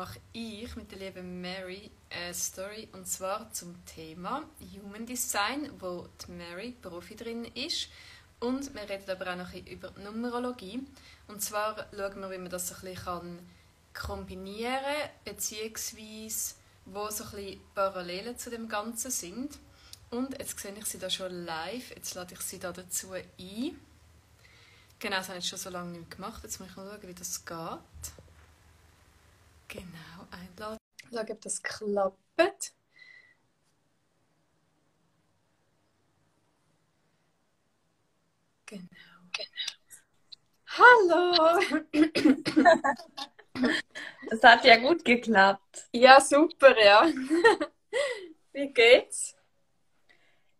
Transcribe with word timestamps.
mache 0.00 0.18
ich 0.32 0.74
mit 0.76 0.90
der 0.92 0.98
lieben 0.98 1.42
Mary 1.42 1.90
eine 2.08 2.32
Story 2.32 2.88
und 2.92 3.06
zwar 3.06 3.52
zum 3.52 3.84
Thema 3.84 4.44
Human 4.74 5.04
Design, 5.04 5.70
wo 5.78 6.08
die 6.26 6.32
Mary 6.32 6.74
Profi 6.80 7.14
drin 7.14 7.44
ist. 7.44 7.88
Und 8.38 8.74
wir 8.74 8.88
reden 8.88 9.10
aber 9.10 9.30
auch 9.30 9.36
noch 9.36 9.52
ein 9.52 9.66
über 9.66 9.90
Numerologie. 10.02 10.82
Und 11.28 11.42
zwar 11.42 11.86
schauen 11.94 12.18
wir, 12.18 12.30
wie 12.30 12.38
man 12.38 12.48
das 12.48 12.72
ein 12.72 12.80
bisschen 12.80 13.40
kombinieren 13.92 14.72
kann, 14.72 15.34
beziehungsweise 15.34 16.54
wo 16.86 17.10
so 17.10 17.24
ein 17.24 17.30
bisschen 17.32 17.60
Parallelen 17.74 18.38
zu 18.38 18.48
dem 18.48 18.70
Ganzen 18.70 19.10
sind. 19.10 19.58
Und 20.08 20.38
jetzt 20.38 20.58
sehe 20.58 20.72
ich 20.78 20.86
sie 20.86 20.98
da 20.98 21.10
schon 21.10 21.44
live. 21.44 21.90
Jetzt 21.90 22.14
lade 22.14 22.32
ich 22.32 22.40
sie 22.40 22.58
da 22.58 22.72
dazu 22.72 23.12
ein. 23.12 23.78
Genau, 24.98 25.16
das 25.16 25.28
habe 25.28 25.40
ich 25.40 25.46
schon 25.46 25.58
so 25.58 25.68
lange 25.68 25.98
nicht 25.98 26.10
gemacht. 26.10 26.42
Jetzt 26.42 26.58
muss 26.58 26.70
ich 26.70 26.76
mal 26.76 26.88
schauen, 26.88 27.06
wie 27.06 27.12
das 27.12 27.44
geht. 27.44 28.19
Genau, 29.72 30.26
einladen. 30.32 30.78
Schauen, 31.12 31.30
ob 31.30 31.40
das 31.42 31.62
klappt. 31.62 32.74
Genau, 38.66 38.88
genau. 39.32 39.70
Hallo! 40.66 41.60
Es 44.30 44.42
hat 44.44 44.64
ja 44.64 44.76
gut 44.76 45.04
geklappt. 45.04 45.88
Ja, 45.92 46.20
super, 46.20 46.78
ja. 46.80 47.04
Wie 48.52 48.72
geht's? 48.72 49.36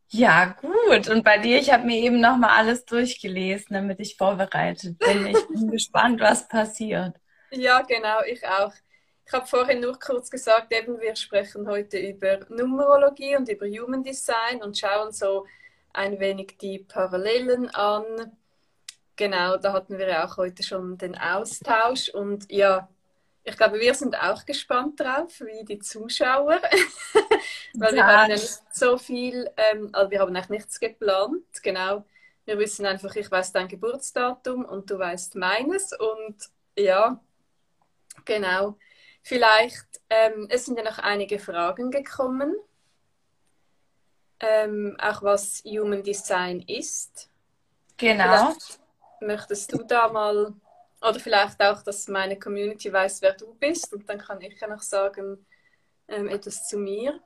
Ja, 0.09 0.57
gut. 0.61 1.09
Und 1.09 1.23
bei 1.25 1.39
dir, 1.39 1.59
ich 1.59 1.73
habe 1.73 1.87
mir 1.87 1.99
eben 1.99 2.21
nochmal 2.21 2.51
alles 2.51 2.85
durchgelesen, 2.85 3.75
damit 3.75 4.01
ich 4.01 4.17
vorbereitet 4.17 4.99
bin. 4.99 5.27
Ich 5.27 5.47
bin 5.47 5.71
gespannt, 5.71 6.21
was 6.21 6.49
passiert. 6.49 7.17
Ja, 7.53 7.83
genau, 7.83 8.23
ich 8.23 8.45
auch. 8.47 8.73
Ich 9.31 9.35
habe 9.35 9.47
vorhin 9.47 9.79
nur 9.79 9.97
kurz 9.97 10.29
gesagt, 10.29 10.73
eben 10.75 11.01
wir 11.01 11.15
sprechen 11.15 11.69
heute 11.69 11.99
über 12.01 12.41
Numerologie 12.49 13.37
und 13.37 13.49
über 13.49 13.65
Human 13.65 14.03
Design 14.03 14.61
und 14.61 14.77
schauen 14.77 15.13
so 15.13 15.47
ein 15.93 16.19
wenig 16.19 16.59
die 16.61 16.81
Parallelen 16.81 17.69
an. 17.69 18.37
Genau, 19.15 19.57
da 19.57 19.73
hatten 19.73 19.99
wir 19.99 20.09
ja 20.09 20.27
auch 20.27 20.37
heute 20.37 20.65
schon 20.65 20.99
den 20.99 21.17
Austausch 21.17 22.09
und 22.09 22.51
ja, 22.51 22.89
ich 23.45 23.57
glaube, 23.57 23.79
wir 23.79 23.95
sind 23.95 24.21
auch 24.21 24.45
gespannt 24.45 24.99
drauf, 24.99 25.39
wie 25.39 25.65
die 25.65 25.79
Zuschauer. 25.79 26.61
Weil 27.75 27.95
ja. 27.95 27.95
wir 27.95 28.07
haben 28.07 28.31
ja 28.31 28.35
nicht 28.35 28.61
so 28.73 28.99
viel, 28.99 29.49
ähm, 29.57 29.91
also 29.93 30.11
wir 30.11 30.19
haben 30.19 30.35
eigentlich 30.35 30.49
nichts 30.49 30.81
geplant. 30.81 31.45
Genau. 31.63 32.05
Wir 32.47 32.59
wissen 32.59 32.85
einfach, 32.85 33.15
ich 33.15 33.31
weiß 33.31 33.53
dein 33.53 33.69
Geburtsdatum 33.69 34.65
und 34.65 34.91
du 34.91 34.99
weißt 34.99 35.37
meines. 35.37 35.93
Und 35.93 36.37
ja, 36.77 37.23
genau. 38.25 38.77
Vielleicht, 39.23 40.01
ähm, 40.09 40.47
es 40.51 40.67
sind 40.67 40.79
ja 40.79 40.85
noch 40.85 40.99
einige 40.99 41.39
Fragen 41.39 41.91
gekommen. 41.91 42.57
Ähm, 44.41 44.97
auch 45.01 45.23
was 45.23 45.63
Human 45.65 46.03
Design 46.03 46.61
ist. 46.61 47.31
Genau. 47.99 48.53
Vielleicht 48.53 48.81
möchtest 49.21 49.73
du 49.73 49.83
da 49.83 50.09
mal 50.09 50.55
oder 51.03 51.21
vielleicht 51.21 51.63
auch, 51.63 51.83
dass 51.83 52.09
meine 52.09 52.39
Community 52.39 52.93
weiß, 52.93 53.23
wer 53.23 53.35
du 53.35 53.55
bist 53.55 53.93
und 53.93 54.09
dann 54.09 54.19
kann 54.19 54.41
ich 54.41 54.59
ja 54.61 54.69
noch 54.69 54.83
sagen 54.83 55.47
ähm, 56.09 56.29
etwas 56.29 56.67
zu 56.69 56.79
mir. 56.79 57.21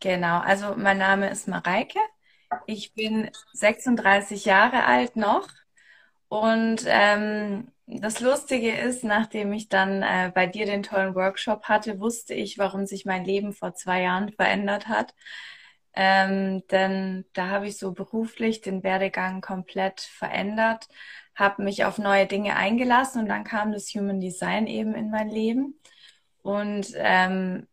Genau, 0.00 0.40
also 0.40 0.74
mein 0.76 0.98
Name 0.98 1.30
ist 1.30 1.46
Mareike. 1.46 1.98
Ich 2.66 2.92
bin 2.94 3.30
36 3.52 4.44
Jahre 4.44 4.84
alt 4.84 5.16
noch 5.16 5.48
und 6.32 6.84
ähm, 6.86 7.68
das 7.86 8.20
Lustige 8.20 8.72
ist, 8.74 9.04
nachdem 9.04 9.52
ich 9.52 9.68
dann 9.68 10.02
äh, 10.02 10.32
bei 10.34 10.46
dir 10.46 10.64
den 10.64 10.82
tollen 10.82 11.14
Workshop 11.14 11.64
hatte, 11.64 12.00
wusste 12.00 12.32
ich, 12.32 12.56
warum 12.56 12.86
sich 12.86 13.04
mein 13.04 13.26
Leben 13.26 13.52
vor 13.52 13.74
zwei 13.74 14.00
Jahren 14.00 14.32
verändert 14.32 14.88
hat. 14.88 15.14
Ähm, 15.94 16.62
denn 16.70 17.26
da 17.34 17.48
habe 17.48 17.66
ich 17.68 17.76
so 17.76 17.92
beruflich 17.92 18.62
den 18.62 18.82
Werdegang 18.82 19.42
komplett 19.42 20.00
verändert 20.00 20.88
habe 21.34 21.62
mich 21.62 21.84
auf 21.84 21.98
neue 21.98 22.26
Dinge 22.26 22.56
eingelassen 22.56 23.22
und 23.22 23.28
dann 23.28 23.44
kam 23.44 23.72
das 23.72 23.88
Human 23.94 24.20
Design 24.20 24.66
eben 24.66 24.94
in 24.94 25.10
mein 25.10 25.28
Leben. 25.28 25.78
Und 26.42 26.92
ähm, 26.96 27.68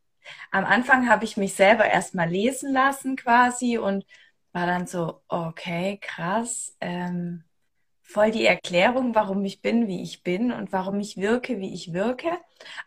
am 0.52 0.66
Anfang 0.66 1.10
habe 1.10 1.26
ich 1.26 1.38
mich 1.38 1.56
selber 1.56 1.86
erstmal 1.86 2.30
lesen 2.30 2.74
lassen 2.74 3.16
quasi 3.16 3.78
und 3.78 4.06
war 4.54 4.66
dann 4.68 4.88
so, 4.88 5.22
okay, 5.28 5.98
krass, 6.02 6.76
ähm, 6.82 7.44
voll 8.10 8.32
die 8.32 8.46
Erklärung, 8.46 9.14
warum 9.14 9.46
ich 9.46 9.62
bin, 9.62 9.88
wie 9.88 10.02
ich 10.02 10.24
bin 10.24 10.52
und 10.52 10.74
warum 10.74 11.00
ich 11.00 11.18
wirke, 11.18 11.60
wie 11.60 11.74
ich 11.74 11.94
wirke. 11.94 12.32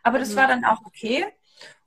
Aber 0.03 0.19
das 0.19 0.31
mhm. 0.31 0.35
war 0.35 0.47
dann 0.47 0.65
auch 0.65 0.81
okay. 0.85 1.25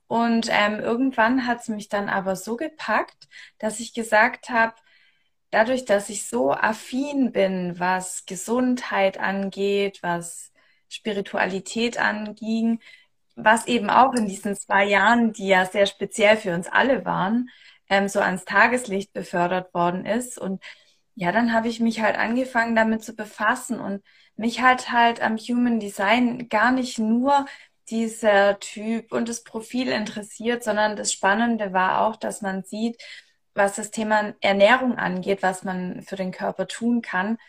Und 0.07 0.47
ähm, 0.51 0.79
irgendwann 0.79 1.45
hat 1.45 1.61
es 1.61 1.67
mich 1.67 1.87
dann 1.87 2.09
aber 2.09 2.35
so 2.35 2.55
gepackt, 2.55 3.27
dass 3.59 3.79
ich 3.79 3.93
gesagt 3.93 4.49
habe, 4.49 4.73
dadurch, 5.51 5.85
dass 5.85 6.09
ich 6.09 6.27
so 6.27 6.51
affin 6.51 7.31
bin, 7.31 7.79
was 7.79 8.25
Gesundheit 8.25 9.19
angeht, 9.19 9.99
was 10.01 10.51
Spiritualität 10.89 11.99
anging, 11.99 12.79
was 13.35 13.67
eben 13.67 13.91
auch 13.91 14.13
in 14.13 14.27
diesen 14.27 14.55
zwei 14.55 14.85
Jahren, 14.85 15.31
die 15.33 15.47
ja 15.47 15.65
sehr 15.65 15.85
speziell 15.85 16.37
für 16.37 16.55
uns 16.55 16.67
alle 16.67 17.05
waren, 17.05 17.49
ähm, 17.89 18.07
so 18.07 18.19
ans 18.19 18.45
Tageslicht 18.45 19.13
befördert 19.13 19.73
worden 19.75 20.05
ist. 20.07 20.39
Und 20.39 20.63
ja, 21.17 21.31
dann 21.31 21.51
habe 21.51 21.67
ich 21.67 21.79
mich 21.79 22.01
halt 22.01 22.15
angefangen, 22.15 22.75
damit 22.75 23.03
zu 23.03 23.15
befassen 23.15 23.79
und 23.79 24.03
mich 24.35 24.61
halt 24.61 24.91
halt 24.91 25.19
am 25.19 25.37
Human 25.37 25.79
Design 25.79 26.47
gar 26.47 26.71
nicht 26.71 26.99
nur 26.99 27.47
dieser 27.89 28.59
Typ 28.59 29.11
und 29.11 29.27
das 29.27 29.43
Profil 29.43 29.87
interessiert, 29.87 30.63
sondern 30.63 30.95
das 30.95 31.11
Spannende 31.11 31.73
war 31.73 32.01
auch, 32.05 32.17
dass 32.17 32.43
man 32.43 32.63
sieht, 32.63 33.01
was 33.55 33.75
das 33.77 33.89
Thema 33.89 34.35
Ernährung 34.41 34.95
angeht, 34.97 35.41
was 35.41 35.63
man 35.63 36.03
für 36.03 36.17
den 36.17 36.31
Körper 36.31 36.67
tun 36.67 37.01
kann. 37.01 37.39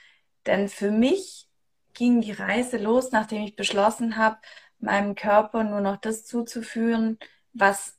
Denn 0.46 0.70
für 0.70 0.90
mich 0.90 1.46
ging 1.92 2.22
die 2.22 2.32
Reise 2.32 2.78
los, 2.78 3.12
nachdem 3.12 3.42
ich 3.42 3.54
beschlossen 3.54 4.16
habe, 4.16 4.38
meinem 4.78 5.14
Körper 5.14 5.62
nur 5.62 5.82
noch 5.82 5.98
das 5.98 6.24
zuzuführen, 6.24 7.18
was 7.52 7.98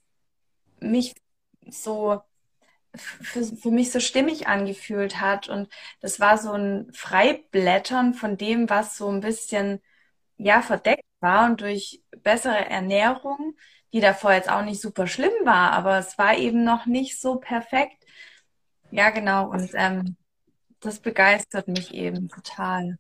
mich 0.80 1.14
so 1.70 2.22
für, 2.96 3.44
für 3.44 3.72
mich 3.72 3.92
so 3.92 4.00
stimmig 4.00 4.48
angefühlt 4.48 5.20
hat. 5.22 5.50
Und 5.50 5.70
das 6.02 6.20
war 6.20 6.38
so 6.38 6.52
ein 6.54 6.92
Freiblättern 6.94 8.14
von 8.14 8.38
dem, 8.38 8.70
was 8.70 8.98
so 8.98 9.10
ein 9.10 9.22
bisschen 9.22 9.82
ja 10.38 10.62
verdeckt 10.62 11.06
war. 11.20 11.50
Und 11.50 11.62
durch 11.62 12.02
bessere 12.24 12.66
Ernährung, 12.70 13.56
die 13.94 14.02
davor 14.02 14.34
jetzt 14.34 14.50
auch 14.50 14.64
nicht 14.64 14.82
super 14.82 15.08
schlimm 15.08 15.34
war, 15.44 15.72
aber 15.72 15.98
es 15.98 16.18
war 16.18 16.38
eben 16.38 16.64
noch 16.64 16.86
nicht 16.86 17.20
so 17.20 17.36
perfekt, 17.38 18.00
ja, 18.92 19.10
genau. 19.10 19.50
Und 19.50 19.70
ähm, 19.74 20.16
das 20.80 21.00
begeistert 21.00 21.68
mich 21.68 21.94
eben 21.94 22.30
total. 22.30 22.98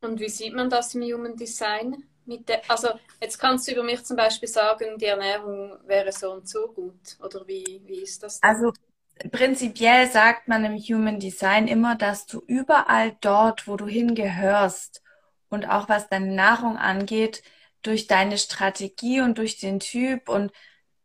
Und 0.00 0.20
wie 0.20 0.28
sieht 0.28 0.54
man 0.54 0.70
das 0.70 0.94
im 0.94 1.02
Human 1.02 1.36
Design? 1.36 2.04
Mit 2.24 2.48
der, 2.48 2.62
also 2.68 2.88
jetzt 3.20 3.38
kannst 3.38 3.68
du 3.68 3.72
über 3.72 3.82
mich 3.82 4.02
zum 4.04 4.16
Beispiel 4.16 4.48
sagen, 4.48 4.98
die 4.98 5.06
Ernährung 5.06 5.78
wäre 5.86 6.10
so 6.12 6.32
und 6.32 6.48
so 6.48 6.68
gut. 6.68 7.16
Oder 7.22 7.46
wie, 7.46 7.82
wie 7.84 8.02
ist 8.02 8.22
das? 8.22 8.40
Denn? 8.40 8.50
Also 8.50 8.72
prinzipiell 9.32 10.10
sagt 10.10 10.48
man 10.48 10.64
im 10.64 10.76
Human 10.76 11.18
Design 11.18 11.68
immer, 11.68 11.94
dass 11.96 12.26
du 12.26 12.42
überall 12.46 13.16
dort, 13.20 13.66
wo 13.66 13.76
du 13.76 13.86
hingehörst 13.86 15.02
und 15.48 15.68
auch 15.68 15.88
was 15.88 16.08
deine 16.08 16.34
Nahrung 16.34 16.76
angeht, 16.76 17.42
durch 17.82 18.06
deine 18.06 18.38
Strategie 18.38 19.20
und 19.20 19.38
durch 19.38 19.58
den 19.58 19.80
Typ 19.80 20.28
und 20.28 20.52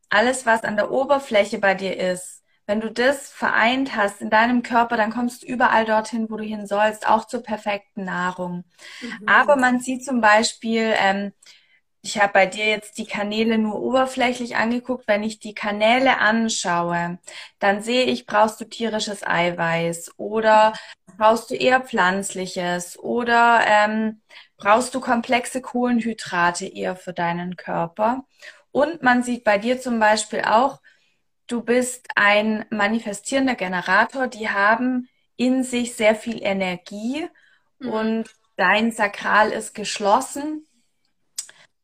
alles, 0.10 0.46
was 0.46 0.64
an 0.64 0.76
der 0.76 0.92
Oberfläche 0.92 1.60
bei 1.60 1.74
dir 1.74 1.98
ist, 1.98 2.44
wenn 2.66 2.82
du 2.82 2.92
das 2.92 3.30
vereint 3.30 3.96
hast 3.96 4.22
in 4.22 4.30
deinem 4.30 4.64
Körper, 4.64 4.98
dann 4.98 5.12
kommst 5.12 5.44
du 5.44 5.48
überall 5.48 5.86
dorthin, 5.86 6.30
wo 6.30 6.38
du 6.38 6.44
hin 6.44 6.68
sollst, 6.68 7.08
auch 7.08 7.26
zur 7.26 7.44
perfekten 7.44 8.06
Nahrung. 8.06 8.64
Mhm. 9.02 9.28
Aber 9.28 9.56
man 9.56 9.80
sieht 9.80 10.06
zum 10.06 10.22
Beispiel, 10.22 10.94
ähm, 10.98 11.34
ich 12.04 12.20
habe 12.20 12.34
bei 12.34 12.46
dir 12.48 12.66
jetzt 12.66 12.98
die 12.98 13.06
Kanäle 13.06 13.58
nur 13.58 13.80
oberflächlich 13.80 14.56
angeguckt. 14.56 15.08
Wenn 15.08 15.22
ich 15.24 15.40
die 15.40 15.54
Kanäle 15.54 16.18
anschaue, 16.18 17.20
dann 17.60 17.82
sehe 17.84 18.06
ich, 18.06 18.26
brauchst 18.26 18.60
du 18.60 18.66
tierisches 18.66 19.26
Eiweiß 19.26 20.14
oder 20.18 20.74
brauchst 21.18 21.52
du 21.52 21.56
eher 21.56 21.82
pflanzliches 21.82 22.98
oder 22.98 23.62
ähm, 23.68 24.22
brauchst 24.58 24.96
du 24.96 25.00
komplexe 25.00 25.62
Kohlenhydrate 25.62 26.66
eher 26.66 26.96
für 26.96 27.14
deinen 27.14 27.56
Körper. 27.56 28.26
Und 28.72 29.04
man 29.04 29.22
sieht 29.22 29.44
bei 29.44 29.58
dir 29.58 29.80
zum 29.80 30.00
Beispiel 30.00 30.42
auch, 30.42 30.82
du 31.48 31.62
bist 31.62 32.08
ein 32.16 32.66
manifestierender 32.72 33.56
Generator, 33.56 34.28
die 34.28 34.50
haben 34.50 35.08
in 35.36 35.64
sich 35.64 35.96
sehr 35.96 36.16
viel 36.16 36.42
Energie 36.42 37.28
mhm. 37.80 37.90
und 37.90 38.26
dein 38.56 38.92
Sakral 38.92 39.52
ist 39.52 39.76
geschlossen. 39.76 40.68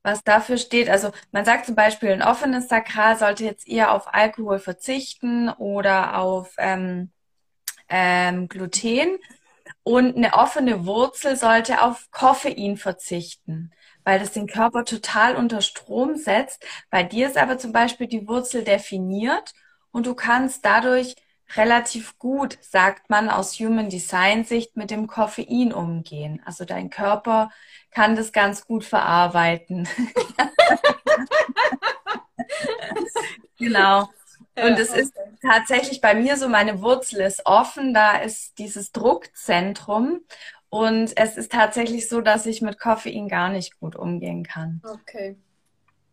Was 0.07 0.23
dafür 0.23 0.57
steht, 0.57 0.89
also 0.89 1.11
man 1.33 1.43
sagt 1.43 1.65
zum 1.65 1.75
Beispiel, 1.75 2.09
ein 2.13 2.23
offenes 2.23 2.69
Sakral 2.69 3.17
sollte 3.17 3.43
jetzt 3.43 3.67
eher 3.67 3.91
auf 3.91 4.13
Alkohol 4.13 4.57
verzichten 4.57 5.49
oder 5.49 6.17
auf 6.17 6.55
ähm, 6.59 7.11
ähm, 7.89 8.47
Gluten. 8.47 9.17
Und 9.83 10.15
eine 10.15 10.33
offene 10.33 10.85
Wurzel 10.85 11.35
sollte 11.35 11.81
auf 11.81 12.09
Koffein 12.09 12.77
verzichten, 12.77 13.71
weil 14.05 14.17
das 14.19 14.31
den 14.31 14.47
Körper 14.47 14.85
total 14.85 15.35
unter 15.35 15.59
Strom 15.59 16.15
setzt. 16.15 16.65
Bei 16.89 17.03
dir 17.03 17.27
ist 17.27 17.37
aber 17.37 17.57
zum 17.57 17.73
Beispiel 17.73 18.07
die 18.07 18.29
Wurzel 18.29 18.63
definiert 18.63 19.53
und 19.91 20.05
du 20.05 20.15
kannst 20.15 20.63
dadurch 20.63 21.15
relativ 21.57 22.17
gut, 22.17 22.57
sagt 22.61 23.09
man 23.09 23.29
aus 23.29 23.59
Human 23.59 23.89
Design 23.89 24.45
Sicht, 24.45 24.77
mit 24.77 24.89
dem 24.89 25.07
Koffein 25.07 25.73
umgehen. 25.73 26.41
Also 26.45 26.63
dein 26.63 26.89
Körper 26.89 27.49
kann 27.91 28.15
das 28.15 28.31
ganz 28.31 28.65
gut 28.65 28.83
verarbeiten. 28.83 29.87
genau. 33.57 34.09
Und 34.55 34.79
es 34.79 34.93
ist 34.93 35.13
tatsächlich 35.41 36.01
bei 36.01 36.15
mir 36.15 36.35
so, 36.35 36.49
meine 36.49 36.81
Wurzel 36.81 37.21
ist 37.21 37.45
offen, 37.45 37.93
da 37.93 38.17
ist 38.17 38.57
dieses 38.57 38.91
Druckzentrum. 38.91 40.21
Und 40.69 41.15
es 41.15 41.37
ist 41.37 41.51
tatsächlich 41.51 42.09
so, 42.09 42.21
dass 42.21 42.45
ich 42.45 42.61
mit 42.61 42.79
Koffein 42.79 43.29
gar 43.29 43.49
nicht 43.49 43.79
gut 43.79 43.95
umgehen 43.95 44.43
kann. 44.43 44.81
Okay. 44.83 45.37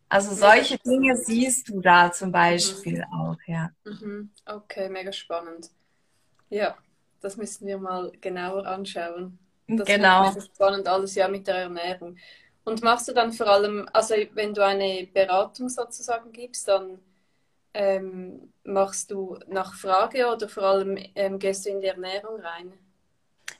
Also 0.07 0.33
solche 0.33 0.77
Dinge 0.77 1.17
siehst 1.17 1.69
du 1.69 1.81
da 1.81 2.11
zum 2.11 2.31
Beispiel 2.31 2.99
mhm. 2.99 3.19
auch, 3.19 3.37
ja. 3.47 3.71
Mhm. 3.83 4.29
Okay, 4.45 4.87
mega 4.89 5.11
spannend. 5.11 5.71
Ja, 6.49 6.77
das 7.21 7.37
müssen 7.37 7.67
wir 7.67 7.79
mal 7.79 8.11
genauer 8.21 8.65
anschauen. 8.65 9.39
Das 9.67 9.87
genau. 9.87 10.31
ist 10.31 10.47
spannend, 10.55 10.87
alles 10.87 11.15
ja 11.15 11.27
mit 11.27 11.47
der 11.47 11.55
Ernährung. 11.55 12.17
Und 12.63 12.83
machst 12.83 13.07
du 13.07 13.13
dann 13.13 13.31
vor 13.31 13.47
allem, 13.47 13.87
also 13.93 14.15
wenn 14.33 14.53
du 14.53 14.63
eine 14.63 15.07
Beratung 15.11 15.69
sozusagen 15.69 16.31
gibst, 16.31 16.67
dann 16.67 16.99
ähm, 17.73 18.53
machst 18.63 19.11
du 19.11 19.37
nach 19.47 19.75
Frage 19.75 20.31
oder 20.31 20.49
vor 20.49 20.63
allem 20.63 20.97
ähm, 21.15 21.39
gehst 21.39 21.65
du 21.65 21.69
in 21.69 21.81
die 21.81 21.87
Ernährung 21.87 22.39
rein? 22.39 22.73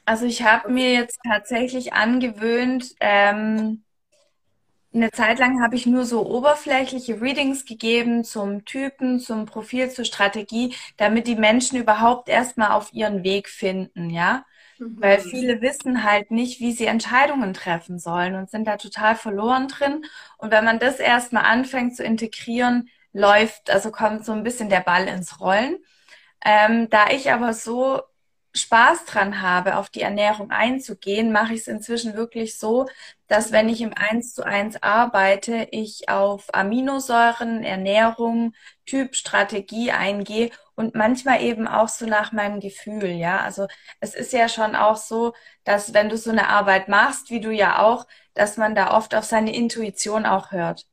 Also 0.05 0.25
ich 0.25 0.43
habe 0.43 0.71
mir 0.71 0.93
jetzt 0.93 1.19
tatsächlich 1.23 1.93
angewöhnt, 1.93 2.95
ähm, 2.99 3.83
eine 4.95 5.11
Zeit 5.11 5.39
lang 5.39 5.61
habe 5.61 5.75
ich 5.75 5.85
nur 5.85 6.05
so 6.05 6.25
oberflächliche 6.25 7.19
Readings 7.19 7.65
gegeben 7.65 8.23
zum 8.23 8.63
Typen, 8.63 9.19
zum 9.19 9.45
Profil, 9.45 9.89
zur 9.89 10.05
Strategie, 10.05 10.73
damit 10.95 11.27
die 11.27 11.35
Menschen 11.35 11.77
überhaupt 11.77 12.29
erstmal 12.29 12.71
auf 12.71 12.93
ihren 12.93 13.23
Weg 13.23 13.49
finden, 13.49 14.09
ja. 14.09 14.45
Mhm. 14.77 14.97
Weil 14.99 15.19
viele 15.19 15.61
wissen 15.61 16.03
halt 16.03 16.31
nicht, 16.31 16.59
wie 16.59 16.71
sie 16.73 16.85
Entscheidungen 16.85 17.53
treffen 17.53 17.99
sollen 17.99 18.35
und 18.35 18.49
sind 18.49 18.67
da 18.67 18.77
total 18.77 19.15
verloren 19.15 19.67
drin. 19.67 20.05
Und 20.37 20.51
wenn 20.51 20.65
man 20.65 20.79
das 20.79 20.99
erstmal 20.99 21.45
anfängt 21.45 21.95
zu 21.95 22.03
integrieren, 22.03 22.89
läuft, 23.13 23.69
also 23.69 23.91
kommt 23.91 24.25
so 24.25 24.33
ein 24.33 24.43
bisschen 24.43 24.69
der 24.69 24.81
Ball 24.81 25.07
ins 25.07 25.39
Rollen. 25.39 25.77
Ähm, 26.43 26.89
da 26.89 27.09
ich 27.09 27.31
aber 27.31 27.53
so 27.53 28.01
Spaß 28.53 29.05
dran 29.05 29.41
habe, 29.41 29.75
auf 29.77 29.89
die 29.89 30.01
Ernährung 30.01 30.49
einzugehen, 30.51 31.31
mache 31.31 31.53
ich 31.53 31.61
es 31.61 31.67
inzwischen 31.67 32.15
wirklich 32.15 32.57
so, 32.57 32.87
dass 33.27 33.51
wenn 33.51 33.67
ich 33.69 33.81
im 33.81 33.93
1 33.93 34.33
zu 34.33 34.43
1 34.43 34.81
arbeite, 34.81 35.67
ich 35.71 36.07
auf 36.09 36.53
Aminosäuren, 36.53 37.63
Ernährung, 37.63 38.53
Typ, 38.85 39.15
Strategie 39.15 39.91
eingehe 39.91 40.51
und 40.75 40.93
manchmal 40.95 41.41
eben 41.41 41.67
auch 41.67 41.87
so 41.87 42.05
nach 42.05 42.31
meinem 42.31 42.59
Gefühl, 42.59 43.09
ja. 43.09 43.39
Also 43.39 43.67
es 43.99 44.13
ist 44.13 44.33
ja 44.33 44.49
schon 44.49 44.75
auch 44.75 44.97
so, 44.97 45.33
dass 45.63 45.93
wenn 45.93 46.09
du 46.09 46.17
so 46.17 46.31
eine 46.31 46.49
Arbeit 46.49 46.87
machst, 46.87 47.29
wie 47.29 47.39
du 47.39 47.51
ja 47.51 47.81
auch, 47.81 48.05
dass 48.33 48.57
man 48.57 48.75
da 48.75 48.95
oft 48.95 49.15
auf 49.15 49.23
seine 49.23 49.55
Intuition 49.55 50.25
auch 50.25 50.51
hört. 50.51 50.85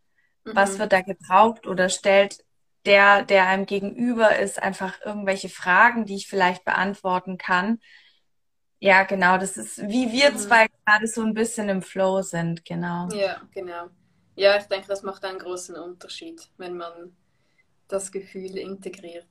Mhm. 0.45 0.57
Was 0.57 0.79
wird 0.79 0.93
da 0.93 1.01
gebraucht 1.01 1.67
oder 1.67 1.89
stellt 1.89 2.39
der, 2.85 3.25
der 3.25 3.47
einem 3.47 3.67
gegenüber 3.67 4.39
ist, 4.39 4.63
einfach 4.63 5.01
irgendwelche 5.05 5.49
Fragen, 5.49 6.05
die 6.05 6.17
ich 6.17 6.27
vielleicht 6.27 6.65
beantworten 6.65 7.39
kann. 7.39 7.81
Ja, 8.81 9.05
genau, 9.05 9.39
das 9.39 9.57
ist 9.57 9.81
wie 9.89 10.11
wir 10.11 10.33
mhm. 10.33 10.39
zwei 10.39 10.67
gerade 10.85 11.07
so 11.07 11.23
ein 11.23 11.35
bisschen 11.35 11.69
im 11.69 11.83
Flow 11.83 12.23
sind, 12.23 12.65
genau. 12.65 13.09
Ja, 13.13 13.41
genau. 13.53 13.89
Ja, 14.35 14.57
ich 14.57 14.65
denke, 14.65 14.89
das 14.89 15.03
macht 15.03 15.25
einen 15.25 15.39
großen 15.39 15.77
Unterschied, 15.77 16.51
wenn 16.57 16.77
man 16.77 17.17
das 17.87 18.11
Gefühl 18.11 18.57
integriert. 18.57 19.27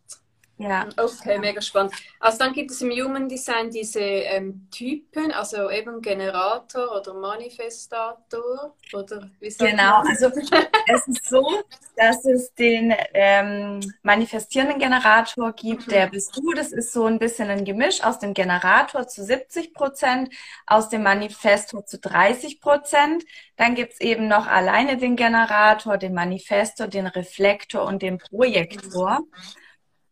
Ja. 0.62 0.88
Okay, 0.96 1.40
mega 1.40 1.60
spannend. 1.60 1.94
Also 2.20 2.38
dann 2.38 2.54
gibt 2.54 2.70
es 2.70 2.82
im 2.82 2.92
Human 2.92 3.28
Design 3.28 3.72
diese 3.72 4.00
ähm, 4.00 4.68
Typen, 4.70 5.32
also 5.32 5.72
eben 5.72 6.02
Generator 6.02 7.00
oder 7.00 7.16
Manifestator 7.16 8.76
oder 8.94 9.30
wie 9.40 9.50
sagt 9.50 9.72
Genau, 9.72 10.04
man? 10.04 10.08
also 10.08 10.28
es 10.88 11.08
ist 11.08 11.26
so, 11.28 11.64
dass 11.96 12.24
es 12.26 12.54
den 12.54 12.94
ähm, 13.14 13.80
manifestierenden 14.04 14.78
Generator 14.78 15.52
gibt, 15.54 15.88
mhm. 15.88 15.92
der 15.92 16.08
bist 16.08 16.38
du. 16.38 16.54
Das 16.54 16.72
ist 16.72 16.94
so 16.94 17.06
ein 17.06 17.18
bisschen 17.18 17.50
ein 17.50 17.66
Gemisch 17.66 18.04
aus 18.04 18.20
dem 18.20 18.36
Generator 18.36 19.08
zu 19.08 19.24
70 19.24 19.74
Prozent, 19.74 20.30
aus 20.68 20.90
dem 20.90 21.02
Manifestor 21.02 21.86
zu 21.88 21.98
30 21.98 22.62
Prozent. 22.62 23.24
Dann 23.56 23.74
gibt 23.74 23.94
es 23.94 24.00
eben 24.00 24.28
noch 24.28 24.46
alleine 24.46 24.98
den 24.98 25.16
Generator, 25.16 25.98
den 25.98 26.14
Manifestor, 26.14 26.88
den 26.88 27.08
Reflektor 27.08 27.84
und 27.84 28.04
den 28.04 28.20
Projektor. 28.20 29.22
Mhm. 29.22 29.61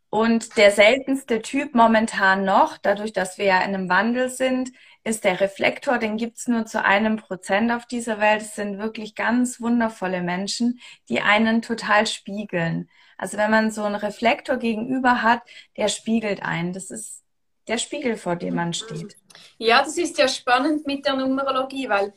Und 0.09 0.57
der 0.57 0.71
seltenste 0.71 1.41
Typ 1.41 1.75
momentan 1.75 2.43
noch, 2.43 2.77
dadurch, 2.77 3.13
dass 3.13 3.37
wir 3.37 3.45
ja 3.45 3.59
in 3.59 3.75
einem 3.75 3.89
Wandel 3.89 4.29
sind, 4.29 4.71
ist 5.03 5.23
der 5.23 5.39
Reflektor. 5.39 5.97
Den 5.97 6.17
gibt's 6.17 6.47
nur 6.47 6.65
zu 6.65 6.83
einem 6.83 7.17
Prozent 7.17 7.71
auf 7.71 7.85
dieser 7.85 8.19
Welt. 8.19 8.41
Es 8.41 8.55
sind 8.55 8.79
wirklich 8.79 9.15
ganz 9.15 9.61
wundervolle 9.61 10.21
Menschen, 10.21 10.79
die 11.09 11.21
einen 11.21 11.61
total 11.61 12.07
spiegeln. 12.07 12.89
Also 13.17 13.37
wenn 13.37 13.51
man 13.51 13.69
so 13.69 13.83
einen 13.83 13.95
Reflektor 13.95 14.57
gegenüber 14.57 15.21
hat, 15.21 15.41
der 15.77 15.89
spiegelt 15.89 16.41
einen. 16.41 16.73
Das 16.73 16.89
ist 16.89 17.23
der 17.67 17.77
Spiegel, 17.77 18.17
vor 18.17 18.35
dem 18.35 18.55
man 18.55 18.73
steht. 18.73 19.15
Ja, 19.57 19.83
das 19.83 19.97
ist 19.97 20.17
ja 20.17 20.27
spannend 20.27 20.87
mit 20.87 21.05
der 21.05 21.15
Numerologie, 21.15 21.87
weil 21.87 22.13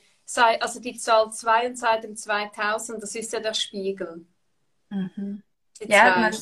also 0.60 0.80
die 0.80 0.96
Zahl 0.96 1.30
2 1.30 1.66
und 1.66 1.76
seit 1.76 2.04
dem 2.04 2.16
2000, 2.16 3.02
das 3.02 3.14
ist 3.14 3.32
ja 3.32 3.40
der 3.40 3.52
Spiegel. 3.52 4.24
Mhm. 4.88 5.42
Ja, 5.86 6.16
man, 6.18 6.34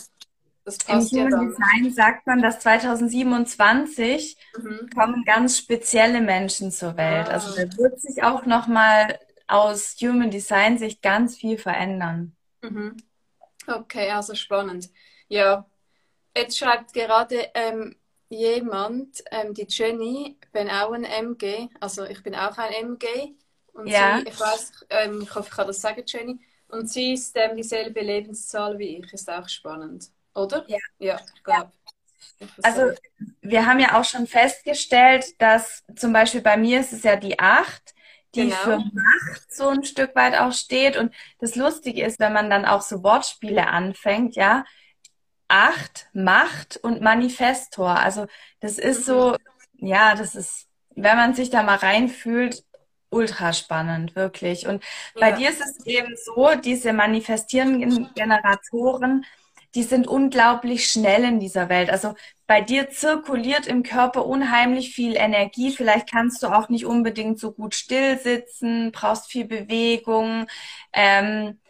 das 0.71 0.79
passt 0.87 1.13
Im 1.13 1.27
Human 1.27 1.49
Design 1.49 1.93
sagt 1.93 2.27
man, 2.27 2.43
dass 2.43 2.61
2027 2.61 4.37
mhm. 4.59 4.91
kommen 4.95 5.25
ganz 5.25 5.59
spezielle 5.59 6.21
Menschen 6.21 6.71
zur 6.71 6.97
Welt. 6.97 7.29
Ah. 7.29 7.33
Also 7.33 7.55
da 7.55 7.77
wird 7.77 8.01
sich 8.01 8.23
auch 8.23 8.47
nochmal 8.47 9.19
aus 9.47 9.97
Human 10.01 10.31
Design 10.31 10.79
Sicht 10.79 11.03
ganz 11.03 11.37
viel 11.37 11.59
verändern. 11.59 12.37
Mhm. 12.63 12.97
Okay, 13.67 14.11
also 14.11 14.35
spannend. 14.35 14.91
Ja, 15.29 15.67
jetzt 16.37 16.59
schreibt 16.59 16.93
gerade 16.93 17.49
ähm, 17.55 17.97
jemand, 18.29 19.23
ähm, 19.31 19.55
die 19.55 19.67
Jenny, 19.69 20.39
bin 20.53 20.71
auch 20.71 20.93
ein 20.93 21.05
MG, 21.05 21.69
also 21.81 22.05
ich 22.05 22.23
bin 22.23 22.35
auch 22.35 22.57
ein 22.59 22.73
MG. 22.73 23.35
Und 23.73 23.87
ja. 23.89 24.19
sie, 24.19 24.29
ich 24.29 24.41
weiß, 24.41 24.87
ähm, 24.91 25.21
ich 25.23 25.35
hoffe, 25.35 25.49
ich 25.51 25.57
kann 25.57 25.67
das 25.67 25.81
sagen, 25.81 26.03
Jenny. 26.07 26.41
Und 26.69 26.89
sie 26.89 27.15
ist 27.15 27.37
ähm, 27.37 27.57
dieselbe 27.57 28.01
Lebenszahl 28.01 28.79
wie 28.79 28.99
ich, 28.99 29.13
ist 29.13 29.29
auch 29.29 29.49
spannend. 29.49 30.11
Oder? 30.41 30.65
Ja, 30.69 30.79
ja 30.99 31.21
ich 31.35 31.43
glaube. 31.43 31.73
Also 32.63 32.93
wir 33.43 33.67
haben 33.67 33.81
ja 33.81 33.99
auch 33.99 34.05
schon 34.05 34.27
festgestellt, 34.27 35.41
dass 35.41 35.85
zum 35.95 36.13
Beispiel 36.13 36.41
bei 36.41 36.57
mir 36.57 36.81
ist 36.81 36.93
es 36.93 37.03
ja 37.03 37.17
die 37.17 37.39
8, 37.39 37.95
die 38.35 38.45
genau. 38.45 38.57
für 38.57 38.79
Macht 38.79 39.53
so 39.53 39.69
ein 39.69 39.85
Stück 39.85 40.15
weit 40.15 40.39
auch 40.39 40.53
steht. 40.53 40.97
Und 40.97 41.15
das 41.39 41.57
Lustige 41.57 42.05
ist, 42.05 42.19
wenn 42.19 42.33
man 42.33 42.49
dann 42.49 42.65
auch 42.65 42.81
so 42.81 43.03
Wortspiele 43.03 43.67
anfängt, 43.67 44.37
ja, 44.37 44.65
8, 45.49 46.09
Macht 46.13 46.79
und 46.83 47.03
Manifestor. 47.03 47.99
Also 47.99 48.27
das 48.61 48.79
ist 48.79 49.05
so, 49.05 49.37
mhm. 49.75 49.87
ja, 49.87 50.15
das 50.15 50.35
ist, 50.35 50.69
wenn 50.95 51.17
man 51.17 51.35
sich 51.35 51.51
da 51.51 51.63
mal 51.63 51.77
reinfühlt, 51.77 52.65
ultra 53.11 53.53
spannend, 53.53 54.15
wirklich. 54.15 54.67
Und 54.67 54.85
bei 55.15 55.31
ja. 55.31 55.37
dir 55.37 55.51
ist 55.51 55.61
es 55.61 55.85
eben 55.85 56.15
so, 56.17 56.55
diese 56.55 56.93
manifestierenden 56.93 58.15
Generatoren, 58.15 59.27
die 59.75 59.83
sind 59.85 60.09
unglaublich 60.09 60.91
schnell 60.91 61.25
in 61.25 61.41
dieser 61.41 61.69
Welt. 61.69 61.91
Also 61.91 62.15
bei 62.47 62.61
dir 62.61 62.91
zirkuliert 62.91 63.67
im 63.67 63.83
Körper 63.83 64.27
unheimlich 64.27 64.95
viel 64.95 65.17
Energie. 65.17 65.71
Vielleicht 65.71 66.11
kannst 66.11 66.43
du 66.43 66.49
auch 66.49 66.69
nicht 66.69 66.87
unbedingt 66.87 67.39
so 67.39 67.53
gut 67.53 67.75
still 67.75 68.19
sitzen, 68.19 68.91
brauchst 68.93 69.31
viel 69.31 69.45
Bewegung. 69.45 70.47
Ähm, 70.93 71.61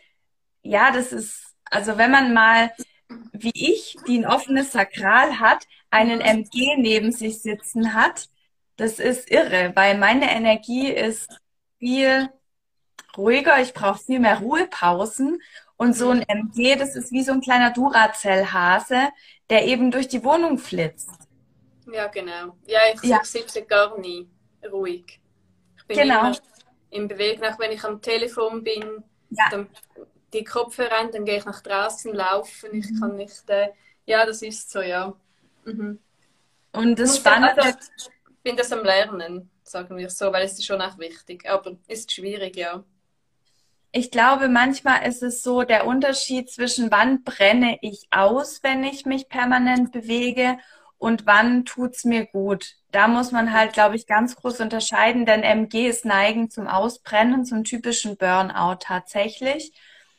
ja, 0.62 0.90
das 0.92 1.12
ist, 1.12 1.54
also 1.64 1.98
wenn 1.98 2.10
man 2.10 2.32
mal, 2.32 2.72
wie 3.32 3.52
ich, 3.54 3.96
die 4.06 4.18
ein 4.18 4.26
offenes 4.26 4.72
Sakral 4.72 5.38
hat, 5.40 5.66
einen 5.90 6.20
MG 6.20 6.76
neben 6.78 7.12
sich 7.12 7.42
sitzen 7.42 7.94
hat, 7.94 8.28
das 8.76 8.98
ist 8.98 9.30
irre, 9.30 9.72
weil 9.74 9.98
meine 9.98 10.30
Energie 10.30 10.88
ist 10.88 11.28
viel 11.78 12.30
ruhiger, 13.16 13.60
ich 13.60 13.74
brauche 13.74 13.98
viel 14.02 14.20
mehr 14.20 14.38
Ruhepausen 14.38 15.40
und 15.80 15.96
so 15.96 16.10
ein 16.10 16.20
MG, 16.28 16.76
das 16.76 16.94
ist 16.94 17.10
wie 17.10 17.22
so 17.22 17.32
ein 17.32 17.40
kleiner 17.40 17.70
Duracell-Hase, 17.70 19.08
der 19.48 19.64
eben 19.64 19.90
durch 19.90 20.08
die 20.08 20.22
Wohnung 20.22 20.58
flitzt. 20.58 21.08
Ja, 21.90 22.06
genau. 22.08 22.54
Ja, 22.66 22.80
ich, 22.92 23.02
ja. 23.02 23.20
ich 23.22 23.30
sitze 23.30 23.62
gar 23.62 23.98
nie 23.98 24.28
ruhig. 24.70 25.18
Ich 25.78 25.86
bin 25.86 25.96
genau. 25.96 26.20
immer 26.20 26.38
im 26.90 27.08
Bewegung, 27.08 27.44
auch 27.44 27.58
wenn 27.58 27.72
ich 27.72 27.82
am 27.82 28.02
Telefon 28.02 28.62
bin, 28.62 29.02
ja. 29.30 29.44
dann 29.50 29.70
die 30.34 30.44
Kopfhörer 30.44 30.92
rein, 30.92 31.12
dann 31.12 31.24
gehe 31.24 31.38
ich 31.38 31.46
nach 31.46 31.62
draußen 31.62 32.12
laufen. 32.12 32.74
Ich 32.74 32.90
mhm. 32.90 33.00
kann 33.00 33.16
nicht. 33.16 33.48
Äh, 33.48 33.70
ja, 34.04 34.26
das 34.26 34.42
ist 34.42 34.70
so, 34.70 34.82
ja. 34.82 35.14
Mhm. 35.64 35.98
Und 36.72 36.98
das 36.98 37.16
Spannende. 37.16 37.62
Also, 37.62 37.78
bin 38.42 38.54
das 38.54 38.70
am 38.70 38.84
Lernen, 38.84 39.50
sagen 39.62 39.96
wir 39.96 40.10
so, 40.10 40.30
weil 40.30 40.44
es 40.44 40.52
ist 40.52 40.66
schon 40.66 40.82
auch 40.82 40.98
wichtig. 40.98 41.48
Aber 41.48 41.78
ist 41.88 42.12
schwierig, 42.12 42.56
ja. 42.56 42.84
Ich 43.92 44.10
glaube, 44.10 44.48
manchmal 44.48 45.06
ist 45.06 45.22
es 45.22 45.42
so 45.42 45.62
der 45.62 45.86
Unterschied 45.86 46.48
zwischen 46.50 46.90
wann 46.90 47.24
brenne 47.24 47.78
ich 47.82 48.06
aus, 48.10 48.62
wenn 48.62 48.84
ich 48.84 49.04
mich 49.04 49.28
permanent 49.28 49.90
bewege 49.90 50.58
und 50.98 51.26
wann 51.26 51.64
tut's 51.64 52.04
mir 52.04 52.26
gut. 52.26 52.76
Da 52.92 53.08
muss 53.08 53.32
man 53.32 53.52
halt, 53.52 53.72
glaube 53.72 53.96
ich, 53.96 54.06
ganz 54.06 54.36
groß 54.36 54.60
unterscheiden, 54.60 55.26
denn 55.26 55.42
MGs 55.42 56.04
neigen 56.04 56.50
zum 56.50 56.68
Ausbrennen, 56.68 57.44
zum 57.44 57.64
typischen 57.64 58.16
Burnout 58.16 58.76
tatsächlich. 58.80 59.72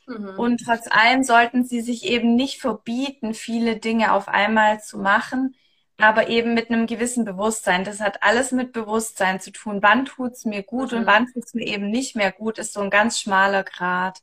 Mhm. 0.08 0.38
Und 0.38 0.62
trotz 0.66 0.88
allem 0.90 1.24
sollten 1.24 1.64
sie 1.64 1.82
sich 1.82 2.06
eben 2.06 2.36
nicht 2.36 2.60
verbieten, 2.60 3.34
viele 3.34 3.78
Dinge 3.78 4.12
auf 4.14 4.28
einmal 4.28 4.82
zu 4.82 4.98
machen, 4.98 5.56
aber 6.02 6.28
eben 6.28 6.54
mit 6.54 6.70
einem 6.70 6.88
gewissen 6.88 7.26
Bewusstsein. 7.26 7.84
Das 7.84 8.00
hat 8.00 8.24
alles 8.24 8.52
mit 8.52 8.74
Bewusstsein 8.74 9.40
zu 9.40 9.52
tun. 9.52 9.80
Wann 9.82 10.06
tut's 10.06 10.46
mir 10.46 10.64
gut 10.64 10.92
mhm. 10.92 11.00
und 11.00 11.06
wann 11.06 11.28
tut's 11.32 11.54
mir 11.54 11.66
eben 11.66 11.90
nicht 11.90 12.16
mehr 12.16 12.32
gut, 12.32 12.58
ist 12.58 12.74
so 12.74 12.82
ein 12.82 12.90
ganz 12.90 13.20
schmaler 13.20 13.64
Grad. 13.64 14.20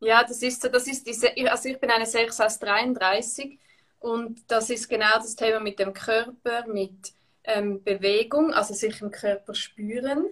Ja, 0.00 0.22
das 0.22 0.42
ist 0.42 0.62
so, 0.62 0.68
das 0.68 0.86
ist 0.86 1.06
diese, 1.06 1.30
also 1.50 1.68
ich 1.68 1.80
bin 1.80 1.90
eine 1.90 2.06
6 2.06 2.40
aus 2.40 2.58
33 2.60 3.58
und 3.98 4.40
das 4.48 4.70
ist 4.70 4.88
genau 4.88 5.14
das 5.16 5.34
Thema 5.34 5.60
mit 5.60 5.78
dem 5.78 5.92
Körper, 5.92 6.66
mit 6.66 7.12
ähm, 7.44 7.82
Bewegung, 7.82 8.52
also 8.52 8.74
sich 8.74 9.00
im 9.00 9.10
Körper 9.10 9.54
spüren, 9.54 10.24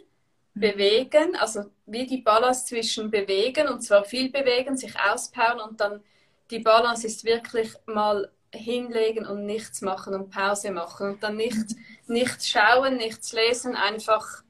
mhm. 0.54 0.60
bewegen, 0.60 1.36
also 1.36 1.64
wie 1.86 2.06
die 2.06 2.22
Balance 2.22 2.66
zwischen 2.66 3.10
bewegen 3.10 3.68
und 3.68 3.82
zwar 3.82 4.04
viel 4.04 4.30
bewegen, 4.30 4.76
sich 4.76 4.94
auspowern 5.00 5.60
und 5.60 5.80
dann 5.80 6.02
die 6.50 6.60
Balance 6.60 7.06
ist 7.06 7.24
wirklich 7.24 7.72
mal 7.86 8.30
hinlegen 8.56 9.26
und 9.26 9.46
nichts 9.46 9.82
machen 9.82 10.14
und 10.14 10.30
Pause 10.30 10.70
machen 10.70 11.12
und 11.12 11.22
dann 11.22 11.36
nicht, 11.36 11.76
nichts 12.06 12.48
schauen, 12.48 12.96
nichts 12.96 13.32
lesen, 13.32 13.76
einfach 13.76 14.42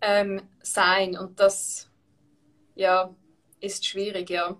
ähm, 0.00 0.42
sein. 0.62 1.16
Und 1.16 1.40
das 1.40 1.88
ja, 2.74 3.10
ist 3.60 3.86
schwierig, 3.86 4.30
ja. 4.30 4.56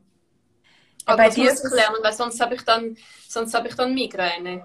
Aber 1.05 1.25
das 1.25 1.37
muss 1.37 1.65
ich 1.65 1.73
lernen, 1.73 1.97
weil 2.03 2.13
sonst 2.13 2.41
habe 2.41 2.55
ich 2.55 2.63
dann, 2.63 2.97
sonst 3.29 3.55
habe 3.55 3.69
ich 3.69 3.75
dann 3.75 3.95
Migräne. 3.95 4.65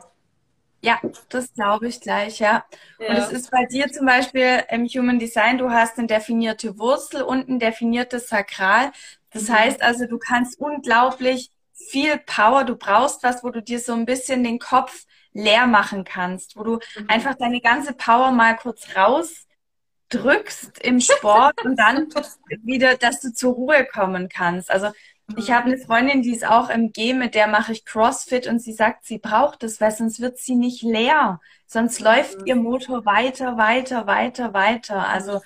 Ja, 0.82 1.00
das 1.30 1.54
glaube 1.54 1.88
ich 1.88 2.02
gleich, 2.02 2.40
ja. 2.40 2.66
ja. 3.00 3.08
Und 3.08 3.16
es 3.16 3.32
ist 3.32 3.52
bei 3.52 3.66
dir 3.66 3.90
zum 3.90 4.06
Beispiel 4.06 4.66
im 4.70 4.86
Human 4.86 5.18
Design, 5.18 5.58
du 5.58 5.70
hast 5.70 5.98
eine 5.98 6.08
definierte 6.08 6.78
Wurzel 6.78 7.22
und 7.22 7.48
ein 7.48 7.60
definiertes 7.60 8.28
Sakral. 8.28 8.92
Das 9.32 9.48
mhm. 9.48 9.54
heißt 9.54 9.82
also, 9.82 10.06
du 10.08 10.18
kannst 10.18 10.60
unglaublich 10.60 11.53
viel 11.74 12.18
Power, 12.18 12.64
du 12.64 12.76
brauchst 12.76 13.24
was, 13.24 13.44
wo 13.44 13.50
du 13.50 13.62
dir 13.62 13.80
so 13.80 13.94
ein 13.94 14.06
bisschen 14.06 14.44
den 14.44 14.60
Kopf 14.60 15.06
leer 15.34 15.68
machen 15.68 16.04
kannst, 16.04 16.56
wo 16.56 16.64
du 16.64 16.80
mhm. 16.96 17.10
einfach 17.10 17.36
deine 17.36 17.62
ganze 17.62 17.94
Power 17.94 18.32
mal 18.32 18.56
kurz 18.56 18.88
rausdrückst 18.96 20.80
im 20.80 21.00
Sport 21.00 21.64
und 21.66 21.78
dann 21.78 22.08
wieder, 22.64 22.96
dass 22.96 23.20
du 23.22 23.34
zur 23.34 23.54
Ruhe 23.54 23.86
kommen 23.86 24.30
kannst. 24.30 24.70
Also 24.70 24.88
mhm. 25.28 25.38
ich 25.38 25.52
habe 25.52 25.66
eine 25.68 25.78
Freundin, 25.78 26.22
die 26.22 26.34
ist 26.34 26.46
auch 26.46 26.70
im 26.70 26.92
G, 26.92 27.14
mit 27.14 27.36
der 27.36 27.48
mache 27.48 27.72
ich 27.72 27.86
CrossFit 27.86 28.48
und 28.48 28.60
sie 28.60 28.74
sagt, 28.74 29.06
sie 29.06 29.18
braucht 29.18 29.64
es, 29.64 29.82
weil 29.82 29.92
sonst 29.92 30.20
wird 30.20 30.38
sie 30.38 30.56
nicht 30.56 30.84
leer. 30.84 31.40
Sonst 31.66 32.00
mhm. 32.00 32.06
läuft 32.06 32.38
ihr 32.46 32.56
Motor 32.56 33.06
weiter, 33.06 33.58
weiter, 33.58 34.06
weiter, 34.06 34.54
weiter. 34.54 35.08
Also 35.08 35.42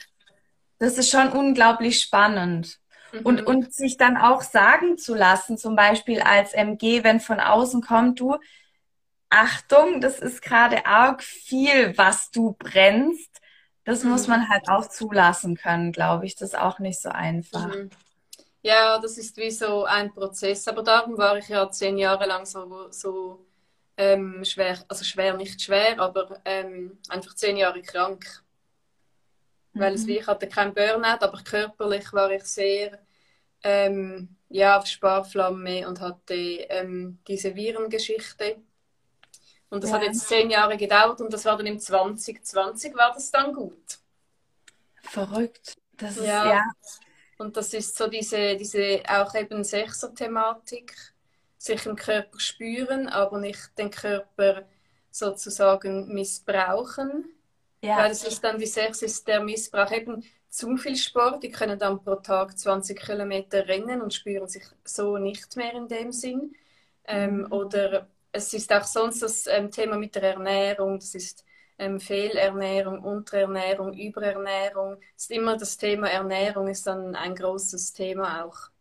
das 0.79 0.97
ist 0.97 1.09
schon 1.09 1.29
unglaublich 1.29 1.99
spannend. 2.01 2.79
Und, 3.23 3.41
mhm. 3.41 3.47
und 3.47 3.73
sich 3.73 3.97
dann 3.97 4.17
auch 4.17 4.41
sagen 4.41 4.97
zu 4.97 5.15
lassen, 5.15 5.57
zum 5.57 5.75
Beispiel 5.75 6.21
als 6.21 6.53
MG, 6.53 7.03
wenn 7.03 7.19
von 7.19 7.39
außen 7.39 7.81
kommt, 7.81 8.19
du, 8.19 8.37
Achtung, 9.29 9.99
das 10.01 10.19
ist 10.19 10.41
gerade 10.41 10.85
arg 10.85 11.21
viel, 11.23 11.97
was 11.97 12.31
du 12.31 12.55
brennst. 12.57 13.41
Das 13.83 14.03
mhm. 14.03 14.11
muss 14.11 14.27
man 14.27 14.49
halt 14.49 14.69
auch 14.69 14.87
zulassen 14.87 15.55
können, 15.55 15.91
glaube 15.91 16.25
ich. 16.25 16.35
Das 16.35 16.49
ist 16.49 16.57
auch 16.57 16.79
nicht 16.79 17.01
so 17.01 17.09
einfach. 17.09 17.67
Mhm. 17.67 17.89
Ja, 18.61 18.99
das 18.99 19.17
ist 19.17 19.37
wie 19.37 19.51
so 19.51 19.85
ein 19.85 20.13
Prozess. 20.13 20.67
Aber 20.67 20.83
darum 20.83 21.17
war 21.17 21.37
ich 21.37 21.47
ja 21.49 21.69
zehn 21.69 21.97
Jahre 21.97 22.25
lang 22.25 22.45
so, 22.45 22.91
so 22.91 23.45
ähm, 23.97 24.43
schwer, 24.43 24.77
also 24.87 25.03
schwer, 25.03 25.35
nicht 25.35 25.61
schwer, 25.61 25.99
aber 25.99 26.39
ähm, 26.45 26.97
einfach 27.09 27.33
zehn 27.35 27.57
Jahre 27.57 27.81
krank 27.81 28.43
weil 29.79 29.93
es, 29.93 30.03
mhm. 30.03 30.09
ich 30.09 30.27
hatte 30.27 30.47
kein 30.47 30.73
Burnout, 30.73 31.21
aber 31.21 31.39
körperlich 31.43 32.11
war 32.13 32.31
ich 32.31 32.43
sehr 32.43 32.99
ähm, 33.67 34.29
ja, 34.47 34.77
auf 34.77 34.85
Sparflamme 34.85 35.87
und 35.87 35.99
hatte 35.99 36.33
ähm, 36.33 37.19
diese 37.27 37.53
Virengeschichte. 37.53 38.55
Und 39.69 39.83
das 39.83 39.89
ja. 39.89 39.97
hat 39.97 40.03
jetzt 40.03 40.25
zehn 40.29 40.49
Jahre 40.49 40.77
gedauert 40.77 41.19
und 41.19 41.33
das 41.33 41.43
war 41.43 41.57
dann 41.57 41.65
im 41.65 41.77
2020 41.77 42.95
war 42.95 43.11
das 43.13 43.29
dann 43.29 43.53
gut. 43.53 43.99
Verrückt. 45.01 45.75
Das 45.97 46.15
ist, 46.15 46.25
ja. 46.25 46.49
ja. 46.49 46.71
Und 47.37 47.57
das 47.57 47.73
ist 47.73 47.97
so 47.97 48.07
diese, 48.07 48.55
diese 48.55 49.01
auch 49.09 49.35
eben 49.35 49.65
Sechser-Thematik, 49.65 50.95
sich 51.57 51.85
im 51.85 51.97
Körper 51.97 52.39
spüren, 52.39 53.09
aber 53.09 53.39
nicht 53.39 53.77
den 53.77 53.91
Körper 53.91 54.63
sozusagen 55.11 56.13
missbrauchen. 56.13 57.25
Ja. 57.81 57.97
Weil 57.97 58.11
es 58.11 58.23
ist 58.23 58.41
dann, 58.43 58.59
wie 58.61 58.65
Sechs 58.65 59.01
ist 59.01 59.27
der 59.27 59.43
Missbrauch 59.43 59.91
eben 59.91 60.23
zu 60.57 60.75
viel 60.77 60.95
Sport. 60.95 61.43
Die 61.43 61.51
können 61.51 61.77
dann 61.77 62.03
pro 62.03 62.15
Tag 62.15 62.57
20 62.57 62.99
Kilometer 62.99 63.67
rennen 63.67 64.01
und 64.01 64.13
spüren 64.13 64.47
sich 64.47 64.63
so 64.83 65.17
nicht 65.17 65.55
mehr 65.55 65.73
in 65.73 65.87
dem 65.87 66.11
Sinn. 66.11 66.55
Ähm, 67.05 67.37
mhm. 67.41 67.51
oder 67.51 68.07
es 68.31 68.53
ist 68.53 68.73
auch 68.73 68.83
sonst 68.83 69.21
das 69.21 69.47
ähm, 69.47 69.71
Thema 69.71 69.97
mit 69.97 70.15
der 70.15 70.23
Ernährung. 70.23 70.99
Das 70.99 71.15
ist 71.15 71.45
ähm, 71.77 71.99
Fehlernährung, 71.99 73.03
Unterernährung, 73.03 73.93
Überernährung. 73.93 74.97
Es 75.15 75.23
ist 75.23 75.31
immer 75.31 75.57
das 75.57 75.77
Thema 75.77 76.09
Ernährung 76.09 76.67
ist 76.67 76.87
dann 76.87 77.15
ein 77.15 77.35
großes 77.35 77.93
Thema 77.93 78.43
auch. 78.43 78.71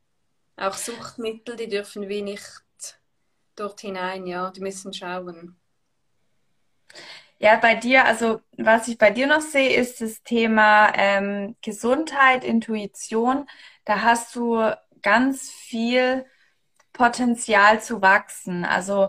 Auch 0.56 0.74
Suchtmittel, 0.74 1.56
die 1.56 1.68
dürfen 1.68 2.08
wir 2.08 2.22
nicht 2.22 2.62
dort 3.54 3.80
hinein, 3.82 4.26
ja, 4.26 4.50
die 4.50 4.60
müssen 4.60 4.92
schauen. 4.94 5.56
Ja, 7.38 7.56
bei 7.56 7.74
dir, 7.74 8.06
also 8.06 8.40
was 8.56 8.88
ich 8.88 8.96
bei 8.96 9.10
dir 9.10 9.26
noch 9.26 9.42
sehe, 9.42 9.74
ist 9.76 10.00
das 10.00 10.22
Thema 10.22 10.92
ähm, 10.96 11.56
Gesundheit, 11.60 12.44
Intuition. 12.44 13.46
Da 13.84 14.02
hast 14.02 14.34
du 14.36 14.70
ganz 15.02 15.50
viel 15.50 16.24
Potenzial 16.94 17.82
zu 17.82 18.00
wachsen. 18.00 18.64
Also 18.64 19.08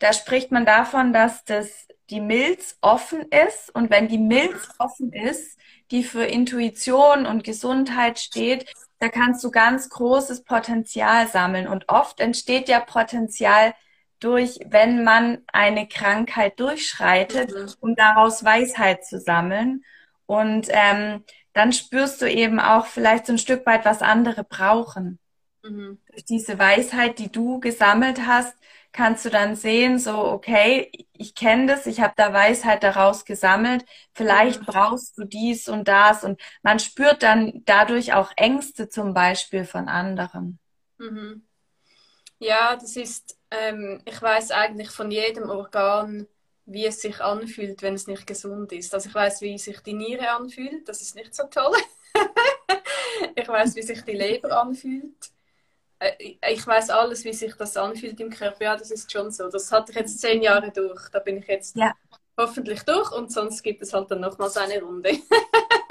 da 0.00 0.12
spricht 0.12 0.50
man 0.50 0.66
davon, 0.66 1.12
dass 1.12 1.44
das 1.44 1.86
die 2.10 2.20
Milz 2.20 2.78
offen 2.80 3.22
ist 3.30 3.74
und 3.74 3.90
wenn 3.90 4.08
die 4.08 4.18
Milz 4.18 4.68
offen 4.78 5.12
ist, 5.12 5.58
die 5.90 6.04
für 6.04 6.24
Intuition 6.24 7.26
und 7.26 7.44
Gesundheit 7.44 8.18
steht, 8.18 8.72
da 8.98 9.08
kannst 9.08 9.44
du 9.44 9.50
ganz 9.50 9.88
großes 9.90 10.44
Potenzial 10.44 11.28
sammeln 11.28 11.68
und 11.68 11.88
oft 11.88 12.20
entsteht 12.20 12.68
ja 12.68 12.80
Potenzial 12.80 13.74
durch, 14.20 14.58
wenn 14.66 15.04
man 15.04 15.38
eine 15.52 15.88
Krankheit 15.88 16.58
durchschreitet, 16.60 17.54
mhm. 17.54 17.72
um 17.80 17.96
daraus 17.96 18.44
Weisheit 18.44 19.04
zu 19.04 19.20
sammeln. 19.20 19.84
Und 20.26 20.68
ähm, 20.70 21.24
dann 21.52 21.72
spürst 21.72 22.20
du 22.22 22.30
eben 22.30 22.60
auch 22.60 22.86
vielleicht 22.86 23.26
so 23.26 23.32
ein 23.32 23.38
Stück 23.38 23.64
weit, 23.66 23.84
was 23.84 24.02
andere 24.02 24.44
brauchen. 24.44 25.18
Mhm. 25.62 25.98
Durch 26.10 26.24
diese 26.24 26.58
Weisheit, 26.58 27.18
die 27.18 27.32
du 27.32 27.60
gesammelt 27.60 28.26
hast, 28.26 28.54
kannst 28.92 29.24
du 29.24 29.30
dann 29.30 29.54
sehen, 29.54 29.98
so, 29.98 30.18
okay, 30.18 30.90
ich 31.12 31.34
kenne 31.34 31.66
das, 31.66 31.86
ich 31.86 32.00
habe 32.00 32.14
da 32.16 32.32
Weisheit 32.32 32.82
daraus 32.82 33.24
gesammelt, 33.24 33.84
vielleicht 34.14 34.62
mhm. 34.62 34.66
brauchst 34.66 35.18
du 35.18 35.24
dies 35.24 35.68
und 35.68 35.88
das. 35.88 36.24
Und 36.24 36.40
man 36.62 36.78
spürt 36.78 37.22
dann 37.22 37.62
dadurch 37.64 38.14
auch 38.14 38.32
Ängste 38.36 38.88
zum 38.88 39.14
Beispiel 39.14 39.64
von 39.64 39.88
anderen. 39.88 40.58
Mhm. 40.98 41.47
Ja, 42.38 42.76
das 42.76 42.96
ist 42.96 43.38
ähm, 43.50 44.00
ich 44.04 44.20
weiß 44.20 44.50
eigentlich 44.50 44.90
von 44.90 45.10
jedem 45.10 45.48
Organ, 45.50 46.26
wie 46.66 46.86
es 46.86 47.00
sich 47.00 47.20
anfühlt, 47.20 47.80
wenn 47.82 47.94
es 47.94 48.06
nicht 48.06 48.26
gesund 48.26 48.72
ist. 48.72 48.94
Also 48.94 49.08
ich 49.08 49.14
weiß, 49.14 49.40
wie 49.40 49.58
sich 49.58 49.80
die 49.80 49.94
Niere 49.94 50.30
anfühlt, 50.30 50.88
das 50.88 51.00
ist 51.00 51.14
nicht 51.14 51.34
so 51.34 51.44
toll. 51.44 51.76
ich 53.36 53.48
weiß, 53.48 53.74
wie 53.76 53.82
sich 53.82 54.02
die 54.02 54.12
Leber 54.12 54.60
anfühlt. 54.60 55.30
Äh, 55.98 56.34
ich 56.50 56.66
weiß 56.66 56.90
alles, 56.90 57.24
wie 57.24 57.32
sich 57.32 57.54
das 57.54 57.76
anfühlt 57.76 58.20
im 58.20 58.30
Körper. 58.30 58.64
Ja, 58.64 58.76
das 58.76 58.90
ist 58.90 59.10
schon 59.10 59.30
so. 59.30 59.48
Das 59.48 59.72
hatte 59.72 59.92
ich 59.92 59.98
jetzt 59.98 60.20
zehn 60.20 60.42
Jahre 60.42 60.70
durch. 60.70 61.08
Da 61.08 61.20
bin 61.20 61.38
ich 61.38 61.46
jetzt 61.46 61.76
ja. 61.76 61.94
hoffentlich 62.36 62.82
durch 62.82 63.10
und 63.12 63.32
sonst 63.32 63.62
gibt 63.62 63.82
es 63.82 63.94
halt 63.94 64.10
dann 64.10 64.20
nochmals 64.20 64.58
eine 64.58 64.82
Runde. 64.82 65.18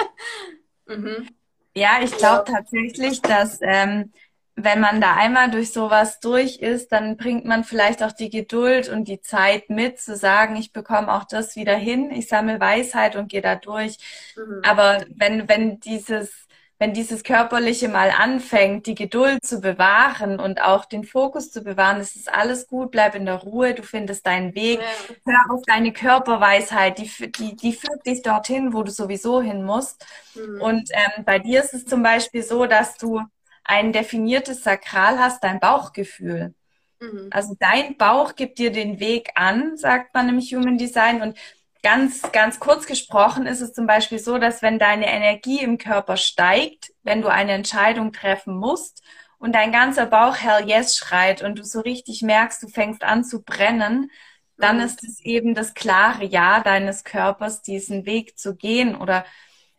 mhm. 0.86 1.28
Ja, 1.74 2.02
ich 2.04 2.16
glaube 2.18 2.52
ja. 2.52 2.58
tatsächlich, 2.58 3.22
dass 3.22 3.60
ähm, 3.62 4.12
wenn 4.60 4.80
man 4.80 5.00
da 5.00 5.16
einmal 5.16 5.52
durch 5.52 5.72
sowas 5.72 6.20
durch 6.20 6.58
ist, 6.58 6.92
dann 6.92 7.16
bringt 7.16 7.46
man 7.46 7.64
vielleicht 7.64 8.02
auch 8.02 8.12
die 8.12 8.32
Geduld 8.32 8.90
und 8.90 9.08
die 9.08 9.22
Zeit 9.22 9.70
mit, 9.70 10.00
zu 10.00 10.16
sagen, 10.16 10.56
ich 10.56 10.74
bekomme 10.74 11.14
auch 11.14 11.26
das 11.26 11.56
wieder 11.56 11.76
hin, 11.76 12.10
ich 12.10 12.28
sammle 12.28 12.60
Weisheit 12.60 13.16
und 13.16 13.30
gehe 13.30 13.42
da 13.42 13.56
durch. 13.56 13.98
Mhm. 14.36 14.62
Aber 14.64 15.06
wenn, 15.16 15.48
wenn 15.48 15.80
dieses 15.80 16.48
wenn 16.80 16.94
dieses 16.94 17.24
Körperliche 17.24 17.90
mal 17.90 18.12
anfängt, 18.12 18.86
die 18.86 18.94
Geduld 18.94 19.44
zu 19.44 19.62
bewahren 19.62 20.40
und 20.40 20.62
auch 20.62 20.86
den 20.86 21.04
Fokus 21.06 21.52
zu 21.52 21.64
bewahren, 21.64 22.00
es 22.00 22.16
ist 22.16 22.32
alles 22.32 22.68
gut, 22.68 22.92
bleib 22.92 23.16
in 23.16 23.26
der 23.26 23.38
Ruhe, 23.38 23.74
du 23.74 23.82
findest 23.82 24.28
deinen 24.28 24.54
Weg, 24.54 24.80
ja. 24.80 25.16
hör 25.26 25.56
auf 25.56 25.64
deine 25.66 25.92
Körperweisheit, 25.92 27.00
die, 27.00 27.32
die, 27.32 27.56
die 27.56 27.74
führt 27.74 28.06
dich 28.06 28.22
dorthin, 28.22 28.74
wo 28.74 28.84
du 28.84 28.92
sowieso 28.92 29.42
hin 29.42 29.64
musst. 29.64 30.06
Mhm. 30.36 30.62
Und 30.62 30.90
ähm, 30.92 31.26
bei 31.26 31.40
dir 31.40 31.64
ist 31.64 31.74
es 31.74 31.86
zum 31.86 32.04
Beispiel 32.04 32.44
so, 32.44 32.68
dass 32.68 32.96
du 32.98 33.24
ein 33.68 33.94
definiertes 33.94 34.64
Sakral 34.64 35.20
hast, 35.20 35.44
dein 35.44 35.60
Bauchgefühl. 35.60 36.56
Mhm. 37.00 37.28
Also 37.32 37.56
dein 37.60 37.98
Bauch 37.98 38.36
gibt 38.36 38.58
dir 38.60 38.72
den 38.72 39.00
Weg 39.00 39.30
an, 39.36 39.78
sagt 39.78 40.14
man 40.14 40.30
im 40.30 40.40
Human 40.40 40.78
Design. 40.78 41.22
Und 41.22 41.38
ganz, 41.84 42.32
ganz 42.32 42.60
kurz 42.60 42.88
gesprochen 42.88 43.46
ist 43.46 43.62
es 43.62 43.74
zum 43.74 43.86
Beispiel 43.86 44.20
so, 44.20 44.38
dass 44.38 44.62
wenn 44.62 44.80
deine 44.80 45.08
Energie 45.08 45.62
im 45.62 45.78
Körper 45.78 46.18
steigt, 46.18 46.92
wenn 47.04 47.22
du 47.22 47.28
eine 47.28 47.52
Entscheidung 47.52 48.14
treffen 48.14 48.56
musst 48.56 49.04
und 49.38 49.54
dein 49.54 49.72
ganzer 49.72 50.06
Bauch 50.06 50.38
Hell 50.38 50.68
Yes 50.68 50.98
schreit 50.98 51.44
und 51.44 51.60
du 51.60 51.64
so 51.64 51.82
richtig 51.82 52.22
merkst, 52.22 52.64
du 52.64 52.68
fängst 52.68 53.04
an 53.04 53.24
zu 53.24 53.44
brennen, 53.44 54.10
dann 54.58 54.78
mhm. 54.78 54.84
ist 54.84 55.04
es 55.04 55.20
eben 55.20 55.54
das 55.54 55.74
klare 55.74 56.26
Ja 56.26 56.62
deines 56.62 57.04
Körpers, 57.04 57.62
diesen 57.62 58.06
Weg 58.06 58.40
zu 58.40 58.56
gehen. 58.56 58.96
Oder 58.96 59.26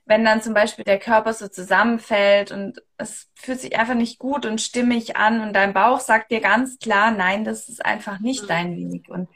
wenn 0.08 0.24
dann 0.24 0.40
zum 0.40 0.54
Beispiel 0.54 0.84
der 0.84 0.98
Körper 0.98 1.34
so 1.34 1.48
zusammenfällt 1.48 2.50
und 2.50 2.82
es 2.96 3.28
fühlt 3.34 3.60
sich 3.60 3.78
einfach 3.78 3.94
nicht 3.94 4.18
gut 4.18 4.46
und 4.46 4.60
stimmig 4.60 5.16
an 5.16 5.40
und 5.42 5.52
dein 5.52 5.74
Bauch 5.74 6.00
sagt 6.00 6.30
dir 6.30 6.40
ganz 6.40 6.78
klar, 6.78 7.10
nein, 7.10 7.44
das 7.44 7.68
ist 7.68 7.84
einfach 7.84 8.18
nicht 8.18 8.44
mhm. 8.44 8.48
dein 8.48 8.76
Weg. 8.76 9.08
Und 9.08 9.28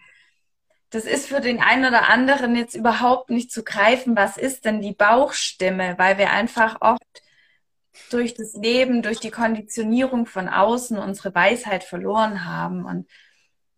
das 0.88 1.05
ist 1.05 1.29
für 1.29 1.41
den 1.41 1.61
einen 1.61 1.85
oder 1.85 2.09
anderen 2.09 2.57
jetzt 2.57 2.75
überhaupt 2.75 3.29
nicht 3.29 3.52
zu 3.52 3.64
greifen. 3.64 4.17
Was 4.17 4.38
ist 4.38 4.64
denn 4.64 4.81
die 4.81 4.95
Bauchstimme? 4.95 5.95
Weil 5.99 6.17
wir 6.17 6.31
einfach 6.31 6.79
oft 6.81 7.23
durch 8.11 8.33
das 8.35 8.55
Leben, 8.55 9.02
durch 9.02 9.21
die 9.21 9.31
Konditionierung 9.31 10.25
von 10.25 10.49
außen 10.49 10.99
unsere 10.99 11.35
Weisheit 11.35 11.85
verloren 11.85 12.47
haben. 12.47 12.87
Und 12.87 13.09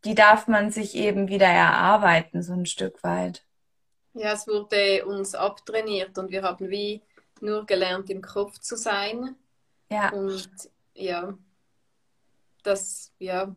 die 0.05 0.15
darf 0.15 0.47
man 0.47 0.71
sich 0.71 0.95
eben 0.95 1.29
wieder 1.29 1.49
erarbeiten, 1.49 2.43
so 2.43 2.53
ein 2.53 2.67
Stück 2.67 3.03
weit. 3.03 3.45
Ja, 4.15 4.33
es 4.33 4.47
wurde 4.47 5.05
uns 5.07 5.35
abtrainiert 5.35 6.17
und 6.19 6.31
wir 6.31 6.43
haben 6.43 6.71
wie 6.71 7.03
nur 7.41 7.67
gelernt, 7.67 8.11
im 8.11 8.23
Kopf 8.23 8.59
zu 8.59 8.77
sein. 8.77 9.37
Ja. 9.91 10.11
Und 10.13 10.49
ja, 10.95 11.37
das 12.63 13.13
ja, 13.19 13.55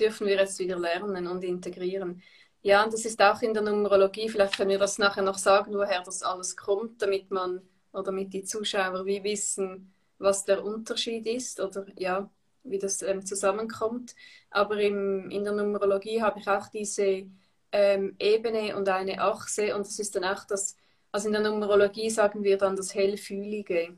dürfen 0.00 0.26
wir 0.26 0.36
jetzt 0.36 0.58
wieder 0.58 0.78
lernen 0.78 1.26
und 1.26 1.44
integrieren. 1.44 2.22
Ja, 2.62 2.82
und 2.82 2.94
das 2.94 3.04
ist 3.04 3.20
auch 3.20 3.42
in 3.42 3.52
der 3.52 3.62
Numerologie, 3.62 4.28
vielleicht 4.28 4.56
können 4.56 4.70
wir 4.70 4.78
das 4.78 4.98
nachher 4.98 5.22
noch 5.22 5.36
sagen, 5.36 5.74
woher 5.74 6.02
das 6.02 6.22
alles 6.22 6.56
kommt, 6.56 7.02
damit 7.02 7.30
man 7.30 7.60
oder 7.92 8.04
damit 8.04 8.32
die 8.32 8.42
Zuschauer 8.42 9.04
wie 9.04 9.22
wissen, 9.22 9.92
was 10.18 10.44
der 10.44 10.64
Unterschied 10.64 11.26
ist 11.26 11.60
oder 11.60 11.86
ja, 11.96 12.30
wie 12.64 12.78
das 12.78 13.02
ähm, 13.02 13.24
zusammenkommt. 13.24 14.16
Aber 14.50 14.80
im, 14.80 15.30
in 15.30 15.44
der 15.44 15.52
Numerologie 15.52 16.22
habe 16.22 16.40
ich 16.40 16.48
auch 16.48 16.68
diese 16.68 17.26
ähm, 17.74 18.14
Ebene 18.18 18.76
und 18.76 18.88
eine 18.88 19.20
Achse 19.20 19.74
und 19.74 19.86
das 19.86 19.98
ist 19.98 20.14
dann 20.14 20.24
auch 20.24 20.44
das, 20.44 20.76
also 21.12 21.26
in 21.26 21.32
der 21.34 21.42
Numerologie 21.42 22.08
sagen 22.08 22.44
wir 22.44 22.56
dann 22.56 22.76
das 22.76 22.94
Hellfühlige. 22.94 23.96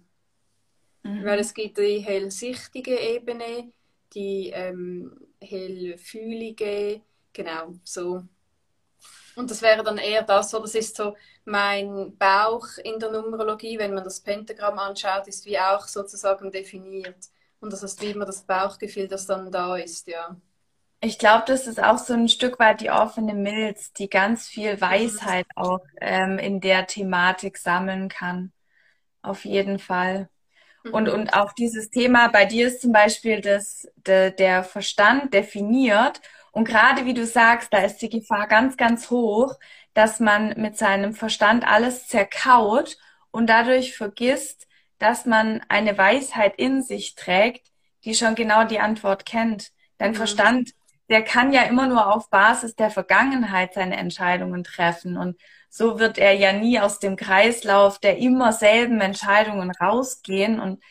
Mhm. 1.02 1.24
Weil 1.24 1.38
es 1.40 1.52
gibt 1.52 1.78
die 1.78 1.98
hellsichtige 1.98 2.98
Ebene, 2.98 3.72
die 4.14 4.50
ähm, 4.54 5.28
hellfühlige, 5.40 7.02
genau, 7.32 7.74
so 7.84 8.22
und 9.36 9.50
das 9.50 9.60
wäre 9.60 9.84
dann 9.84 9.98
eher 9.98 10.22
das, 10.22 10.50
so, 10.50 10.60
das 10.60 10.74
ist 10.74 10.96
so 10.96 11.14
mein 11.44 12.16
Bauch 12.16 12.66
in 12.82 12.98
der 12.98 13.10
Numerologie, 13.10 13.78
wenn 13.78 13.92
man 13.92 14.02
das 14.02 14.20
Pentagramm 14.20 14.78
anschaut, 14.78 15.28
ist 15.28 15.44
wie 15.44 15.58
auch 15.58 15.86
sozusagen 15.86 16.50
definiert. 16.50 17.28
Und 17.60 17.70
das 17.72 17.82
ist 17.82 18.00
wie 18.00 18.12
immer 18.12 18.24
das 18.24 18.42
Bauchgefühl, 18.42 19.08
das 19.08 19.26
dann 19.26 19.52
da 19.52 19.76
ist, 19.76 20.06
ja. 20.08 20.34
Ich 21.00 21.18
glaube, 21.18 21.44
das 21.46 21.66
ist 21.66 21.82
auch 21.82 21.98
so 21.98 22.14
ein 22.14 22.28
Stück 22.28 22.58
weit 22.58 22.80
die 22.80 22.90
offene 22.90 23.34
Milz, 23.34 23.92
die 23.92 24.08
ganz 24.08 24.48
viel 24.48 24.80
Weisheit 24.80 25.46
auch 25.54 25.80
ähm, 26.00 26.38
in 26.38 26.60
der 26.60 26.86
Thematik 26.86 27.58
sammeln 27.58 28.08
kann. 28.08 28.52
Auf 29.22 29.44
jeden 29.44 29.78
Fall. 29.78 30.28
Und, 30.92 31.08
mhm. 31.08 31.14
und 31.14 31.34
auch 31.34 31.52
dieses 31.52 31.90
Thema, 31.90 32.28
bei 32.28 32.44
dir 32.44 32.68
ist 32.68 32.80
zum 32.80 32.92
Beispiel 32.92 33.40
das, 33.40 33.88
de, 33.96 34.30
der 34.30 34.64
Verstand 34.64 35.34
definiert 35.34 36.20
und 36.56 36.66
gerade 36.66 37.04
wie 37.04 37.12
du 37.12 37.26
sagst, 37.26 37.70
da 37.74 37.80
ist 37.80 37.98
die 37.98 38.08
Gefahr 38.08 38.46
ganz, 38.46 38.78
ganz 38.78 39.10
hoch, 39.10 39.56
dass 39.92 40.20
man 40.20 40.54
mit 40.56 40.78
seinem 40.78 41.12
Verstand 41.12 41.68
alles 41.68 42.08
zerkaut 42.08 42.96
und 43.30 43.46
dadurch 43.48 43.94
vergisst, 43.94 44.66
dass 44.98 45.26
man 45.26 45.60
eine 45.68 45.98
Weisheit 45.98 46.54
in 46.56 46.82
sich 46.82 47.14
trägt, 47.14 47.66
die 48.04 48.14
schon 48.14 48.34
genau 48.34 48.64
die 48.64 48.80
Antwort 48.80 49.26
kennt. 49.26 49.70
Dein 49.98 50.12
mhm. 50.12 50.16
Verstand, 50.16 50.70
der 51.08 51.22
kann 51.22 51.52
ja 51.52 51.62
immer 51.62 51.86
nur 51.86 52.14
auf 52.14 52.30
Basis 52.30 52.74
der 52.74 52.90
Vergangenheit 52.90 53.74
seine 53.74 53.96
Entscheidungen 53.96 54.64
treffen. 54.64 55.16
Und 55.16 55.36
so 55.68 55.98
wird 55.98 56.18
er 56.18 56.32
ja 56.32 56.52
nie 56.52 56.80
aus 56.80 56.98
dem 56.98 57.16
Kreislauf 57.16 57.98
der 57.98 58.18
immer 58.18 58.52
selben 58.52 59.00
Entscheidungen 59.00 59.70
rausgehen. 59.70 60.58
Und 60.58 60.82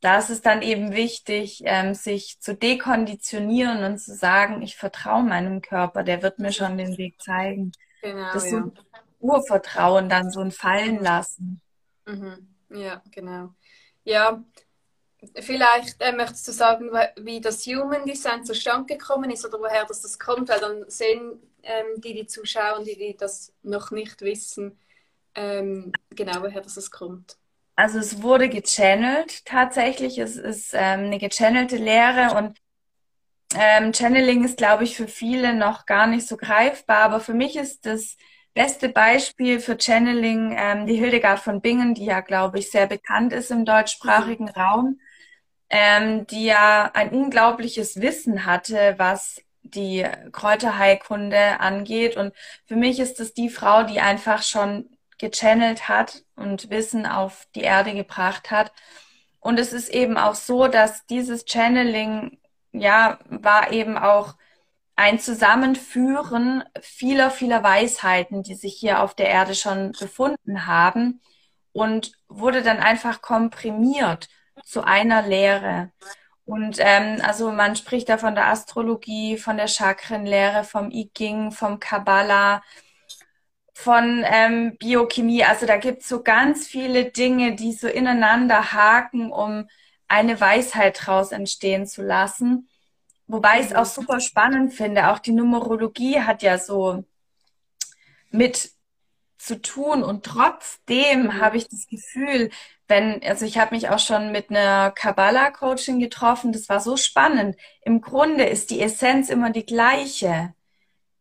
da 0.00 0.18
ist 0.18 0.30
es 0.30 0.42
dann 0.42 0.62
eben 0.62 0.92
wichtig, 0.92 1.62
ähm, 1.64 1.94
sich 1.94 2.38
zu 2.40 2.54
dekonditionieren 2.54 3.82
und 3.84 3.98
zu 3.98 4.14
sagen, 4.14 4.62
ich 4.62 4.76
vertraue 4.76 5.22
meinem 5.22 5.62
Körper, 5.62 6.02
der 6.02 6.22
wird 6.22 6.38
mir 6.38 6.52
schon 6.52 6.76
den 6.76 6.98
Weg 6.98 7.20
zeigen. 7.20 7.72
Genau, 8.02 8.32
das 8.32 8.50
ja. 8.50 8.62
so 8.62 8.72
Urvertrauen 9.20 10.08
dann 10.08 10.30
so 10.30 10.40
ein 10.40 10.50
Fallen 10.50 11.02
lassen. 11.02 11.62
Mhm. 12.04 12.54
Ja, 12.68 13.02
genau. 13.10 13.54
Ja, 14.04 14.42
vielleicht 15.40 16.00
äh, 16.00 16.12
möchtest 16.12 16.48
du 16.48 16.52
sagen, 16.52 16.90
wie 17.16 17.40
das 17.40 17.64
Human 17.66 18.04
Design 18.04 18.44
zustande 18.44 18.94
gekommen 18.94 19.30
ist 19.30 19.44
oder 19.44 19.58
woher 19.60 19.84
das, 19.84 20.00
das 20.00 20.18
kommt, 20.18 20.48
weil 20.48 20.60
dann 20.60 20.84
sehen 20.88 21.40
ähm, 21.62 22.00
die, 22.00 22.14
die 22.14 22.26
zuschauen, 22.26 22.84
die, 22.84 22.96
die 22.96 23.16
das 23.16 23.52
noch 23.62 23.90
nicht 23.90 24.20
wissen, 24.22 24.78
ähm, 25.34 25.92
genau 26.10 26.42
woher 26.42 26.60
das 26.60 26.90
kommt. 26.90 27.36
Also 27.76 27.98
es 27.98 28.22
wurde 28.22 28.48
gechannelt 28.48 29.44
tatsächlich. 29.44 30.18
Es 30.18 30.36
ist 30.36 30.74
ähm, 30.74 31.06
eine 31.06 31.18
gechannelte 31.18 31.76
Lehre 31.76 32.36
und 32.36 32.56
ähm, 33.56 33.92
Channeling 33.92 34.44
ist, 34.44 34.56
glaube 34.58 34.84
ich, 34.84 34.96
für 34.96 35.08
viele 35.08 35.54
noch 35.54 35.86
gar 35.86 36.06
nicht 36.06 36.26
so 36.26 36.36
greifbar. 36.36 37.02
Aber 37.02 37.20
für 37.20 37.34
mich 37.34 37.56
ist 37.56 37.86
das 37.86 38.16
beste 38.52 38.88
Beispiel 38.88 39.60
für 39.60 39.76
Channeling 39.76 40.54
ähm, 40.56 40.86
die 40.86 40.94
Hildegard 40.94 41.40
von 41.40 41.60
Bingen, 41.60 41.94
die 41.94 42.04
ja, 42.04 42.20
glaube 42.20 42.58
ich, 42.60 42.70
sehr 42.70 42.86
bekannt 42.86 43.32
ist 43.32 43.50
im 43.50 43.64
deutschsprachigen. 43.64 44.48
Raum, 44.48 45.00
ähm, 45.74 46.24
die 46.28 46.44
ja 46.44 46.88
ein 46.94 47.10
unglaubliches 47.10 48.00
Wissen 48.00 48.46
hatte, 48.46 48.94
was 48.96 49.42
die 49.64 50.06
Kräuterheilkunde 50.30 51.58
angeht. 51.58 52.16
Und 52.16 52.32
für 52.64 52.76
mich 52.76 53.00
ist 53.00 53.18
es 53.18 53.34
die 53.34 53.48
Frau, 53.48 53.82
die 53.82 53.98
einfach 53.98 54.44
schon 54.44 54.88
gechannelt 55.18 55.88
hat 55.88 56.22
und 56.36 56.70
Wissen 56.70 57.06
auf 57.06 57.48
die 57.56 57.62
Erde 57.62 57.92
gebracht 57.92 58.52
hat. 58.52 58.72
Und 59.40 59.58
es 59.58 59.72
ist 59.72 59.88
eben 59.88 60.16
auch 60.16 60.36
so, 60.36 60.68
dass 60.68 61.06
dieses 61.06 61.44
Channeling, 61.44 62.38
ja, 62.70 63.18
war 63.28 63.72
eben 63.72 63.98
auch 63.98 64.34
ein 64.94 65.18
Zusammenführen 65.18 66.62
vieler, 66.82 67.32
vieler 67.32 67.64
Weisheiten, 67.64 68.44
die 68.44 68.54
sich 68.54 68.76
hier 68.76 69.02
auf 69.02 69.14
der 69.14 69.28
Erde 69.28 69.56
schon 69.56 69.90
befunden 69.98 70.68
haben 70.68 71.20
und 71.72 72.12
wurde 72.28 72.62
dann 72.62 72.78
einfach 72.78 73.22
komprimiert 73.22 74.28
zu 74.64 74.82
einer 74.84 75.22
Lehre. 75.22 75.90
Und 76.46 76.76
ähm, 76.78 77.20
also 77.22 77.50
man 77.52 77.76
spricht 77.76 78.08
da 78.08 78.18
von 78.18 78.34
der 78.34 78.48
Astrologie, 78.48 79.38
von 79.38 79.56
der 79.56 79.68
Chakrenlehre, 79.68 80.64
vom 80.64 80.90
I 80.90 81.10
Ching, 81.14 81.52
vom 81.52 81.80
Kabbalah, 81.80 82.62
von 83.72 84.24
ähm, 84.26 84.76
Biochemie. 84.78 85.44
Also 85.44 85.66
da 85.66 85.76
gibt 85.78 86.02
es 86.02 86.08
so 86.08 86.22
ganz 86.22 86.66
viele 86.66 87.06
Dinge, 87.10 87.54
die 87.54 87.72
so 87.72 87.88
ineinander 87.88 88.72
haken, 88.72 89.32
um 89.32 89.68
eine 90.06 90.40
Weisheit 90.40 91.06
draus 91.06 91.32
entstehen 91.32 91.86
zu 91.86 92.02
lassen. 92.02 92.68
Wobei 93.26 93.60
ich 93.60 93.66
es 93.66 93.74
auch 93.74 93.86
super 93.86 94.20
spannend 94.20 94.74
finde. 94.74 95.08
Auch 95.10 95.18
die 95.18 95.32
Numerologie 95.32 96.20
hat 96.20 96.42
ja 96.42 96.58
so 96.58 97.04
mit 98.30 98.70
zu 99.38 99.60
tun 99.60 100.02
und 100.02 100.24
trotzdem 100.24 101.24
mhm. 101.24 101.40
habe 101.40 101.56
ich 101.56 101.68
das 101.68 101.86
Gefühl, 101.86 102.50
wenn, 102.88 103.22
also 103.22 103.46
ich 103.46 103.58
habe 103.58 103.74
mich 103.74 103.88
auch 103.88 103.98
schon 103.98 104.32
mit 104.32 104.50
einer 104.50 104.90
Kabbalah-Coaching 104.90 106.00
getroffen, 106.00 106.52
das 106.52 106.68
war 106.68 106.80
so 106.80 106.96
spannend. 106.96 107.56
Im 107.82 108.00
Grunde 108.00 108.44
ist 108.44 108.70
die 108.70 108.80
Essenz 108.80 109.30
immer 109.30 109.50
die 109.50 109.64
gleiche 109.64 110.54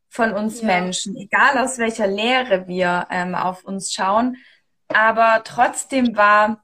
von 0.10 0.34
uns 0.34 0.62
ja. 0.62 0.67
Menschen, 0.67 1.15
egal 1.15 1.58
aus 1.58 1.78
welcher 1.78 2.08
Lehre 2.08 2.67
wir 2.67 3.08
ähm, 3.10 3.34
auf 3.34 3.63
uns 3.63 3.93
schauen. 3.93 4.38
Aber 4.89 5.41
trotzdem 5.43 6.15
war 6.17 6.63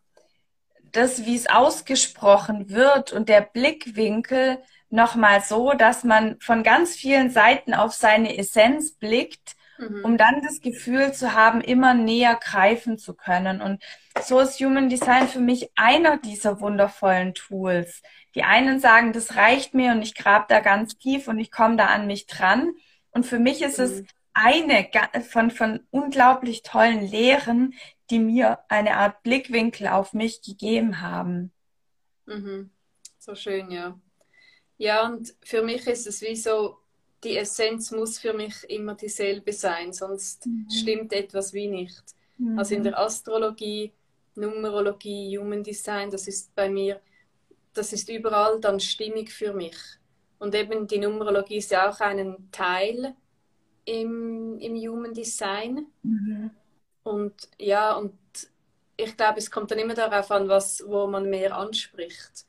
das, 0.91 1.25
wie 1.25 1.35
es 1.35 1.49
ausgesprochen 1.49 2.69
wird 2.69 3.13
und 3.13 3.29
der 3.29 3.41
Blickwinkel 3.41 4.61
nochmal 4.89 5.41
so, 5.41 5.73
dass 5.73 6.03
man 6.03 6.39
von 6.41 6.63
ganz 6.63 6.95
vielen 6.95 7.29
Seiten 7.29 7.73
auf 7.73 7.93
seine 7.93 8.37
Essenz 8.37 8.93
blickt 8.93 9.55
mhm. 9.79 10.03
um 10.03 10.17
dann 10.17 10.41
das 10.41 10.61
Gefühl 10.61 11.13
zu 11.13 11.33
haben, 11.33 11.61
immer 11.61 11.93
näher 11.93 12.35
greifen 12.35 12.97
zu 12.97 13.13
können. 13.13 13.61
Und 13.61 13.81
so 14.21 14.39
ist 14.39 14.59
Human 14.59 14.89
Design 14.89 15.27
für 15.27 15.39
mich 15.39 15.71
einer 15.75 16.17
dieser 16.17 16.59
wundervollen 16.61 17.33
Tools. 17.33 18.01
Die 18.35 18.43
einen 18.43 18.79
sagen, 18.79 19.13
das 19.13 19.35
reicht 19.35 19.73
mir 19.73 19.91
und 19.91 20.01
ich 20.01 20.15
grab 20.15 20.47
da 20.47 20.59
ganz 20.59 20.97
tief 20.97 21.27
und 21.27 21.39
ich 21.39 21.51
komme 21.51 21.77
da 21.77 21.87
an 21.87 22.07
mich 22.07 22.27
dran. 22.27 22.73
Und 23.11 23.25
für 23.25 23.39
mich 23.39 23.61
ist 23.61 23.79
mhm. 23.79 23.85
es 23.85 24.03
eine 24.33 24.89
von, 25.27 25.51
von 25.51 25.79
unglaublich 25.89 26.61
tollen 26.63 27.01
Lehren, 27.01 27.73
die 28.09 28.19
mir 28.19 28.59
eine 28.69 28.97
Art 28.97 29.23
Blickwinkel 29.23 29.87
auf 29.87 30.13
mich 30.13 30.41
gegeben 30.41 31.01
haben. 31.01 31.51
Mhm. 32.25 32.71
So 33.17 33.35
schön, 33.35 33.71
ja. 33.71 33.99
Ja, 34.77 35.05
und 35.05 35.35
für 35.43 35.61
mich 35.61 35.87
ist 35.87 36.07
es 36.07 36.21
wie 36.21 36.35
so, 36.35 36.78
die 37.23 37.37
Essenz 37.37 37.91
muss 37.91 38.19
für 38.19 38.33
mich 38.33 38.63
immer 38.69 38.95
dieselbe 38.95 39.51
sein, 39.53 39.93
sonst 39.93 40.45
mhm. 40.45 40.69
stimmt 40.69 41.13
etwas 41.13 41.53
wie 41.53 41.67
nicht. 41.67 42.03
Mhm. 42.37 42.57
Also 42.57 42.75
in 42.75 42.83
der 42.83 42.99
Astrologie, 42.99 43.91
Numerologie, 44.35 45.37
Human 45.37 45.63
Design, 45.63 46.09
das 46.09 46.27
ist 46.27 46.53
bei 46.55 46.69
mir, 46.69 47.01
das 47.73 47.93
ist 47.93 48.09
überall 48.09 48.59
dann 48.59 48.79
stimmig 48.79 49.31
für 49.31 49.53
mich. 49.53 49.77
Und 50.39 50.55
eben 50.55 50.87
die 50.87 50.99
Numerologie 50.99 51.57
ist 51.57 51.71
ja 51.71 51.89
auch 51.89 51.99
ein 51.99 52.47
Teil 52.51 53.13
im, 53.85 54.57
im 54.59 54.75
Human 54.75 55.13
Design. 55.13 55.87
Mhm. 56.03 56.51
Und 57.03 57.49
ja, 57.57 57.93
und 57.95 58.13
ich 58.95 59.15
glaube, 59.17 59.39
es 59.39 59.51
kommt 59.51 59.71
dann 59.71 59.79
immer 59.79 59.95
darauf 59.95 60.31
an, 60.31 60.47
was, 60.47 60.83
wo 60.85 61.07
man 61.07 61.29
mehr 61.29 61.55
anspricht. 61.57 62.45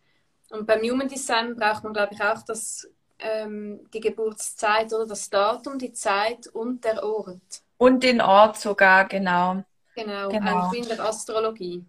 Und 0.50 0.66
beim 0.66 0.82
Human 0.82 1.08
Design 1.08 1.56
braucht 1.56 1.84
man, 1.84 1.92
glaube 1.92 2.14
ich, 2.14 2.20
auch 2.20 2.42
das, 2.42 2.88
ähm, 3.22 3.88
die 3.92 4.00
Geburtszeit 4.00 4.92
oder 4.92 5.06
das 5.06 5.30
Datum, 5.30 5.78
die 5.78 5.92
Zeit 5.92 6.46
und 6.46 6.84
der 6.84 7.02
Ort. 7.02 7.62
Und 7.76 8.02
den 8.02 8.20
Ort 8.20 8.58
sogar, 8.58 9.06
genau. 9.06 9.64
Genau, 9.94 10.28
genau. 10.28 10.72
in 10.72 10.86
der 10.86 11.00
Astrologie. 11.00 11.84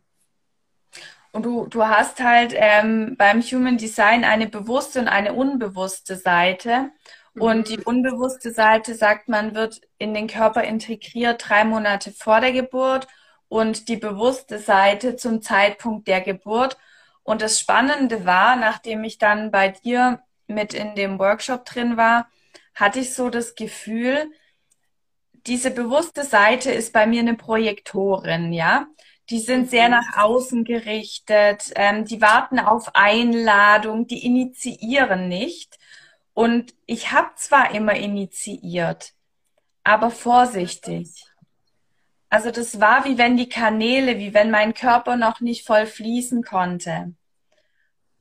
Und 1.32 1.46
du, 1.46 1.68
du 1.68 1.86
hast 1.86 2.20
halt 2.20 2.54
ähm, 2.56 3.16
beim 3.18 3.42
Human 3.42 3.78
Design 3.78 4.24
eine 4.26 4.48
bewusste 4.48 5.00
und 5.00 5.08
eine 5.08 5.34
unbewusste 5.34 6.18
Seite. 6.18 6.92
Und 7.34 7.70
die 7.70 7.78
mhm. 7.78 7.84
unbewusste 7.84 8.52
Seite, 8.52 8.96
sagt 8.96 9.30
man, 9.30 9.56
wird 9.56 9.80
in 9.98 10.14
den 10.14 10.28
Körper 10.28 10.64
integriert 10.64 11.48
drei 11.48 11.64
Monate 11.64 12.12
vor 12.12 12.42
der 12.42 12.52
Geburt 12.52 13.08
und 13.48 13.88
die 13.88 13.96
bewusste 13.96 14.60
Seite 14.60 15.16
zum 15.16 15.42
Zeitpunkt 15.42 16.08
der 16.08 16.20
Geburt. 16.22 16.78
Und 17.24 17.42
das 17.42 17.60
Spannende 17.60 18.26
war, 18.26 18.58
nachdem 18.58 19.04
ich 19.06 19.18
dann 19.18 19.52
bei 19.52 19.70
dir 19.70 20.22
mit 20.52 20.74
in 20.74 20.96
dem 20.96 21.20
Workshop 21.20 21.66
drin 21.66 21.98
war, 21.98 22.30
hatte 22.76 23.00
ich 23.00 23.14
so 23.14 23.30
das 23.30 23.56
Gefühl, 23.56 24.32
diese 25.48 25.72
bewusste 25.72 26.24
Seite 26.24 26.72
ist 26.72 26.94
bei 26.94 27.08
mir 27.08 27.22
eine 27.22 27.36
Projektorin, 27.36 28.54
ja. 28.54 28.88
Die 29.30 29.40
sind 29.40 29.70
sehr 29.70 29.86
mhm. 29.86 29.92
nach 29.92 30.18
außen 30.18 30.64
gerichtet, 30.66 31.72
ähm, 31.76 32.06
die 32.06 32.22
warten 32.22 32.60
auf 32.60 32.96
Einladung, 32.96 34.08
die 34.08 34.26
initiieren 34.26 35.28
nicht. 35.28 35.78
Und 36.34 36.74
ich 36.86 37.12
habe 37.12 37.30
zwar 37.36 37.74
immer 37.74 37.96
initiiert, 37.96 39.14
aber 39.84 40.12
vorsichtig. 40.12 41.26
Also 42.30 42.52
das 42.52 42.80
war 42.80 43.04
wie 43.06 43.18
wenn 43.18 43.36
die 43.36 43.50
Kanäle, 43.50 44.18
wie 44.18 44.34
wenn 44.34 44.52
mein 44.52 44.74
Körper 44.74 45.18
noch 45.18 45.42
nicht 45.42 45.66
voll 45.66 45.86
fließen 45.86 46.44
konnte. 46.44 47.14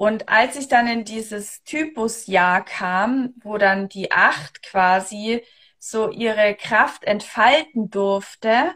Und 0.00 0.30
als 0.30 0.56
ich 0.56 0.66
dann 0.66 0.86
in 0.86 1.04
dieses 1.04 1.62
Typusjahr 1.64 2.64
kam, 2.64 3.34
wo 3.42 3.58
dann 3.58 3.90
die 3.90 4.12
Acht 4.12 4.62
quasi 4.62 5.44
so 5.78 6.10
ihre 6.10 6.54
Kraft 6.54 7.04
entfalten 7.04 7.90
durfte, 7.90 8.74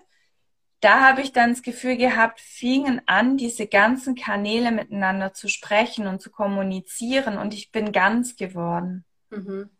da 0.81 1.01
habe 1.01 1.23
ich 1.23 1.33
dann 1.33 1.55
das 1.55 1.63
Gefühl 1.63 1.97
gehabt, 1.97 2.41
fingen 2.41 3.01
an, 3.07 3.39
diese 3.39 3.67
ganzen 3.67 4.17
Kanäle 4.17 4.71
miteinander 4.71 5.33
zu 5.33 5.49
sprechen 5.49 6.09
und 6.09 6.21
zu 6.21 6.31
kommunizieren 6.31 7.39
und 7.39 7.55
ich 7.55 7.73
bin 7.73 7.91
ganz 7.91 8.37
geworden. 8.37 9.07
Mhm. 9.31 9.71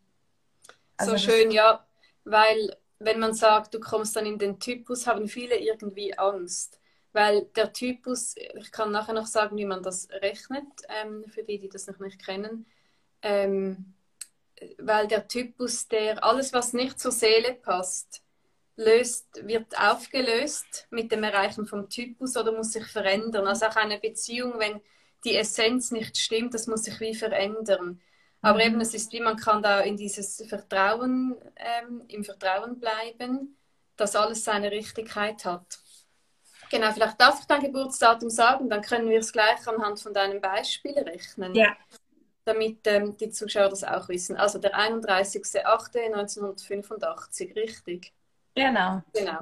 Also 0.97 1.11
so 1.11 1.29
schön, 1.29 1.51
ja, 1.51 1.85
weil 2.23 2.75
wenn 2.97 3.19
man 3.19 3.35
sagt, 3.35 3.75
du 3.75 3.79
kommst 3.79 4.15
dann 4.15 4.25
in 4.25 4.39
den 4.39 4.59
Typus, 4.59 5.05
haben 5.05 5.27
viele 5.27 5.59
irgendwie 5.59 6.17
Angst. 6.17 6.79
Weil 7.15 7.45
der 7.55 7.71
Typus, 7.71 8.35
ich 8.35 8.73
kann 8.73 8.91
nachher 8.91 9.13
noch 9.13 9.25
sagen, 9.25 9.55
wie 9.55 9.63
man 9.63 9.81
das 9.81 10.09
rechnet, 10.11 10.65
ähm, 10.89 11.23
für 11.29 11.43
die, 11.43 11.59
die 11.59 11.69
das 11.69 11.87
noch 11.87 11.99
nicht 11.99 12.25
kennen. 12.25 12.65
Ähm, 13.21 13.93
weil 14.79 15.07
der 15.07 15.25
Typus, 15.25 15.87
der 15.87 16.21
alles, 16.25 16.51
was 16.51 16.73
nicht 16.73 16.99
zur 16.99 17.13
Seele 17.13 17.53
passt, 17.53 18.21
löst, 18.75 19.47
wird 19.47 19.79
aufgelöst 19.79 20.87
mit 20.89 21.09
dem 21.09 21.23
Erreichen 21.23 21.65
vom 21.65 21.89
Typus 21.89 22.35
oder 22.35 22.51
muss 22.51 22.73
sich 22.73 22.85
verändern. 22.85 23.47
Also 23.47 23.67
auch 23.67 23.77
eine 23.77 23.97
Beziehung, 23.97 24.59
wenn 24.59 24.81
die 25.23 25.37
Essenz 25.37 25.91
nicht 25.91 26.17
stimmt, 26.17 26.53
das 26.53 26.67
muss 26.67 26.83
sich 26.83 26.99
wie 26.99 27.15
verändern. 27.15 28.01
Aber 28.41 28.61
eben, 28.61 28.81
es 28.81 28.93
ist 28.93 29.13
wie, 29.13 29.21
man 29.21 29.37
kann 29.37 29.63
da 29.63 29.79
in 29.79 29.95
dieses 29.95 30.43
Vertrauen, 30.49 31.37
ähm, 31.55 32.03
im 32.09 32.25
Vertrauen 32.25 32.77
bleiben, 32.77 33.57
dass 33.95 34.17
alles 34.17 34.43
seine 34.43 34.69
Richtigkeit 34.69 35.45
hat. 35.45 35.79
Genau, 36.69 36.91
vielleicht 36.91 37.21
darf 37.21 37.39
ich 37.39 37.45
dein 37.45 37.61
Geburtsdatum 37.61 38.29
sagen, 38.29 38.69
dann 38.69 38.81
können 38.81 39.09
wir 39.09 39.19
es 39.19 39.31
gleich 39.31 39.65
anhand 39.67 39.99
von 39.99 40.13
deinem 40.13 40.41
Beispiel 40.41 40.93
rechnen. 40.93 41.55
Ja. 41.55 41.75
Damit 42.43 42.79
ähm, 42.85 43.15
die 43.17 43.29
Zuschauer 43.29 43.69
das 43.69 43.83
auch 43.83 44.07
wissen. 44.09 44.37
Also 44.37 44.59
der 44.59 44.75
31.08.1985, 44.75 47.55
richtig? 47.55 48.13
Genau. 48.55 49.01
Genau. 49.13 49.39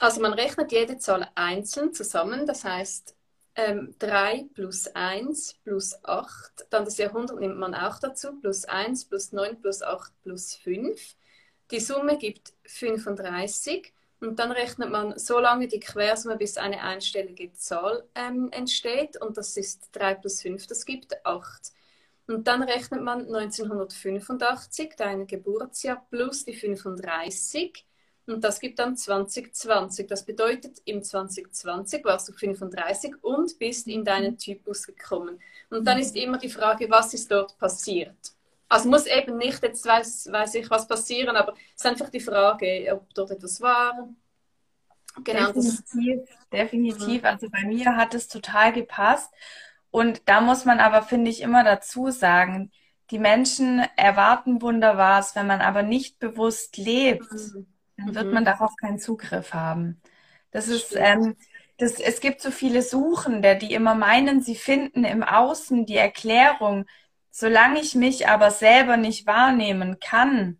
Also 0.00 0.20
man 0.20 0.34
rechnet 0.34 0.72
jede 0.72 0.98
Zahl 0.98 1.28
einzeln 1.34 1.92
zusammen, 1.92 2.46
das 2.46 2.64
heißt 2.64 3.16
ähm, 3.56 3.94
3 3.98 4.46
plus 4.54 4.86
1 4.86 5.56
plus 5.64 5.98
8, 6.04 6.66
dann 6.70 6.84
das 6.84 6.98
Jahrhundert 6.98 7.40
nimmt 7.40 7.58
man 7.58 7.74
auch 7.74 7.98
dazu, 7.98 8.38
plus 8.40 8.64
1 8.64 9.06
plus 9.06 9.32
9 9.32 9.60
plus 9.60 9.82
8 9.82 10.12
plus 10.22 10.54
5. 10.54 11.16
Die 11.72 11.80
Summe 11.80 12.16
gibt 12.18 12.52
35 12.64 13.92
und 14.20 14.38
dann 14.38 14.52
rechnet 14.52 14.90
man 14.90 15.18
so 15.18 15.38
lange 15.38 15.68
die 15.68 15.80
Quersumme, 15.80 16.36
bis 16.36 16.56
eine 16.56 16.82
einstellige 16.82 17.52
Zahl 17.52 18.04
ähm, 18.14 18.48
entsteht 18.50 19.20
und 19.20 19.36
das 19.36 19.56
ist 19.56 19.88
3 19.92 20.14
plus 20.14 20.42
5, 20.42 20.66
das 20.66 20.84
gibt 20.84 21.24
8. 21.24 21.72
Und 22.26 22.46
dann 22.46 22.62
rechnet 22.62 23.02
man 23.02 23.20
1985, 23.20 24.94
dein 24.96 25.26
Geburtsjahr, 25.26 26.06
plus 26.10 26.44
die 26.44 26.54
35 26.54 27.86
und 28.28 28.44
das 28.44 28.60
gibt 28.60 28.78
dann 28.78 28.94
2020. 28.94 30.06
Das 30.06 30.24
bedeutet, 30.24 30.82
im 30.84 31.02
2020 31.02 32.04
warst 32.04 32.28
du 32.28 32.32
35 32.34 33.14
und 33.22 33.58
bist 33.58 33.86
in 33.86 34.04
deinen 34.04 34.36
Typus 34.36 34.86
gekommen. 34.86 35.40
Und 35.70 35.86
dann 35.86 35.98
ist 35.98 36.14
immer 36.14 36.36
die 36.36 36.50
Frage, 36.50 36.90
was 36.90 37.14
ist 37.14 37.30
dort 37.30 37.56
passiert? 37.58 38.16
Also 38.68 38.88
muss 38.88 39.06
eben 39.06 39.36
nicht, 39.38 39.62
jetzt 39.62 39.86
weiß, 39.86 40.28
weiß 40.30 40.54
ich, 40.56 40.70
was 40.70 40.86
passieren, 40.86 41.36
aber 41.36 41.54
es 41.74 41.82
ist 41.82 41.86
einfach 41.86 42.10
die 42.10 42.20
Frage, 42.20 42.88
ob 42.92 43.12
dort 43.14 43.30
etwas 43.30 43.60
war. 43.60 44.08
Genau. 45.24 45.52
Definitiv, 45.52 46.28
definitiv. 46.52 47.24
Also 47.24 47.48
bei 47.50 47.64
mir 47.64 47.96
hat 47.96 48.14
es 48.14 48.28
total 48.28 48.72
gepasst. 48.72 49.32
Und 49.90 50.22
da 50.26 50.40
muss 50.40 50.64
man 50.64 50.80
aber, 50.80 51.02
finde 51.02 51.30
ich, 51.30 51.40
immer 51.40 51.64
dazu 51.64 52.10
sagen, 52.10 52.70
die 53.10 53.18
Menschen 53.18 53.82
erwarten 53.96 54.60
Wunderbares, 54.60 55.34
wenn 55.34 55.46
man 55.46 55.62
aber 55.62 55.82
nicht 55.82 56.18
bewusst 56.18 56.76
lebt. 56.76 57.32
Mhm 57.32 57.66
dann 57.98 58.14
wird 58.14 58.26
mhm. 58.26 58.34
man 58.34 58.44
darauf 58.44 58.74
keinen 58.76 58.98
Zugriff 58.98 59.52
haben. 59.52 60.00
Das 60.50 60.68
ist, 60.68 60.94
ähm, 60.96 61.36
das, 61.76 62.00
es 62.00 62.20
gibt 62.20 62.40
so 62.40 62.50
viele 62.50 62.82
Suchende, 62.82 63.56
die 63.56 63.74
immer 63.74 63.94
meinen, 63.94 64.40
sie 64.40 64.54
finden 64.54 65.04
im 65.04 65.22
Außen 65.22 65.84
die 65.84 65.96
Erklärung. 65.96 66.86
Solange 67.40 67.78
ich 67.78 67.94
mich 67.94 68.26
aber 68.26 68.50
selber 68.50 68.96
nicht 68.96 69.24
wahrnehmen 69.28 70.00
kann, 70.00 70.58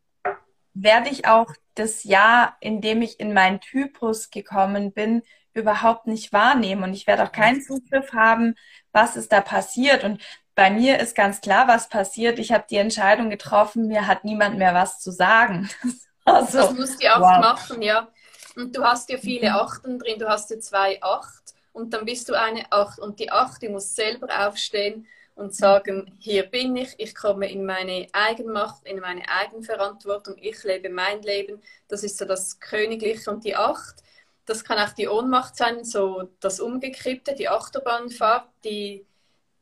werde 0.75 1.09
ich 1.09 1.27
auch 1.27 1.53
das 1.75 2.05
Jahr, 2.05 2.57
in 2.61 2.81
dem 2.81 3.03
ich 3.03 3.19
in 3.19 3.35
meinen 3.35 3.61
Typus 3.61 4.31
gekommen 4.31 4.93
bin, 4.93 5.23
überhaupt 5.55 6.07
nicht 6.07 6.33
wahrnehmen. 6.33 6.85
Und 6.85 6.95
ich 6.95 7.09
werde 7.09 7.25
auch 7.25 7.33
keinen 7.33 7.63
Zugriff 7.63 8.13
haben, 8.13 8.55
was 8.93 9.17
ist 9.17 9.33
da 9.33 9.41
passiert. 9.41 10.05
Und 10.05 10.23
bei 10.55 10.71
mir 10.71 11.01
ist 11.01 11.17
ganz 11.17 11.41
klar, 11.41 11.67
was 11.67 11.89
passiert. 11.89 12.39
Ich 12.39 12.53
habe 12.53 12.67
die 12.71 12.77
Entscheidung 12.77 13.29
getroffen, 13.29 13.89
mir 13.89 14.07
hat 14.07 14.23
niemand 14.23 14.57
mehr 14.57 14.73
was 14.73 15.01
zu 15.01 15.11
sagen. 15.11 15.69
Also, 16.25 16.59
das 16.59 16.75
muss 16.75 16.97
die 16.99 17.09
Acht 17.09 17.23
wow. 17.23 17.39
machen, 17.41 17.81
ja. 17.81 18.07
Und 18.55 18.77
du 18.77 18.85
hast 18.85 19.09
ja 19.09 19.17
viele 19.17 19.49
mhm. 19.49 19.57
Achten 19.57 19.99
drin, 19.99 20.19
du 20.19 20.29
hast 20.29 20.51
ja 20.51 20.59
zwei 20.59 21.03
Acht 21.03 21.55
und 21.73 21.95
dann 21.95 22.05
bist 22.05 22.29
du 22.29 22.35
eine 22.35 22.71
Acht. 22.71 22.99
Und 22.99 23.19
die 23.19 23.33
Acht, 23.33 23.63
die 23.63 23.71
muss 23.71 23.97
selber 23.97 24.29
aufstehen 24.47 25.07
und 25.39 25.55
sagen, 25.55 26.13
hier 26.19 26.45
bin 26.47 26.75
ich, 26.75 26.95
ich 26.99 27.15
komme 27.15 27.49
in 27.51 27.65
meine 27.65 28.09
Eigenmacht, 28.13 28.85
in 28.85 28.99
meine 28.99 29.23
Eigenverantwortung, 29.29 30.35
ich 30.37 30.65
lebe 30.65 30.91
mein 30.91 31.23
Leben. 31.23 31.63
Das 31.87 32.03
ist 32.03 32.19
so 32.19 32.25
das 32.25 32.59
Königliche 32.59 33.31
und 33.31 33.45
die 33.45 33.55
Acht. 33.55 34.03
Das 34.47 34.65
kann 34.65 34.79
auch 34.81 34.93
die 34.93 35.07
Ohnmacht 35.07 35.57
sein, 35.57 35.85
so 35.85 36.29
das 36.41 36.59
Umgekippte, 36.59 37.37
die 37.37 37.49
Achterbahnfahrt, 37.49 38.49
die, 38.65 39.07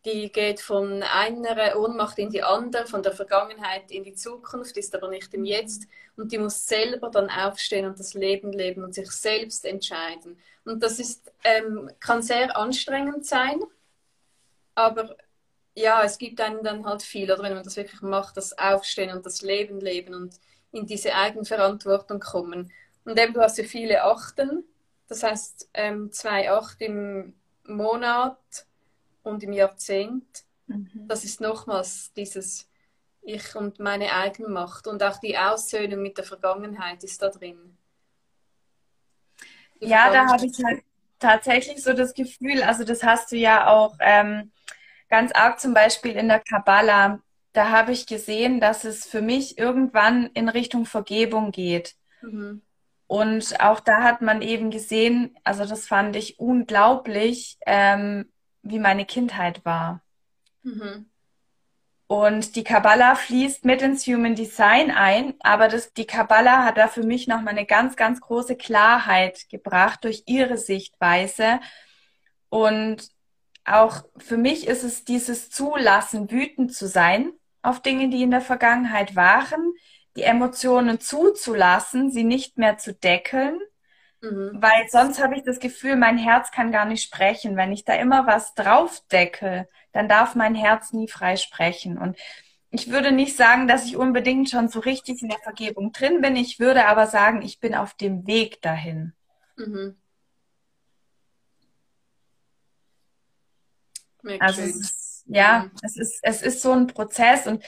die 0.06 0.32
geht 0.32 0.60
von 0.60 1.02
einer 1.02 1.78
Ohnmacht 1.78 2.18
in 2.18 2.30
die 2.30 2.42
andere, 2.42 2.86
von 2.86 3.02
der 3.02 3.12
Vergangenheit 3.12 3.90
in 3.90 4.02
die 4.02 4.14
Zukunft, 4.14 4.78
ist 4.78 4.94
aber 4.94 5.08
nicht 5.08 5.34
im 5.34 5.44
Jetzt. 5.44 5.86
Und 6.16 6.32
die 6.32 6.38
muss 6.38 6.66
selber 6.66 7.10
dann 7.10 7.28
aufstehen 7.28 7.84
und 7.84 7.98
das 8.00 8.14
Leben 8.14 8.50
leben 8.50 8.82
und 8.82 8.94
sich 8.94 9.10
selbst 9.10 9.66
entscheiden. 9.66 10.38
Und 10.64 10.82
das 10.82 10.98
ist, 11.00 11.30
ähm, 11.44 11.90
kann 12.00 12.22
sehr 12.22 12.56
anstrengend 12.56 13.26
sein, 13.26 13.60
aber 14.74 15.16
ja, 15.76 16.02
es 16.02 16.16
gibt 16.16 16.40
einem 16.40 16.62
dann 16.64 16.86
halt 16.86 17.02
viel, 17.02 17.30
oder 17.30 17.42
wenn 17.42 17.54
man 17.54 17.62
das 17.62 17.76
wirklich 17.76 18.00
macht, 18.00 18.36
das 18.38 18.56
Aufstehen 18.58 19.14
und 19.14 19.26
das 19.26 19.42
Leben 19.42 19.78
leben 19.78 20.14
und 20.14 20.40
in 20.72 20.86
diese 20.86 21.14
Eigenverantwortung 21.14 22.18
kommen. 22.18 22.72
Und 23.04 23.18
eben, 23.20 23.34
du 23.34 23.40
hast 23.40 23.58
ja 23.58 23.64
viele 23.64 24.02
Achten, 24.02 24.64
das 25.06 25.22
heißt 25.22 25.68
ähm, 25.74 26.10
zwei 26.12 26.50
Acht 26.50 26.80
im 26.80 27.34
Monat 27.64 28.38
und 29.22 29.42
im 29.42 29.52
Jahrzehnt. 29.52 30.44
Mhm. 30.66 31.06
Das 31.08 31.24
ist 31.24 31.42
nochmals 31.42 32.12
dieses 32.14 32.68
Ich 33.20 33.54
und 33.54 33.78
meine 33.78 34.12
eigene 34.14 34.48
Macht 34.48 34.86
und 34.86 35.02
auch 35.02 35.18
die 35.18 35.36
Aussöhnung 35.36 36.00
mit 36.00 36.16
der 36.16 36.24
Vergangenheit 36.24 37.04
ist 37.04 37.20
da 37.20 37.28
drin. 37.28 37.76
Die 39.80 39.88
ja, 39.88 40.10
da 40.10 40.26
habe 40.26 40.46
ich 40.46 40.64
halt 40.64 40.82
tatsächlich 41.18 41.82
so 41.82 41.92
das 41.92 42.14
Gefühl, 42.14 42.62
also 42.62 42.82
das 42.82 43.02
hast 43.02 43.30
du 43.30 43.36
ja 43.36 43.68
auch 43.68 43.94
ähm, 44.00 44.50
ganz 45.08 45.32
arg 45.32 45.60
zum 45.60 45.74
Beispiel 45.74 46.12
in 46.12 46.28
der 46.28 46.40
Kabbala. 46.40 47.20
Da 47.52 47.70
habe 47.70 47.92
ich 47.92 48.06
gesehen, 48.06 48.60
dass 48.60 48.84
es 48.84 49.06
für 49.06 49.22
mich 49.22 49.58
irgendwann 49.58 50.26
in 50.34 50.48
Richtung 50.48 50.84
Vergebung 50.86 51.52
geht. 51.52 51.94
Mhm. 52.22 52.62
Und 53.06 53.60
auch 53.60 53.80
da 53.80 54.02
hat 54.02 54.20
man 54.20 54.42
eben 54.42 54.70
gesehen, 54.70 55.36
also 55.44 55.64
das 55.64 55.86
fand 55.86 56.16
ich 56.16 56.38
unglaublich, 56.38 57.56
ähm, 57.64 58.32
wie 58.62 58.78
meine 58.78 59.06
Kindheit 59.06 59.64
war. 59.64 60.02
Mhm. 60.62 61.08
Und 62.08 62.54
die 62.54 62.62
Kabbalah 62.64 63.16
fließt 63.16 63.64
mit 63.64 63.82
ins 63.82 64.06
Human 64.06 64.36
Design 64.36 64.92
ein, 64.92 65.34
aber 65.40 65.66
das, 65.66 65.92
die 65.92 66.06
Kabbalah 66.06 66.64
hat 66.64 66.78
da 66.78 66.86
für 66.86 67.02
mich 67.02 67.26
nochmal 67.26 67.54
eine 67.54 67.66
ganz, 67.66 67.96
ganz 67.96 68.20
große 68.20 68.56
Klarheit 68.56 69.48
gebracht 69.48 70.04
durch 70.04 70.22
ihre 70.26 70.56
Sichtweise. 70.56 71.58
Und 72.48 73.08
auch 73.66 74.04
für 74.16 74.36
mich 74.36 74.66
ist 74.66 74.84
es 74.84 75.04
dieses 75.04 75.50
Zulassen, 75.50 76.30
wütend 76.30 76.74
zu 76.74 76.88
sein 76.88 77.32
auf 77.62 77.82
Dinge, 77.82 78.08
die 78.08 78.22
in 78.22 78.30
der 78.30 78.40
Vergangenheit 78.40 79.16
waren, 79.16 79.72
die 80.16 80.22
Emotionen 80.22 81.00
zuzulassen, 81.00 82.10
sie 82.10 82.24
nicht 82.24 82.58
mehr 82.58 82.78
zu 82.78 82.94
deckeln 82.94 83.58
Mhm. 84.30 84.50
Weil 84.54 84.88
sonst 84.88 85.22
habe 85.22 85.36
ich 85.36 85.42
das 85.42 85.58
Gefühl, 85.58 85.96
mein 85.96 86.18
Herz 86.18 86.50
kann 86.50 86.72
gar 86.72 86.84
nicht 86.84 87.02
sprechen. 87.02 87.56
Wenn 87.56 87.72
ich 87.72 87.84
da 87.84 87.94
immer 87.94 88.26
was 88.26 88.54
draufdecke, 88.54 89.68
dann 89.92 90.08
darf 90.08 90.34
mein 90.34 90.54
Herz 90.54 90.92
nie 90.92 91.08
frei 91.08 91.36
sprechen. 91.36 91.98
Und 91.98 92.16
ich 92.70 92.90
würde 92.90 93.12
nicht 93.12 93.36
sagen, 93.36 93.68
dass 93.68 93.86
ich 93.86 93.96
unbedingt 93.96 94.50
schon 94.50 94.68
so 94.68 94.80
richtig 94.80 95.22
in 95.22 95.28
der 95.28 95.38
Vergebung 95.38 95.92
drin 95.92 96.20
bin. 96.20 96.36
Ich 96.36 96.58
würde 96.58 96.86
aber 96.86 97.06
sagen, 97.06 97.42
ich 97.42 97.60
bin 97.60 97.74
auf 97.74 97.94
dem 97.94 98.26
Weg 98.26 98.60
dahin. 98.62 99.12
Mhm. 99.56 99.96
Also 104.40 104.62
es 104.62 105.06
ja, 105.26 105.64
mhm. 105.64 105.70
es 105.82 105.96
ist, 105.96 106.18
es 106.22 106.42
ist 106.42 106.62
so 106.62 106.72
ein 106.72 106.86
Prozess 106.86 107.46
und 107.46 107.64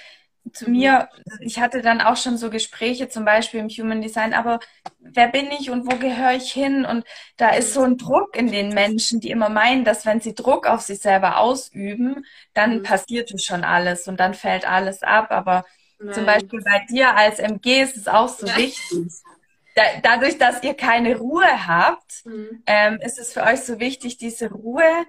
zu 0.53 0.71
mir, 0.71 1.11
ich 1.41 1.61
hatte 1.61 1.83
dann 1.83 2.01
auch 2.01 2.17
schon 2.17 2.39
so 2.39 2.49
Gespräche, 2.49 3.11
zum 3.11 3.27
Beispiel 3.27 3.61
im 3.61 3.69
Human 3.69 4.01
Design, 4.01 4.33
aber 4.33 4.61
wer 4.99 5.29
bin 5.29 5.51
ich 5.51 5.71
und 5.71 5.85
wo 5.85 5.99
gehöre 5.99 6.33
ich 6.33 6.51
hin? 6.51 6.87
Und 6.87 7.05
da 7.37 7.51
ist 7.51 7.75
so 7.75 7.83
ein 7.83 7.99
Druck 7.99 8.35
in 8.35 8.51
den 8.51 8.73
Menschen, 8.73 9.21
die 9.21 9.31
immer 9.31 9.51
meinen, 9.51 9.85
dass 9.85 10.07
wenn 10.07 10.23
sie 10.23 10.35
Druck 10.35 10.67
auf 10.67 10.81
sich 10.81 11.01
selber 11.01 11.39
ausüben, 11.39 12.25
dann 12.55 12.79
mhm. 12.79 12.83
passiert 12.83 13.31
es 13.31 13.45
schon 13.45 13.63
alles 13.63 14.09
und 14.09 14.19
dann 14.21 14.33
fällt 14.33 14.67
alles 14.67 15.03
ab. 15.03 15.31
Aber 15.33 15.67
Nein. 15.99 16.15
zum 16.15 16.25
Beispiel 16.25 16.63
bei 16.63 16.87
dir 16.89 17.15
als 17.15 17.41
MG 17.41 17.83
ist 17.83 17.99
es 17.99 18.09
auch 18.09 18.29
so 18.29 18.47
Nein. 18.47 18.57
wichtig. 18.57 19.13
Da, 19.75 19.83
dadurch, 20.03 20.39
dass 20.39 20.63
ihr 20.63 20.75
keine 20.75 21.19
Ruhe 21.19 21.67
habt, 21.67 22.25
mhm. 22.25 22.63
ähm, 22.67 22.99
ist 23.03 23.19
es 23.19 23.35
für 23.35 23.43
euch 23.43 23.61
so 23.61 23.79
wichtig, 23.81 24.17
diese 24.17 24.51
Ruhe 24.51 25.05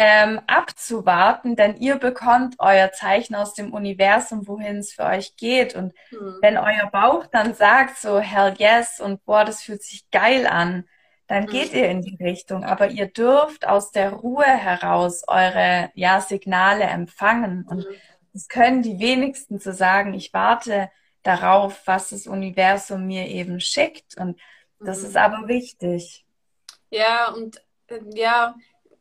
ähm, 0.00 0.40
abzuwarten, 0.46 1.56
denn 1.56 1.76
ihr 1.76 1.96
bekommt 1.96 2.54
euer 2.60 2.92
Zeichen 2.92 3.34
aus 3.34 3.54
dem 3.54 3.74
Universum, 3.74 4.46
wohin 4.46 4.76
es 4.76 4.92
für 4.92 5.02
euch 5.02 5.34
geht. 5.34 5.74
Und 5.74 5.92
mhm. 6.12 6.38
wenn 6.40 6.56
euer 6.56 6.88
Bauch 6.92 7.26
dann 7.26 7.52
sagt 7.52 7.98
so, 7.98 8.20
hell 8.20 8.54
yes 8.58 9.00
und 9.00 9.24
boah, 9.24 9.44
das 9.44 9.60
fühlt 9.60 9.82
sich 9.82 10.08
geil 10.12 10.46
an, 10.46 10.84
dann 11.26 11.46
mhm. 11.46 11.48
geht 11.48 11.74
ihr 11.74 11.88
in 11.88 12.02
die 12.02 12.14
Richtung. 12.14 12.62
Aber 12.62 12.90
ihr 12.90 13.08
dürft 13.08 13.66
aus 13.66 13.90
der 13.90 14.12
Ruhe 14.12 14.44
heraus 14.44 15.24
eure 15.26 15.90
ja, 15.94 16.20
Signale 16.20 16.84
empfangen. 16.84 17.66
Und 17.68 17.78
mhm. 17.78 17.94
es 18.32 18.46
können 18.46 18.82
die 18.82 19.00
wenigsten 19.00 19.58
zu 19.58 19.72
sagen, 19.72 20.14
ich 20.14 20.32
warte 20.32 20.92
darauf, 21.24 21.82
was 21.86 22.10
das 22.10 22.28
Universum 22.28 23.04
mir 23.04 23.26
eben 23.26 23.58
schickt. 23.58 24.16
Und 24.16 24.38
das 24.78 25.02
ist 25.02 25.14
mhm. 25.14 25.16
aber 25.16 25.48
wichtig. 25.48 26.24
Ja, 26.88 27.32
und 27.32 27.60
äh, 27.88 27.98
ja, 28.14 28.54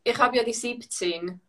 ich 0.08 0.18
habe 0.18 0.38
ja 0.38 0.44
die 0.44 0.54
17 0.54 1.40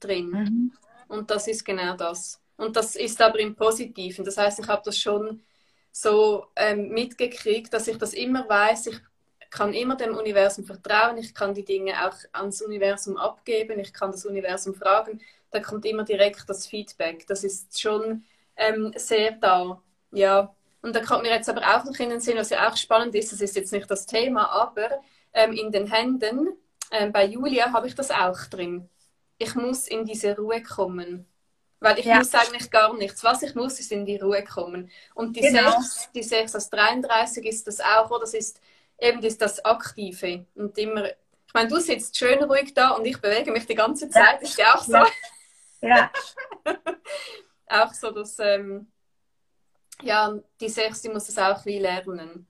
drin. 0.00 0.30
Mhm. 0.30 0.72
Und 1.08 1.30
das 1.30 1.48
ist 1.48 1.64
genau 1.64 1.96
das. 1.96 2.40
Und 2.56 2.76
das 2.76 2.96
ist 2.96 3.20
aber 3.20 3.38
im 3.38 3.54
Positiven. 3.54 4.24
Das 4.24 4.36
heißt, 4.36 4.60
ich 4.60 4.68
habe 4.68 4.82
das 4.84 4.98
schon 4.98 5.42
so 5.90 6.46
ähm, 6.56 6.88
mitgekriegt, 6.90 7.72
dass 7.72 7.88
ich 7.88 7.98
das 7.98 8.14
immer 8.14 8.48
weiß. 8.48 8.88
Ich 8.88 9.00
kann 9.50 9.74
immer 9.74 9.96
dem 9.96 10.16
Universum 10.16 10.64
vertrauen. 10.64 11.18
Ich 11.18 11.34
kann 11.34 11.54
die 11.54 11.64
Dinge 11.64 12.06
auch 12.06 12.16
ans 12.32 12.62
Universum 12.62 13.16
abgeben. 13.16 13.78
Ich 13.78 13.92
kann 13.92 14.12
das 14.12 14.26
Universum 14.26 14.74
fragen. 14.74 15.20
Da 15.50 15.60
kommt 15.60 15.84
immer 15.84 16.04
direkt 16.04 16.44
das 16.48 16.66
Feedback. 16.66 17.26
Das 17.26 17.44
ist 17.44 17.80
schon 17.80 18.24
ähm, 18.56 18.92
sehr 18.96 19.32
da. 19.32 19.82
Ja. 20.12 20.54
Und 20.82 20.96
da 20.96 21.00
kommt 21.00 21.22
mir 21.22 21.30
jetzt 21.30 21.48
aber 21.48 21.60
auch 21.60 21.84
noch 21.84 21.98
in 21.98 22.10
den 22.10 22.20
Sinn, 22.20 22.36
was 22.36 22.50
ja 22.50 22.68
auch 22.68 22.76
spannend 22.76 23.14
ist. 23.14 23.32
Das 23.32 23.40
ist 23.40 23.56
jetzt 23.56 23.72
nicht 23.72 23.90
das 23.90 24.06
Thema, 24.06 24.50
aber 24.50 25.00
ähm, 25.32 25.52
in 25.52 25.70
den 25.70 25.90
Händen 25.90 26.56
ähm, 26.92 27.10
bei 27.10 27.24
Julia 27.24 27.72
habe 27.72 27.88
ich 27.88 27.94
das 27.94 28.10
auch 28.10 28.38
drin. 28.46 28.88
Ich 29.38 29.54
muss 29.54 29.88
in 29.88 30.04
diese 30.04 30.36
Ruhe 30.36 30.62
kommen. 30.62 31.26
Weil 31.80 31.98
ich 31.98 32.04
ja. 32.04 32.18
muss 32.18 32.32
eigentlich 32.32 32.70
gar 32.70 32.94
nichts. 32.94 33.24
Was 33.24 33.42
ich 33.42 33.56
muss, 33.56 33.80
ist 33.80 33.90
in 33.90 34.06
die 34.06 34.16
Ruhe 34.16 34.44
kommen. 34.44 34.88
Und 35.14 35.34
die, 35.36 35.40
genau. 35.40 35.80
6, 35.80 36.10
die 36.14 36.22
6 36.22 36.54
aus 36.54 36.70
33 36.70 37.44
ist 37.44 37.66
das 37.66 37.80
auch, 37.80 38.08
oder? 38.10 38.20
Das 38.20 38.34
ist 38.34 38.60
eben 39.00 39.20
das, 39.20 39.36
das 39.36 39.64
Aktive. 39.64 40.46
Und 40.54 40.78
immer, 40.78 41.06
ich 41.06 41.54
meine, 41.54 41.68
du 41.68 41.80
sitzt 41.80 42.16
schön 42.16 42.40
ruhig 42.44 42.72
da 42.72 42.90
und 42.90 43.04
ich 43.04 43.20
bewege 43.20 43.50
mich 43.50 43.66
die 43.66 43.74
ganze 43.74 44.08
Zeit. 44.08 44.40
Ja. 44.40 44.48
Ist 44.48 44.58
ja 44.58 44.74
auch 44.74 44.82
so. 44.84 45.04
Ja. 45.80 46.12
auch 47.66 47.92
so, 47.92 48.12
dass, 48.12 48.38
ähm, 48.38 48.86
ja, 50.02 50.38
die 50.60 50.68
6, 50.68 51.02
die 51.02 51.08
muss 51.08 51.26
das 51.26 51.38
auch 51.38 51.64
wie 51.66 51.80
lernen. 51.80 52.46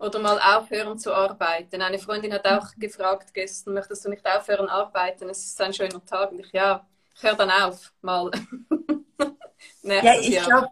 Oder 0.00 0.18
mal 0.18 0.40
aufhören 0.40 0.98
zu 0.98 1.12
arbeiten. 1.12 1.82
Eine 1.82 1.98
Freundin 1.98 2.32
hat 2.32 2.46
auch 2.46 2.68
gefragt 2.78 3.34
gestern, 3.34 3.74
möchtest 3.74 4.04
du 4.04 4.08
nicht 4.08 4.26
aufhören 4.26 4.68
arbeiten? 4.68 5.28
Es 5.28 5.44
ist 5.44 5.60
ein 5.60 5.74
schöner 5.74 6.02
Tag. 6.06 6.32
Und 6.32 6.40
ich, 6.40 6.52
ja, 6.52 6.86
ich 7.14 7.22
höre 7.22 7.34
dann 7.34 7.50
auf, 7.50 7.92
mal. 8.00 8.30
ja, 9.82 10.14
ich 10.18 10.42
glaube, 10.42 10.68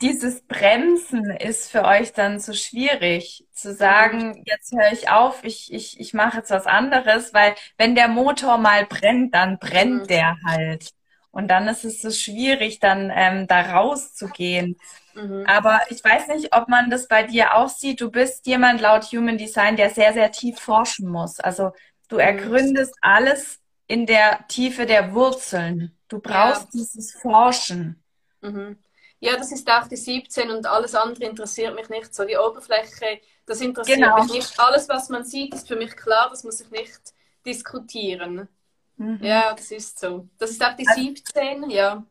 dieses 0.00 0.42
Bremsen 0.42 1.30
ist 1.30 1.70
für 1.70 1.84
euch 1.84 2.12
dann 2.12 2.40
so 2.40 2.52
schwierig, 2.52 3.46
zu 3.52 3.72
sagen, 3.72 4.30
mhm. 4.30 4.42
jetzt 4.44 4.72
höre 4.72 4.92
ich 4.92 5.08
auf, 5.08 5.44
ich, 5.44 5.72
ich, 5.72 6.00
ich 6.00 6.12
mache 6.12 6.38
jetzt 6.38 6.50
was 6.50 6.66
anderes, 6.66 7.32
weil 7.32 7.54
wenn 7.78 7.94
der 7.94 8.08
Motor 8.08 8.58
mal 8.58 8.86
brennt, 8.86 9.34
dann 9.36 9.60
brennt 9.60 10.02
mhm. 10.02 10.06
der 10.08 10.36
halt. 10.44 10.90
Und 11.34 11.48
dann 11.48 11.66
ist 11.66 11.84
es 11.84 12.00
so 12.00 12.12
schwierig, 12.12 12.78
dann 12.78 13.10
ähm, 13.12 13.48
da 13.48 13.72
rauszugehen. 13.72 14.76
Mhm. 15.14 15.44
Aber 15.48 15.80
ich 15.90 16.02
weiß 16.02 16.28
nicht, 16.28 16.54
ob 16.54 16.68
man 16.68 16.90
das 16.90 17.08
bei 17.08 17.24
dir 17.24 17.56
auch 17.56 17.68
sieht. 17.68 18.00
Du 18.00 18.08
bist 18.08 18.46
jemand 18.46 18.80
laut 18.80 19.02
Human 19.06 19.36
Design, 19.36 19.76
der 19.76 19.90
sehr, 19.90 20.12
sehr 20.12 20.30
tief 20.30 20.60
forschen 20.60 21.08
muss. 21.08 21.40
Also 21.40 21.72
du 22.08 22.16
mhm. 22.16 22.20
ergründest 22.20 22.94
alles 23.00 23.58
in 23.88 24.06
der 24.06 24.46
Tiefe 24.46 24.86
der 24.86 25.12
Wurzeln. 25.12 25.98
Du 26.06 26.20
brauchst 26.20 26.66
ja. 26.66 26.70
dieses 26.72 27.12
Forschen. 27.12 28.00
Mhm. 28.40 28.78
Ja, 29.18 29.36
das 29.36 29.50
ist 29.50 29.68
auch 29.68 29.88
die 29.88 29.96
17 29.96 30.50
und 30.50 30.66
alles 30.66 30.94
andere 30.94 31.24
interessiert 31.24 31.74
mich 31.74 31.88
nicht. 31.88 32.14
So 32.14 32.24
die 32.24 32.36
Oberfläche, 32.36 33.20
das 33.44 33.60
interessiert 33.60 33.98
genau. 33.98 34.22
mich 34.22 34.32
nicht. 34.32 34.60
Alles, 34.60 34.88
was 34.88 35.08
man 35.08 35.24
sieht, 35.24 35.52
ist 35.52 35.66
für 35.66 35.76
mich 35.76 35.96
klar, 35.96 36.28
das 36.30 36.44
muss 36.44 36.60
ich 36.60 36.70
nicht 36.70 37.00
diskutieren. 37.44 38.48
Mhm. 38.96 39.18
Ja, 39.22 39.54
das 39.54 39.70
ist 39.70 39.98
so. 39.98 40.28
Das 40.38 40.50
ist 40.50 40.64
auch 40.64 40.76
die 40.76 40.86
also, 40.86 41.00
17, 41.00 41.70
ja 41.70 42.04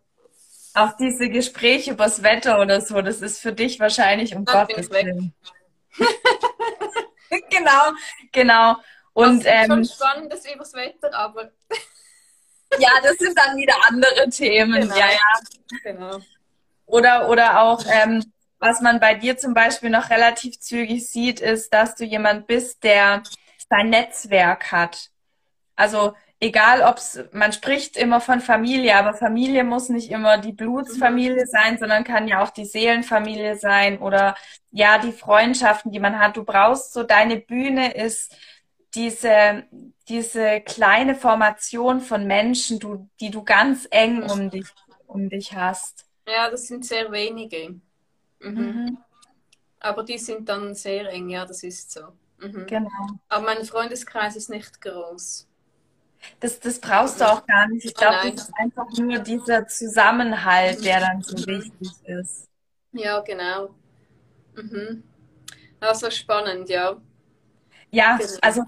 auch 0.74 0.94
diese 0.94 1.30
Gespräche 1.30 1.92
übers 1.92 2.24
Wetter 2.24 2.60
oder 2.60 2.82
so, 2.82 3.02
das 3.02 3.22
ist 3.22 3.40
für 3.40 3.54
dich 3.54 3.80
wahrscheinlich 3.80 4.36
um 4.36 4.46
Dann 4.46 4.68
Gottes 4.68 4.90
Willen. 4.90 5.34
genau, 7.50 7.92
genau. 8.32 8.78
Und 9.14 9.46
das 9.46 9.46
ist 9.46 9.52
ähm, 9.52 9.68
schon 9.68 9.86
spannendes 9.86 10.52
übers 10.52 10.74
Wetter, 10.74 11.14
aber. 11.14 11.52
ja, 12.80 12.90
das 13.04 13.18
sind 13.18 13.38
dann 13.38 13.56
wieder 13.56 13.76
andere 13.88 14.30
Themen. 14.30 14.82
Genau. 14.82 14.96
Ja, 14.96 15.12
ja. 15.12 15.80
Genau. 15.84 16.20
Oder, 16.88 17.30
oder 17.30 17.62
auch, 17.62 17.84
ähm, 17.88 18.24
was 18.58 18.82
man 18.82 19.00
bei 19.00 19.14
dir 19.14 19.38
zum 19.38 19.54
Beispiel 19.54 19.90
noch 19.90 20.10
relativ 20.10 20.60
zügig 20.60 21.08
sieht, 21.08 21.40
ist, 21.40 21.72
dass 21.72 21.96
du 21.96 22.04
jemand 22.04 22.48
bist, 22.48 22.84
der 22.84 23.22
sein 23.70 23.90
Netzwerk 23.90 24.72
hat. 24.72 25.12
Also 25.76 26.16
egal 26.44 26.82
ob's, 26.84 27.20
man 27.32 27.54
spricht 27.54 27.96
immer 27.96 28.20
von 28.20 28.42
Familie, 28.42 28.96
aber 28.98 29.14
Familie 29.14 29.64
muss 29.64 29.88
nicht 29.88 30.12
immer 30.12 30.38
die 30.38 30.52
Blutsfamilie 30.52 31.48
sein, 31.48 31.78
sondern 31.78 32.04
kann 32.04 32.28
ja 32.28 32.44
auch 32.44 32.50
die 32.50 32.66
Seelenfamilie 32.66 33.56
sein 33.58 34.00
oder 34.00 34.36
ja, 34.72 34.98
die 34.98 35.14
Freundschaften, 35.14 35.92
die 35.92 36.00
man 36.00 36.20
hat. 36.20 36.36
Du 36.36 36.44
brauchst 36.44 36.94
so, 36.94 37.04
deine 37.04 37.38
Bühne 37.38 37.94
ist 37.94 38.36
diese, 38.94 39.64
diese 40.10 40.60
kleine 40.62 41.16
Formation 41.16 42.02
von 42.02 42.28
Menschen, 42.28 42.80
du, 42.80 43.10
die 43.22 43.32
du 43.32 43.44
ganz 43.44 43.88
eng 43.90 44.24
um 44.24 44.50
dich, 44.50 44.68
um 45.08 45.30
dich 45.30 45.56
hast. 45.56 46.06
Ja, 46.28 46.50
das 46.50 46.68
sind 46.68 46.86
sehr 46.86 47.12
wenige. 47.12 47.76
Mhm. 48.40 48.60
Mhm. 48.60 48.98
Aber 49.80 50.04
die 50.04 50.18
sind 50.18 50.50
dann 50.50 50.76
sehr 50.76 51.10
eng, 51.10 51.30
ja, 51.30 51.46
das 51.46 51.64
ist 51.64 51.92
so. 51.92 52.02
Mhm. 52.40 52.66
Genau. 52.68 52.90
Aber 53.30 53.46
mein 53.46 53.64
Freundeskreis 53.64 54.36
ist 54.36 54.50
nicht 54.50 54.82
groß. 54.82 55.48
Das, 56.40 56.60
das 56.60 56.80
brauchst 56.80 57.22
du 57.22 57.30
auch 57.30 57.46
gar 57.46 57.68
nicht. 57.68 57.86
Ich 57.86 57.94
glaube, 57.94 58.32
das 58.32 58.50
ist 58.50 58.54
einfach 58.58 58.88
nur 58.98 59.20
dieser 59.20 59.68
Zusammenhalt, 59.68 60.84
der 60.84 61.00
dann 61.00 61.22
so 61.22 61.36
wichtig 61.48 61.92
ist. 62.06 62.48
Ja, 62.92 63.20
genau. 63.22 63.74
Mhm. 64.56 65.04
Also 65.80 66.10
spannend, 66.10 66.70
ja. 66.70 66.98
Ja, 67.92 68.18
genau. 68.18 68.32
also 68.42 68.64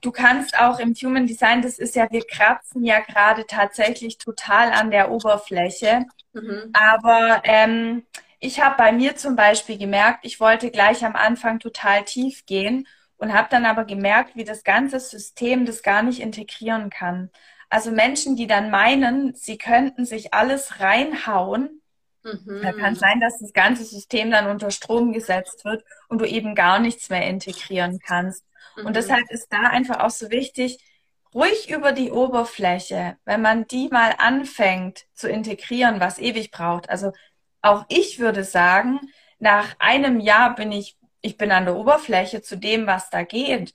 du 0.00 0.10
kannst 0.12 0.58
auch 0.58 0.78
im 0.78 0.94
Human 0.94 1.26
Design, 1.26 1.62
das 1.62 1.78
ist 1.78 1.96
ja, 1.96 2.10
wir 2.10 2.24
kratzen 2.26 2.84
ja 2.84 3.00
gerade 3.00 3.46
tatsächlich 3.46 4.18
total 4.18 4.72
an 4.72 4.90
der 4.90 5.10
Oberfläche. 5.10 6.04
Mhm. 6.32 6.72
Aber 6.72 7.42
ähm, 7.44 8.04
ich 8.40 8.60
habe 8.60 8.76
bei 8.76 8.92
mir 8.92 9.16
zum 9.16 9.36
Beispiel 9.36 9.78
gemerkt, 9.78 10.20
ich 10.24 10.40
wollte 10.40 10.70
gleich 10.70 11.04
am 11.04 11.16
Anfang 11.16 11.60
total 11.60 12.04
tief 12.04 12.44
gehen 12.46 12.86
und 13.22 13.32
habe 13.32 13.46
dann 13.50 13.66
aber 13.66 13.84
gemerkt, 13.84 14.34
wie 14.34 14.42
das 14.42 14.64
ganze 14.64 14.98
System 14.98 15.64
das 15.64 15.84
gar 15.84 16.02
nicht 16.02 16.18
integrieren 16.18 16.90
kann. 16.90 17.30
Also 17.70 17.92
Menschen, 17.92 18.34
die 18.34 18.48
dann 18.48 18.68
meinen, 18.68 19.32
sie 19.34 19.58
könnten 19.58 20.04
sich 20.04 20.34
alles 20.34 20.80
reinhauen, 20.80 21.80
mhm. 22.24 22.62
da 22.64 22.72
kann 22.72 22.96
sein, 22.96 23.20
dass 23.20 23.38
das 23.38 23.52
ganze 23.52 23.84
System 23.84 24.32
dann 24.32 24.48
unter 24.48 24.72
Strom 24.72 25.12
gesetzt 25.12 25.64
wird 25.64 25.84
und 26.08 26.20
du 26.20 26.24
eben 26.24 26.56
gar 26.56 26.80
nichts 26.80 27.10
mehr 27.10 27.24
integrieren 27.28 28.00
kannst. 28.04 28.44
Mhm. 28.74 28.86
Und 28.86 28.96
deshalb 28.96 29.30
ist 29.30 29.52
da 29.52 29.68
einfach 29.68 30.00
auch 30.00 30.10
so 30.10 30.32
wichtig, 30.32 30.78
ruhig 31.32 31.70
über 31.70 31.92
die 31.92 32.10
Oberfläche, 32.10 33.18
wenn 33.24 33.40
man 33.40 33.68
die 33.68 33.86
mal 33.86 34.16
anfängt 34.18 35.04
zu 35.14 35.28
integrieren, 35.28 36.00
was 36.00 36.18
ewig 36.18 36.50
braucht. 36.50 36.90
Also 36.90 37.12
auch 37.60 37.84
ich 37.88 38.18
würde 38.18 38.42
sagen, 38.42 38.98
nach 39.38 39.76
einem 39.78 40.18
Jahr 40.18 40.56
bin 40.56 40.72
ich 40.72 40.96
ich 41.22 41.36
bin 41.38 41.50
an 41.52 41.64
der 41.64 41.76
Oberfläche 41.76 42.42
zu 42.42 42.56
dem, 42.56 42.86
was 42.86 43.08
da 43.08 43.22
geht. 43.22 43.74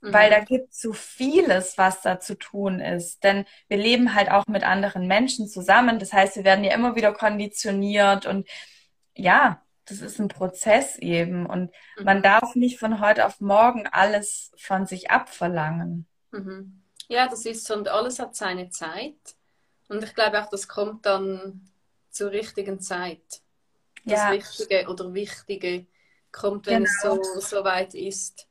Mhm. 0.00 0.12
Weil 0.12 0.30
da 0.30 0.40
gibt 0.40 0.72
es 0.72 0.80
so 0.80 0.92
vieles, 0.92 1.78
was 1.78 2.02
da 2.02 2.20
zu 2.20 2.36
tun 2.36 2.80
ist. 2.80 3.24
Denn 3.24 3.46
wir 3.68 3.78
leben 3.78 4.14
halt 4.14 4.30
auch 4.30 4.46
mit 4.46 4.64
anderen 4.64 5.06
Menschen 5.06 5.48
zusammen. 5.48 5.98
Das 5.98 6.12
heißt, 6.12 6.36
wir 6.36 6.44
werden 6.44 6.64
ja 6.64 6.74
immer 6.74 6.94
wieder 6.94 7.12
konditioniert 7.12 8.26
und 8.26 8.46
ja, 9.14 9.62
das 9.86 10.00
ist 10.00 10.20
ein 10.20 10.28
Prozess 10.28 10.98
eben. 10.98 11.46
Und 11.46 11.72
mhm. 11.96 12.04
man 12.04 12.22
darf 12.22 12.54
nicht 12.54 12.78
von 12.78 13.00
heute 13.00 13.26
auf 13.26 13.40
morgen 13.40 13.86
alles 13.86 14.52
von 14.56 14.86
sich 14.86 15.10
abverlangen. 15.10 16.06
Mhm. 16.30 16.82
Ja, 17.08 17.26
das 17.26 17.46
ist 17.46 17.66
so 17.66 17.74
und 17.74 17.88
alles 17.88 18.18
hat 18.18 18.36
seine 18.36 18.68
Zeit. 18.68 19.16
Und 19.88 20.04
ich 20.04 20.14
glaube 20.14 20.42
auch, 20.42 20.50
das 20.50 20.68
kommt 20.68 21.06
dann 21.06 21.70
zur 22.10 22.30
richtigen 22.30 22.80
Zeit. 22.80 23.22
Das 24.04 24.20
ja. 24.20 24.28
Richtige 24.28 24.88
oder 24.88 25.14
Wichtige 25.14 25.86
kommt, 26.32 26.66
wenn 26.66 26.84
genau. 26.84 27.20
es 27.22 27.40
so, 27.40 27.40
so 27.40 27.64
weit 27.64 27.94
ist. 27.94 28.46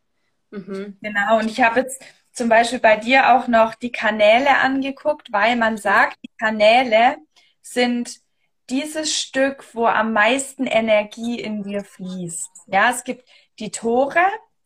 Mhm. 0.52 0.98
Genau, 1.02 1.40
und 1.40 1.50
ich 1.50 1.62
habe 1.62 1.82
jetzt 1.82 2.02
zum 2.32 2.50
Beispiel 2.50 2.80
bei 2.80 2.98
dir 2.98 3.36
auch 3.36 3.48
noch 3.48 3.76
die 3.76 3.92
Kanäle 3.92 4.58
angeguckt, 4.60 5.32
weil 5.32 5.56
man 5.56 5.78
sagt, 5.78 6.18
die 6.24 6.32
Kanäle 6.40 7.18
sind 7.62 8.20
dieses 8.70 9.16
Stück, 9.16 9.66
wo 9.74 9.88
am 9.88 10.14
meisten 10.14 10.68
Energie 10.68 11.40
in 11.40 11.64
dir 11.64 11.84
fließt. 11.84 12.50
Ja, 12.68 12.92
es 12.92 13.04
gibt 13.04 13.28
die 13.60 13.72
Tore, 13.72 14.22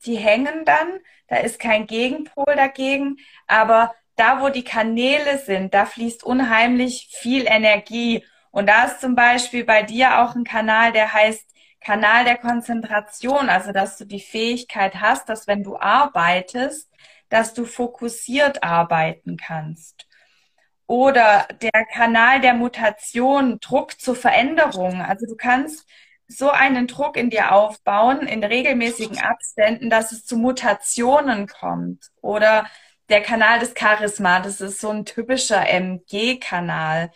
die 0.05 0.17
hängen 0.17 0.65
dann, 0.65 0.99
da 1.27 1.37
ist 1.37 1.59
kein 1.59 1.87
Gegenpol 1.87 2.55
dagegen, 2.55 3.17
aber 3.47 3.93
da, 4.15 4.41
wo 4.41 4.49
die 4.49 4.63
Kanäle 4.63 5.37
sind, 5.37 5.73
da 5.73 5.85
fließt 5.85 6.23
unheimlich 6.23 7.09
viel 7.11 7.45
Energie. 7.47 8.25
Und 8.51 8.67
da 8.67 8.85
ist 8.85 8.99
zum 8.99 9.15
Beispiel 9.15 9.63
bei 9.63 9.83
dir 9.83 10.19
auch 10.19 10.35
ein 10.35 10.43
Kanal, 10.43 10.91
der 10.91 11.13
heißt 11.13 11.50
Kanal 11.81 12.25
der 12.25 12.37
Konzentration, 12.37 13.49
also 13.49 13.71
dass 13.71 13.97
du 13.97 14.05
die 14.05 14.19
Fähigkeit 14.19 14.95
hast, 15.01 15.29
dass 15.29 15.47
wenn 15.47 15.63
du 15.63 15.77
arbeitest, 15.77 16.89
dass 17.29 17.53
du 17.53 17.65
fokussiert 17.65 18.63
arbeiten 18.63 19.37
kannst. 19.37 20.07
Oder 20.85 21.47
der 21.61 21.85
Kanal 21.93 22.41
der 22.41 22.53
Mutation, 22.53 23.59
Druck 23.59 23.99
zur 23.99 24.15
Veränderung. 24.15 25.01
Also 25.01 25.25
du 25.25 25.35
kannst 25.35 25.87
so 26.27 26.49
einen 26.51 26.87
Druck 26.87 27.17
in 27.17 27.29
dir 27.29 27.53
aufbauen, 27.53 28.27
in 28.27 28.43
regelmäßigen 28.43 29.19
Abständen, 29.19 29.89
dass 29.89 30.11
es 30.11 30.25
zu 30.25 30.37
Mutationen 30.37 31.47
kommt. 31.47 32.11
Oder 32.21 32.67
der 33.09 33.21
Kanal 33.21 33.59
des 33.59 33.73
Charisma, 33.77 34.39
das 34.39 34.61
ist 34.61 34.79
so 34.81 34.89
ein 34.89 35.05
typischer 35.05 35.67
MG-Kanal 35.67 37.11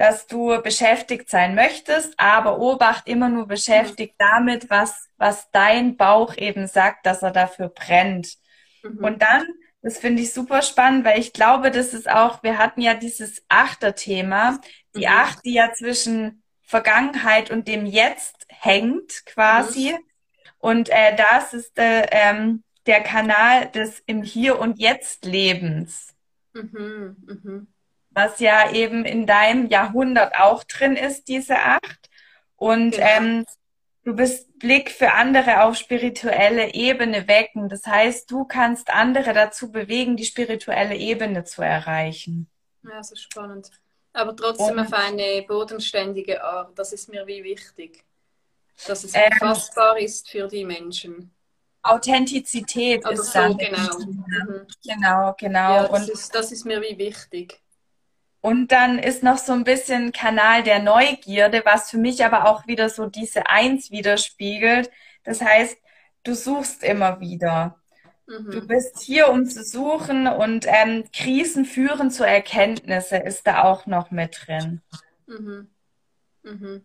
dass 0.00 0.26
du 0.26 0.62
beschäftigt 0.62 1.28
sein 1.28 1.54
möchtest, 1.54 2.14
aber 2.18 2.58
Obacht 2.58 3.06
immer 3.06 3.28
nur 3.28 3.46
beschäftigt 3.46 4.14
mhm. 4.18 4.24
damit, 4.32 4.70
was, 4.70 5.10
was 5.18 5.50
dein 5.50 5.98
Bauch 5.98 6.38
eben 6.38 6.66
sagt, 6.66 7.04
dass 7.04 7.22
er 7.22 7.32
dafür 7.32 7.68
brennt. 7.68 8.38
Mhm. 8.82 9.04
Und 9.04 9.20
dann, 9.20 9.44
das 9.82 9.98
finde 9.98 10.22
ich 10.22 10.32
super 10.32 10.62
spannend, 10.62 11.04
weil 11.04 11.20
ich 11.20 11.34
glaube, 11.34 11.70
das 11.70 11.92
ist 11.92 12.08
auch, 12.08 12.42
wir 12.42 12.56
hatten 12.56 12.80
ja 12.80 12.94
dieses 12.94 13.44
Achter-Thema, 13.50 14.58
die 14.96 15.00
mhm. 15.00 15.12
Acht, 15.12 15.44
die 15.44 15.52
ja 15.52 15.70
zwischen 15.74 16.42
Vergangenheit 16.62 17.50
und 17.50 17.68
dem 17.68 17.84
Jetzt 17.84 18.46
hängt 18.48 19.26
quasi. 19.26 19.92
Mhm. 19.92 19.98
Und 20.60 20.88
äh, 20.88 21.14
das 21.14 21.52
ist 21.52 21.78
äh, 21.78 22.06
ähm, 22.10 22.64
der 22.86 23.02
Kanal 23.02 23.66
des 23.68 24.02
im 24.06 24.22
Hier 24.22 24.60
und 24.60 24.78
Jetzt 24.78 25.26
Lebens. 25.26 26.14
Mhm, 26.54 27.16
mhm 27.26 27.68
was 28.10 28.40
ja 28.40 28.72
eben 28.72 29.04
in 29.04 29.26
deinem 29.26 29.68
Jahrhundert 29.68 30.34
auch 30.36 30.64
drin 30.64 30.96
ist, 30.96 31.28
diese 31.28 31.58
acht. 31.58 32.10
Und 32.56 32.92
genau. 32.92 33.06
ähm, 33.06 33.46
du 34.04 34.14
bist 34.14 34.58
Blick 34.58 34.90
für 34.90 35.12
andere 35.12 35.62
auf 35.62 35.76
spirituelle 35.76 36.74
Ebene 36.74 37.26
wecken. 37.28 37.68
Das 37.68 37.86
heißt, 37.86 38.30
du 38.30 38.44
kannst 38.44 38.90
andere 38.90 39.32
dazu 39.32 39.70
bewegen, 39.72 40.16
die 40.16 40.24
spirituelle 40.24 40.96
Ebene 40.96 41.44
zu 41.44 41.62
erreichen. 41.62 42.48
Ja, 42.82 43.02
so 43.02 43.14
spannend. 43.14 43.70
Aber 44.12 44.34
trotzdem 44.34 44.78
Und, 44.78 44.80
auf 44.80 44.92
eine 44.92 45.44
bodenständige 45.46 46.42
Art. 46.42 46.76
Das 46.78 46.92
ist 46.92 47.08
mir 47.08 47.26
wie 47.26 47.44
wichtig. 47.44 48.04
Dass 48.86 49.04
es 49.04 49.14
ähm, 49.14 49.30
fassbar 49.38 49.98
ist 49.98 50.28
für 50.30 50.48
die 50.48 50.64
Menschen. 50.64 51.32
Authentizität 51.82 53.04
Oder 53.04 53.12
ist 53.12 53.32
so, 53.32 53.38
dann 53.38 53.56
genau. 53.56 53.98
Mhm. 53.98 54.66
Genau, 54.84 55.34
genau. 55.38 55.74
Ja, 55.74 55.88
das, 55.88 55.90
Und 55.90 56.08
ist, 56.10 56.34
das 56.34 56.52
ist 56.52 56.64
mir 56.64 56.80
wie 56.82 56.98
wichtig. 56.98 57.60
Und 58.40 58.68
dann 58.72 58.98
ist 58.98 59.22
noch 59.22 59.38
so 59.38 59.52
ein 59.52 59.64
bisschen 59.64 60.12
Kanal 60.12 60.62
der 60.62 60.80
Neugierde, 60.80 61.62
was 61.64 61.90
für 61.90 61.98
mich 61.98 62.24
aber 62.24 62.46
auch 62.46 62.66
wieder 62.66 62.88
so 62.88 63.06
diese 63.06 63.46
Eins 63.46 63.90
widerspiegelt. 63.90 64.90
Das 65.24 65.42
heißt, 65.42 65.76
du 66.22 66.34
suchst 66.34 66.82
immer 66.82 67.20
wieder. 67.20 67.78
Mhm. 68.26 68.50
Du 68.50 68.66
bist 68.66 69.00
hier, 69.00 69.28
um 69.28 69.44
zu 69.44 69.62
suchen 69.62 70.26
und 70.26 70.64
ähm, 70.66 71.04
Krisen 71.12 71.64
führen 71.64 72.10
zu 72.10 72.24
Erkenntnisse 72.24 73.16
ist 73.16 73.46
da 73.46 73.64
auch 73.64 73.86
noch 73.86 74.10
mit 74.10 74.46
drin. 74.46 74.80
Mhm. 75.26 75.68
Mhm. 76.42 76.84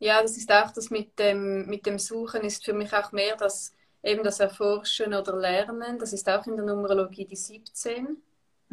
Ja, 0.00 0.20
das 0.20 0.36
ist 0.36 0.52
auch 0.52 0.70
das 0.70 0.90
mit 0.90 1.18
dem, 1.18 1.66
mit 1.66 1.86
dem 1.86 1.98
Suchen 1.98 2.42
ist 2.42 2.64
für 2.64 2.74
mich 2.74 2.92
auch 2.92 3.12
mehr 3.12 3.36
das 3.36 3.72
eben 4.02 4.22
das 4.22 4.40
Erforschen 4.40 5.14
oder 5.14 5.36
Lernen. 5.36 5.98
Das 5.98 6.12
ist 6.12 6.28
auch 6.28 6.46
in 6.46 6.56
der 6.56 6.66
Numerologie 6.66 7.24
die 7.24 7.36
17. 7.36 8.18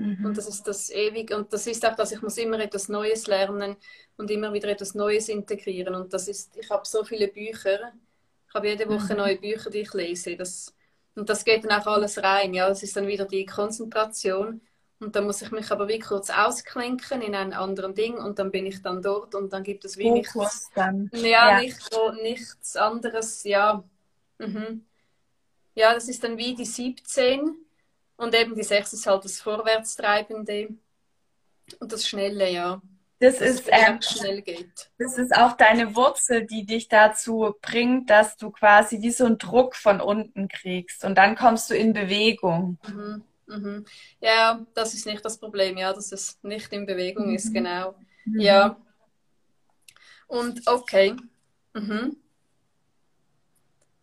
Mhm. 0.01 0.25
Und 0.25 0.37
das 0.37 0.47
ist 0.47 0.67
das 0.67 0.89
ewig 0.89 1.33
und 1.33 1.53
das 1.53 1.67
ist 1.67 1.85
auch, 1.85 1.95
dass 1.95 2.11
ich 2.11 2.21
muss 2.21 2.37
immer 2.37 2.59
etwas 2.59 2.89
Neues 2.89 3.27
lernen 3.27 3.75
und 4.17 4.31
immer 4.31 4.51
wieder 4.53 4.69
etwas 4.69 4.95
Neues 4.95 5.29
integrieren. 5.29 5.95
Und 5.95 6.13
das 6.13 6.27
ist, 6.27 6.55
ich 6.57 6.69
habe 6.69 6.85
so 6.85 7.03
viele 7.03 7.27
Bücher, 7.27 7.93
ich 8.47 8.53
habe 8.53 8.67
jede 8.67 8.89
Woche 8.89 9.13
mhm. 9.13 9.19
neue 9.19 9.37
Bücher, 9.37 9.69
die 9.69 9.79
ich 9.79 9.93
lese. 9.93 10.35
Das, 10.35 10.75
und 11.15 11.29
das 11.29 11.45
geht 11.45 11.63
dann 11.63 11.79
auch 11.79 11.87
alles 11.87 12.21
rein. 12.21 12.53
Ja, 12.53 12.67
das 12.67 12.83
ist 12.83 12.95
dann 12.97 13.07
wieder 13.07 13.25
die 13.25 13.45
Konzentration. 13.45 14.61
Und 14.99 15.15
dann 15.15 15.25
muss 15.25 15.41
ich 15.41 15.51
mich 15.51 15.71
aber 15.71 15.87
wie 15.87 15.99
kurz 15.99 16.29
ausklinken 16.29 17.21
in 17.21 17.33
einem 17.33 17.53
anderen 17.53 17.95
Ding 17.95 18.17
und 18.17 18.37
dann 18.37 18.51
bin 18.51 18.67
ich 18.67 18.83
dann 18.83 19.01
dort 19.01 19.33
und 19.33 19.51
dann 19.51 19.63
gibt 19.63 19.83
es 19.83 19.97
wie 19.97 20.11
nichts, 20.11 20.69
dann. 20.75 21.09
Ja, 21.13 21.51
ja. 21.51 21.59
Nicht, 21.59 21.89
nichts 22.21 22.75
anderes. 22.75 23.43
Ja. 23.43 23.83
Mhm. 24.37 24.85
ja, 25.73 25.93
das 25.93 26.07
ist 26.07 26.23
dann 26.23 26.37
wie 26.37 26.53
die 26.53 26.65
17 26.65 27.55
und 28.17 28.35
eben 28.35 28.55
die 28.55 28.63
6 28.63 28.93
ist 28.93 29.07
halt 29.07 29.23
das 29.25 29.39
Vorwärtstreibende 29.41 30.69
und 31.79 31.91
das 31.91 32.07
Schnelle, 32.07 32.49
ja. 32.49 32.81
Das, 33.19 33.37
das 33.37 33.49
ist 33.49 33.69
ähm, 33.71 34.01
schnell 34.01 34.41
geht. 34.41 34.89
Das 34.97 35.17
ist 35.17 35.35
auch 35.35 35.53
deine 35.53 35.95
Wurzel, 35.95 36.45
die 36.45 36.65
dich 36.65 36.87
dazu 36.87 37.55
bringt, 37.61 38.09
dass 38.09 38.35
du 38.35 38.49
quasi 38.49 38.99
wie 39.01 39.11
so 39.11 39.25
einen 39.25 39.37
Druck 39.37 39.75
von 39.75 40.01
unten 40.01 40.47
kriegst 40.47 41.05
und 41.05 41.15
dann 41.15 41.35
kommst 41.35 41.69
du 41.69 41.75
in 41.75 41.93
Bewegung. 41.93 42.79
Mhm. 42.87 43.23
Mhm. 43.45 43.85
Ja, 44.21 44.65
das 44.73 44.93
ist 44.93 45.05
nicht 45.05 45.23
das 45.23 45.37
Problem, 45.37 45.77
ja, 45.77 45.93
dass 45.93 46.11
es 46.11 46.39
nicht 46.41 46.71
in 46.73 46.85
Bewegung 46.85 47.27
mhm. 47.27 47.35
ist, 47.35 47.53
genau. 47.53 47.95
Mhm. 48.25 48.39
Ja. 48.39 48.77
Und 50.27 50.67
okay. 50.67 51.15
Mhm. 51.73 52.17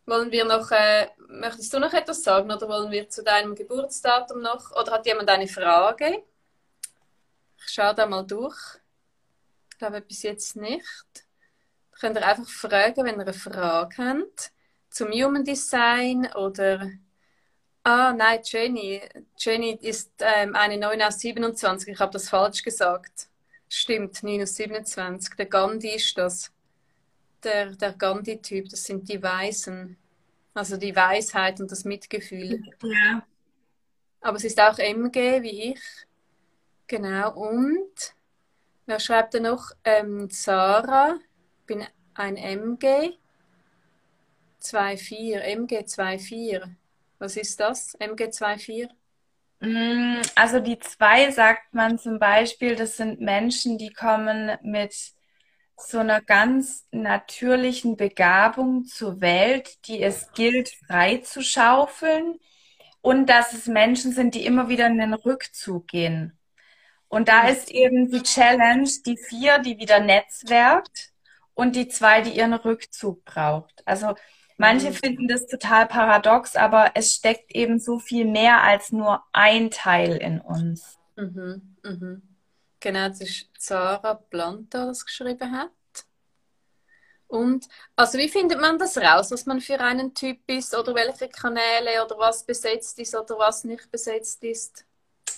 Wollen 0.06 0.30
wir 0.30 0.44
noch, 0.44 0.70
äh, 0.70 1.08
möchtest 1.28 1.72
du 1.72 1.78
noch 1.78 1.92
etwas 1.92 2.22
sagen 2.22 2.50
oder 2.50 2.68
wollen 2.68 2.90
wir 2.90 3.08
zu 3.08 3.22
deinem 3.22 3.54
Geburtsdatum 3.54 4.40
noch? 4.42 4.72
Oder 4.72 4.92
hat 4.92 5.06
jemand 5.06 5.28
eine 5.28 5.48
Frage? 5.48 6.24
Ich 7.58 7.72
schaue 7.72 7.94
da 7.94 8.06
mal 8.06 8.24
durch. 8.24 8.58
Ich 9.70 9.78
glaube 9.78 10.00
bis 10.00 10.22
jetzt 10.22 10.56
nicht. 10.56 11.26
Könnt 12.00 12.16
ihr 12.16 12.26
einfach 12.26 12.48
fragen, 12.48 13.04
wenn 13.04 13.16
ihr 13.16 13.22
eine 13.22 13.32
Frage 13.32 13.96
habt 13.98 14.52
zum 14.90 15.12
Human 15.12 15.44
Design 15.44 16.32
oder 16.34 16.90
Ah, 17.90 18.12
nein, 18.12 18.40
Jenny. 18.44 19.00
Jenny 19.38 19.78
ist 19.80 20.12
ähm, 20.18 20.54
eine 20.54 20.76
9 20.76 21.00
aus 21.00 21.20
27. 21.20 21.88
Ich 21.88 21.98
habe 22.00 22.12
das 22.12 22.28
falsch 22.28 22.62
gesagt. 22.62 23.28
Stimmt, 23.66 24.22
9 24.22 24.42
aus 24.42 24.56
27. 24.56 25.34
Der 25.36 25.46
Gandhi 25.46 25.94
ist 25.94 26.18
das. 26.18 26.52
Der, 27.42 27.70
der 27.70 27.94
Gandhi-Typ, 27.94 28.68
das 28.68 28.84
sind 28.84 29.08
die 29.08 29.22
Weisen. 29.22 29.96
Also 30.58 30.76
die 30.76 30.96
Weisheit 30.96 31.60
und 31.60 31.70
das 31.70 31.84
Mitgefühl. 31.84 32.60
Ja. 32.82 33.22
Aber 34.20 34.38
es 34.38 34.42
ist 34.42 34.60
auch 34.60 34.76
MG 34.76 35.40
wie 35.44 35.70
ich. 35.70 35.80
Genau. 36.88 37.32
Und 37.32 38.16
wer 38.84 38.98
schreibt 38.98 39.34
da 39.34 39.38
noch? 39.38 39.70
Ähm, 39.84 40.28
Sarah. 40.30 41.20
Bin 41.64 41.86
ein 42.14 42.36
MG. 42.36 43.12
2,4. 44.60 45.38
MG 45.42 45.84
2,4. 45.84 46.74
Was 47.20 47.36
ist 47.36 47.60
das, 47.60 47.96
MG24? 48.00 48.88
Mm, 49.60 50.22
also 50.34 50.58
die 50.58 50.80
zwei 50.80 51.30
sagt 51.30 51.72
man 51.72 52.00
zum 52.00 52.18
Beispiel, 52.18 52.74
das 52.74 52.96
sind 52.96 53.20
Menschen, 53.20 53.78
die 53.78 53.92
kommen 53.92 54.58
mit 54.62 54.92
so 55.78 55.98
einer 55.98 56.20
ganz 56.20 56.86
natürlichen 56.90 57.96
Begabung 57.96 58.84
zur 58.84 59.20
Welt, 59.20 59.86
die 59.86 60.02
es 60.02 60.32
gilt 60.32 60.70
frei 60.86 61.18
zu 61.18 61.42
schaufeln 61.42 62.38
und 63.00 63.26
dass 63.26 63.52
es 63.52 63.66
Menschen 63.66 64.12
sind, 64.12 64.34
die 64.34 64.44
immer 64.44 64.68
wieder 64.68 64.86
in 64.86 64.98
den 64.98 65.14
Rückzug 65.14 65.86
gehen. 65.86 66.36
Und 67.08 67.28
da 67.28 67.48
ist 67.48 67.70
eben 67.70 68.10
die 68.10 68.22
Challenge, 68.22 68.90
die 69.06 69.16
vier, 69.16 69.60
die 69.60 69.78
wieder 69.78 70.00
netzwerkt 70.00 71.12
und 71.54 71.74
die 71.74 71.88
zwei, 71.88 72.20
die 72.20 72.36
ihren 72.36 72.54
Rückzug 72.54 73.24
braucht. 73.24 73.82
Also 73.86 74.14
Manche 74.58 74.90
mhm. 74.90 74.94
finden 74.94 75.28
das 75.28 75.46
total 75.46 75.86
paradox, 75.86 76.56
aber 76.56 76.90
es 76.94 77.14
steckt 77.14 77.54
eben 77.54 77.78
so 77.78 78.00
viel 78.00 78.24
mehr 78.24 78.62
als 78.62 78.90
nur 78.90 79.22
ein 79.32 79.70
Teil 79.70 80.16
in 80.16 80.40
uns. 80.40 80.98
Mhm, 81.16 81.76
mhm. 81.84 82.22
Genau, 82.80 83.08
das 83.08 83.20
ist 83.20 83.48
Sarah 83.58 84.14
Planta, 84.14 84.86
das 84.86 85.04
geschrieben 85.04 85.52
hat. 85.52 85.70
Und 87.26 87.66
also 87.94 88.16
wie 88.18 88.28
findet 88.28 88.60
man 88.60 88.78
das 88.78 88.96
raus, 88.96 89.30
was 89.30 89.44
man 89.44 89.60
für 89.60 89.78
einen 89.80 90.14
Typ 90.14 90.38
ist 90.46 90.74
oder 90.74 90.94
welche 90.94 91.28
Kanäle 91.28 92.04
oder 92.04 92.18
was 92.18 92.44
besetzt 92.44 92.98
ist 92.98 93.14
oder 93.14 93.38
was 93.38 93.64
nicht 93.64 93.90
besetzt 93.90 94.42
ist? 94.42 94.86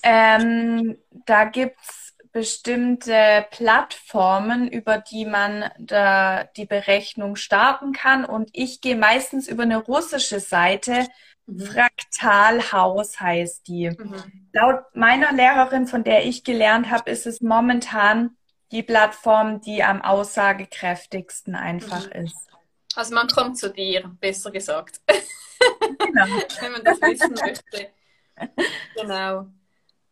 Ähm, 0.03 0.97
da 1.27 1.45
gibt 1.45 1.79
es 1.81 2.15
bestimmte 2.33 3.45
Plattformen, 3.51 4.69
über 4.69 4.99
die 4.99 5.25
man 5.25 5.69
da 5.79 6.45
die 6.57 6.65
Berechnung 6.65 7.35
starten 7.35 7.93
kann. 7.93 8.25
Und 8.25 8.51
ich 8.53 8.81
gehe 8.81 8.97
meistens 8.97 9.49
über 9.49 9.65
eine 9.65 9.79
russische 9.79 10.39
Seite. 10.39 11.09
Mhm. 11.51 11.61
Fraktalhaus 11.61 13.21
heißt 13.21 13.67
die. 13.69 13.91
Mhm. 13.91 14.49
Laut 14.53 14.85
meiner 14.95 15.33
Lehrerin, 15.33 15.87
von 15.87 16.05
der 16.05 16.25
ich 16.25 16.45
gelernt 16.45 16.91
habe, 16.91 17.11
ist 17.11 17.27
es 17.27 17.41
momentan 17.41 18.37
die 18.73 18.83
Plattform, 18.83 19.61
die 19.61 19.83
am 19.83 20.03
aussagekräftigsten 20.03 21.55
einfach 21.55 22.07
mhm. 22.07 22.25
ist. 22.25 22.49
Also 22.95 23.15
man 23.15 23.29
kommt 23.29 23.59
zu 23.59 23.71
dir, 23.71 24.17
besser 24.21 24.51
gesagt. 24.51 25.01
Genau. 25.09 26.27
Wenn 26.61 26.73
man 26.73 26.85
das 26.85 27.01
wissen 27.01 27.35
möchte. 27.35 27.91
Genau. 28.97 29.47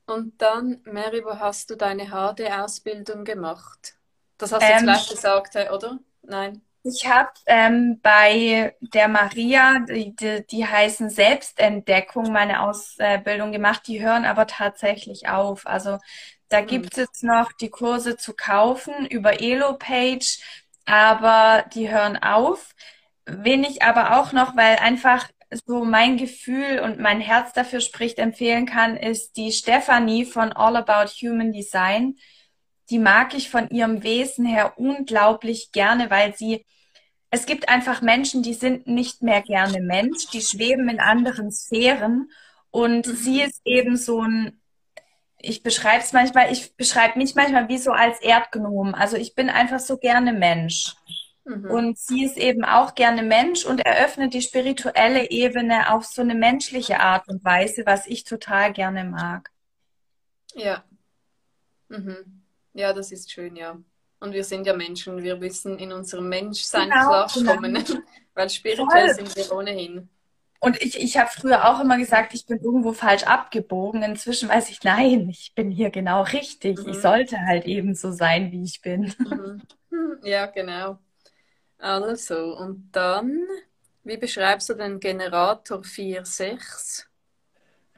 Und 0.07 0.41
dann, 0.41 0.80
Mary, 0.84 1.22
wo 1.24 1.39
hast 1.39 1.70
du 1.70 1.76
deine 1.76 2.07
HD-Ausbildung 2.07 3.24
gemacht? 3.24 3.97
Das 4.39 4.53
hast 4.53 4.62
du 4.62 4.66
ähm, 4.66 4.72
jetzt 4.72 4.82
gleich 4.82 5.09
gesagt, 5.09 5.57
oder? 5.72 5.99
Nein. 6.22 6.62
Ich 6.89 7.07
habe 7.07 7.28
ähm, 7.47 8.01
bei 8.03 8.74
der 8.80 9.09
Maria, 9.09 9.80
die, 9.80 10.16
die, 10.16 10.47
die, 10.47 10.66
heißen 10.66 11.11
Selbstentdeckung, 11.11 12.32
meine 12.32 12.62
Ausbildung 12.62 13.53
gemacht. 13.53 13.82
Die 13.86 14.03
hören 14.03 14.24
aber 14.24 14.47
tatsächlich 14.47 15.28
auf. 15.28 15.66
Also 15.66 15.99
da 16.49 16.61
hm. 16.61 16.66
gibt 16.66 16.93
es 16.93 16.99
jetzt 16.99 17.24
noch 17.24 17.53
die 17.53 17.68
Kurse 17.68 18.16
zu 18.16 18.32
kaufen 18.34 19.07
über 19.07 19.41
Elo-Page, 19.41 20.39
aber 20.86 21.64
die 21.74 21.91
hören 21.91 22.16
auf. 22.16 22.74
Wen 23.26 23.64
ich 23.64 23.82
aber 23.82 24.18
auch 24.18 24.32
noch, 24.32 24.57
weil 24.57 24.76
einfach 24.76 25.28
so 25.66 25.84
mein 25.84 26.16
Gefühl 26.16 26.80
und 26.80 27.01
mein 27.01 27.20
Herz 27.20 27.53
dafür 27.53 27.80
spricht, 27.80 28.18
empfehlen 28.18 28.64
kann, 28.64 28.97
ist 28.97 29.36
die 29.36 29.53
Stephanie 29.53 30.24
von 30.24 30.53
All 30.53 30.76
About 30.76 31.11
Human 31.20 31.53
Design. 31.53 32.16
Die 32.91 32.99
mag 32.99 33.34
ich 33.34 33.51
von 33.51 33.68
ihrem 33.68 34.03
Wesen 34.03 34.47
her 34.47 34.74
unglaublich 34.78 35.72
gerne, 35.72 36.11
weil 36.11 36.34
sie, 36.34 36.64
es 37.31 37.47
gibt 37.47 37.68
einfach 37.68 38.01
Menschen, 38.01 38.43
die 38.43 38.55
sind 38.55 38.87
nicht 38.87 39.22
mehr 39.22 39.43
gerne 39.43 39.81
Mensch, 39.81 40.29
die 40.29 40.41
schweben 40.41 40.89
in 40.89 41.01
anderen 41.01 41.51
Sphären 41.51 42.31
und 42.70 43.07
mhm. 43.07 43.16
sie 43.16 43.43
ist 43.43 43.61
eben 43.64 43.97
so 43.97 44.22
ein, 44.22 44.61
ich 45.39 45.62
beschreibe 45.62 46.03
es 46.03 46.12
manchmal, 46.12 46.53
ich 46.53 46.74
beschreibe 46.76 47.18
mich 47.18 47.35
manchmal 47.35 47.68
wie 47.68 47.79
so 47.79 47.93
als 47.93 48.20
Erdgnom. 48.20 48.95
Also 48.95 49.16
ich 49.16 49.35
bin 49.35 49.51
einfach 49.51 49.81
so 49.81 49.99
gerne 49.99 50.33
Mensch. 50.33 50.95
Mhm. 51.45 51.70
Und 51.70 51.99
sie 51.99 52.24
ist 52.24 52.37
eben 52.37 52.64
auch 52.64 52.95
gerne 52.95 53.22
Mensch 53.22 53.64
und 53.64 53.81
eröffnet 53.81 54.35
die 54.35 54.43
spirituelle 54.43 55.31
Ebene 55.31 55.93
auf 55.93 56.05
so 56.05 56.22
eine 56.22 56.35
menschliche 56.35 57.01
Art 57.01 57.29
und 57.29 57.45
Weise, 57.45 57.87
was 57.87 58.07
ich 58.07 58.24
total 58.24 58.72
gerne 58.72 59.05
mag. 59.05 59.51
Ja. 60.55 60.85
Mhm. 61.89 62.43
Ja, 62.74 62.93
das 62.93 63.12
ist 63.12 63.31
schön, 63.31 63.57
ja. 63.57 63.79
Und 64.21 64.33
wir 64.33 64.45
sind 64.45 64.66
ja 64.66 64.75
Menschen, 64.75 65.23
wir 65.23 65.37
müssen 65.37 65.79
in 65.79 65.93
unserem 65.93 66.29
Menschsein 66.29 66.91
genau, 66.91 67.27
klarkommen, 67.27 67.75
genau. 67.75 68.01
weil 68.35 68.51
spirituell 68.51 69.14
Voll. 69.14 69.27
sind 69.27 69.37
wir 69.37 69.57
ohnehin. 69.57 70.09
Und 70.61 70.83
ich, 70.83 71.01
ich 71.01 71.16
habe 71.16 71.31
früher 71.31 71.69
auch 71.69 71.81
immer 71.81 71.99
gesagt, 71.99 72.35
ich 72.35 72.47
bin 72.47 72.59
irgendwo 72.59 72.93
falsch 72.93 73.23
abgebogen. 73.23 74.03
Inzwischen 74.03 74.49
weiß 74.49 74.71
ich, 74.71 74.83
nein, 74.83 75.29
ich 75.29 75.55
bin 75.55 75.71
hier 75.71 75.91
genau 75.91 76.23
richtig. 76.23 76.81
Mhm. 76.81 76.89
Ich 76.89 77.01
sollte 77.01 77.41
halt 77.41 77.64
eben 77.66 77.95
so 77.95 78.11
sein, 78.11 78.51
wie 78.51 78.64
ich 78.64 78.81
bin. 78.83 79.14
Mhm. 79.19 79.62
Ja, 80.23 80.47
genau. 80.47 80.99
Also, 81.79 82.57
und 82.57 82.91
dann, 82.91 83.47
wie 84.03 84.16
beschreibst 84.16 84.69
du 84.69 84.75
den 84.75 84.99
Generator 84.99 85.79
4.6? 85.79 87.07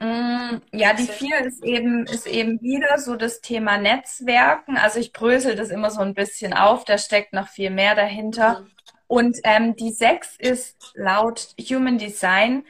Mm, 0.01 0.63
ja, 0.71 0.93
die 0.93 1.05
4 1.05 1.45
ist 1.45 1.63
eben, 1.63 2.07
ist 2.07 2.25
eben 2.25 2.59
wieder 2.59 2.97
so 2.97 3.15
das 3.15 3.39
Thema 3.39 3.77
Netzwerken. 3.77 4.75
Also 4.75 4.99
ich 4.99 5.13
brösel 5.13 5.55
das 5.55 5.69
immer 5.69 5.91
so 5.91 6.01
ein 6.01 6.15
bisschen 6.15 6.53
auf, 6.53 6.85
da 6.85 6.97
steckt 6.97 7.33
noch 7.33 7.47
viel 7.47 7.69
mehr 7.69 7.93
dahinter. 7.93 8.61
Mhm. 8.61 8.71
Und 9.05 9.37
ähm, 9.43 9.75
die 9.75 9.91
6 9.91 10.37
ist 10.39 10.93
laut 10.95 11.49
Human 11.69 11.99
Design, 11.99 12.63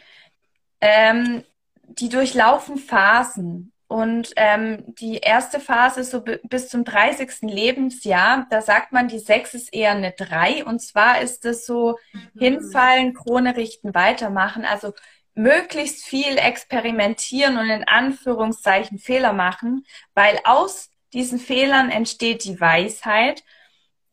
ähm, 0.81 1.45
die 1.87 2.09
durchlaufen 2.09 2.77
Phasen. 2.77 3.71
Und 3.87 4.33
ähm, 4.35 4.83
die 4.99 5.17
erste 5.17 5.61
Phase 5.61 6.03
so 6.03 6.23
bis 6.43 6.67
zum 6.67 6.83
30. 6.83 7.43
Lebensjahr, 7.43 8.45
da 8.49 8.61
sagt 8.61 8.91
man, 8.91 9.07
die 9.07 9.19
6 9.19 9.53
ist 9.53 9.73
eher 9.73 9.91
eine 9.91 10.11
3. 10.11 10.65
Und 10.65 10.81
zwar 10.81 11.21
ist 11.21 11.45
es 11.45 11.65
so 11.65 11.97
mhm. 12.11 12.39
hinfallen, 12.39 13.13
Krone 13.13 13.55
richten, 13.55 13.95
weitermachen. 13.95 14.65
Also 14.65 14.93
möglichst 15.33 16.03
viel 16.03 16.37
experimentieren 16.37 17.57
und 17.57 17.69
in 17.69 17.87
Anführungszeichen 17.87 18.99
Fehler 18.99 19.33
machen, 19.33 19.85
weil 20.13 20.39
aus 20.43 20.89
diesen 21.13 21.39
Fehlern 21.39 21.89
entsteht 21.89 22.43
die 22.43 22.59
Weisheit. 22.59 23.43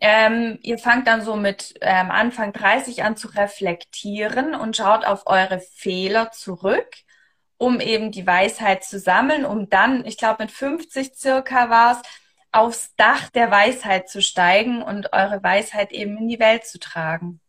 Ähm, 0.01 0.59
ihr 0.63 0.79
fangt 0.79 1.09
dann 1.09 1.23
so 1.23 1.37
mit 1.37 1.75
ähm, 1.81 2.11
Anfang 2.11 2.53
30 2.53 3.03
an 3.03 3.17
zu 3.17 3.29
reflektieren 3.29 4.55
und 4.55 4.77
schaut 4.77 5.05
auf 5.05 5.27
eure 5.27 5.61
Fehler 5.61 6.31
zurück 6.31 6.89
um 7.59 7.81
eben 7.81 8.13
die 8.13 8.27
Weisheit 8.27 8.85
zu 8.85 8.99
sammeln, 8.99 9.45
um 9.45 9.69
dann, 9.69 10.07
ich 10.07 10.17
glaube 10.17 10.45
mit 10.45 10.53
50 10.53 11.15
circa 11.15 11.69
war 11.69 11.93
es, 11.93 12.09
aufs 12.51 12.95
Dach 12.97 13.29
der 13.31 13.51
Weisheit 13.51 14.09
zu 14.09 14.23
steigen 14.23 14.81
und 14.81 15.13
eure 15.13 15.43
Weisheit 15.43 15.93
eben 15.93 16.17
in 16.17 16.29
die 16.29 16.39
Welt 16.39 16.67
zu 16.67 16.79
tragen. 16.79 17.41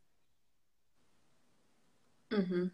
Mhm. 2.31 2.71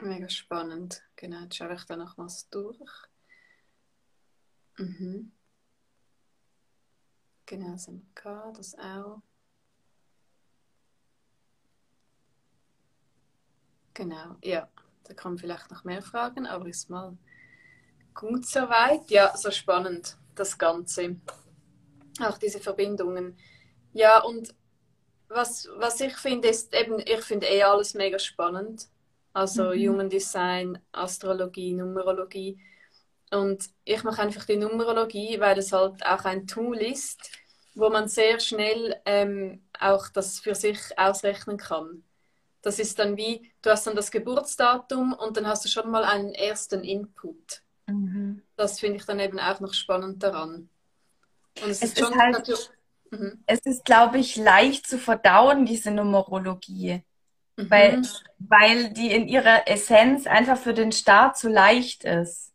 Mega 0.00 0.28
spannend. 0.28 1.02
Genau, 1.16 1.40
jetzt 1.40 1.56
schaue 1.56 1.74
ich 1.74 1.84
da 1.84 1.96
noch 1.96 2.16
was 2.16 2.48
durch. 2.48 3.08
Mhm. 4.78 5.32
Genau, 7.46 7.74
SMK, 7.74 8.52
das 8.56 8.74
auch. 8.78 9.22
Genau, 13.94 14.36
ja. 14.42 14.68
Da 15.04 15.14
man 15.32 15.38
vielleicht 15.38 15.70
noch 15.70 15.84
mehr 15.84 16.02
fragen, 16.02 16.46
aber 16.46 16.66
ist 16.66 16.88
mal 16.90 17.16
gut 18.14 18.46
soweit. 18.46 19.10
Ja, 19.10 19.36
so 19.36 19.50
spannend, 19.50 20.16
das 20.34 20.58
Ganze. 20.58 21.16
Auch 22.20 22.38
diese 22.38 22.60
Verbindungen. 22.60 23.36
Ja, 23.92 24.22
und 24.22 24.54
was, 25.28 25.68
was 25.76 26.00
ich 26.00 26.16
finde, 26.16 26.48
ist 26.48 26.74
eben, 26.74 27.00
ich 27.00 27.22
finde 27.22 27.46
eh 27.46 27.62
alles 27.64 27.94
mega 27.94 28.18
spannend. 28.18 28.88
Also 29.34 29.74
mhm. 29.74 29.88
Human 29.88 30.08
Design, 30.08 30.78
Astrologie, 30.92 31.74
Numerologie. 31.74 32.58
Und 33.30 33.68
ich 33.84 34.02
mache 34.04 34.22
einfach 34.22 34.44
die 34.46 34.56
Numerologie, 34.56 35.38
weil 35.40 35.58
es 35.58 35.72
halt 35.72 36.06
auch 36.06 36.24
ein 36.24 36.46
Tool 36.46 36.78
ist, 36.78 37.30
wo 37.74 37.90
man 37.90 38.08
sehr 38.08 38.38
schnell 38.38 38.96
ähm, 39.04 39.64
auch 39.78 40.08
das 40.08 40.38
für 40.38 40.54
sich 40.54 40.78
ausrechnen 40.96 41.56
kann. 41.56 42.04
Das 42.62 42.78
ist 42.78 42.98
dann 42.98 43.16
wie, 43.16 43.50
du 43.60 43.70
hast 43.70 43.86
dann 43.86 43.96
das 43.96 44.10
Geburtsdatum 44.10 45.12
und 45.12 45.36
dann 45.36 45.46
hast 45.46 45.64
du 45.64 45.68
schon 45.68 45.90
mal 45.90 46.04
einen 46.04 46.32
ersten 46.32 46.84
Input. 46.84 47.62
Mhm. 47.86 48.40
Das 48.56 48.78
finde 48.78 48.98
ich 48.98 49.04
dann 49.04 49.18
eben 49.18 49.40
auch 49.40 49.58
noch 49.58 49.74
spannend 49.74 50.22
daran. 50.22 50.70
Und 51.62 51.70
es, 51.70 51.82
es 51.82 51.92
ist, 51.94 52.00
ist 52.00 52.14
halt, 52.14 52.70
mhm. 53.10 53.42
es 53.46 53.60
ist, 53.66 53.84
glaube 53.84 54.18
ich, 54.18 54.36
leicht 54.36 54.86
zu 54.86 54.96
verdauen, 54.96 55.66
diese 55.66 55.90
Numerologie. 55.90 57.02
Mhm. 57.56 57.70
Weil, 57.70 58.02
weil 58.38 58.92
die 58.92 59.12
in 59.12 59.28
ihrer 59.28 59.68
Essenz 59.68 60.26
einfach 60.26 60.58
für 60.58 60.74
den 60.74 60.92
Start 60.92 61.36
zu 61.36 61.48
leicht 61.48 62.04
ist. 62.04 62.52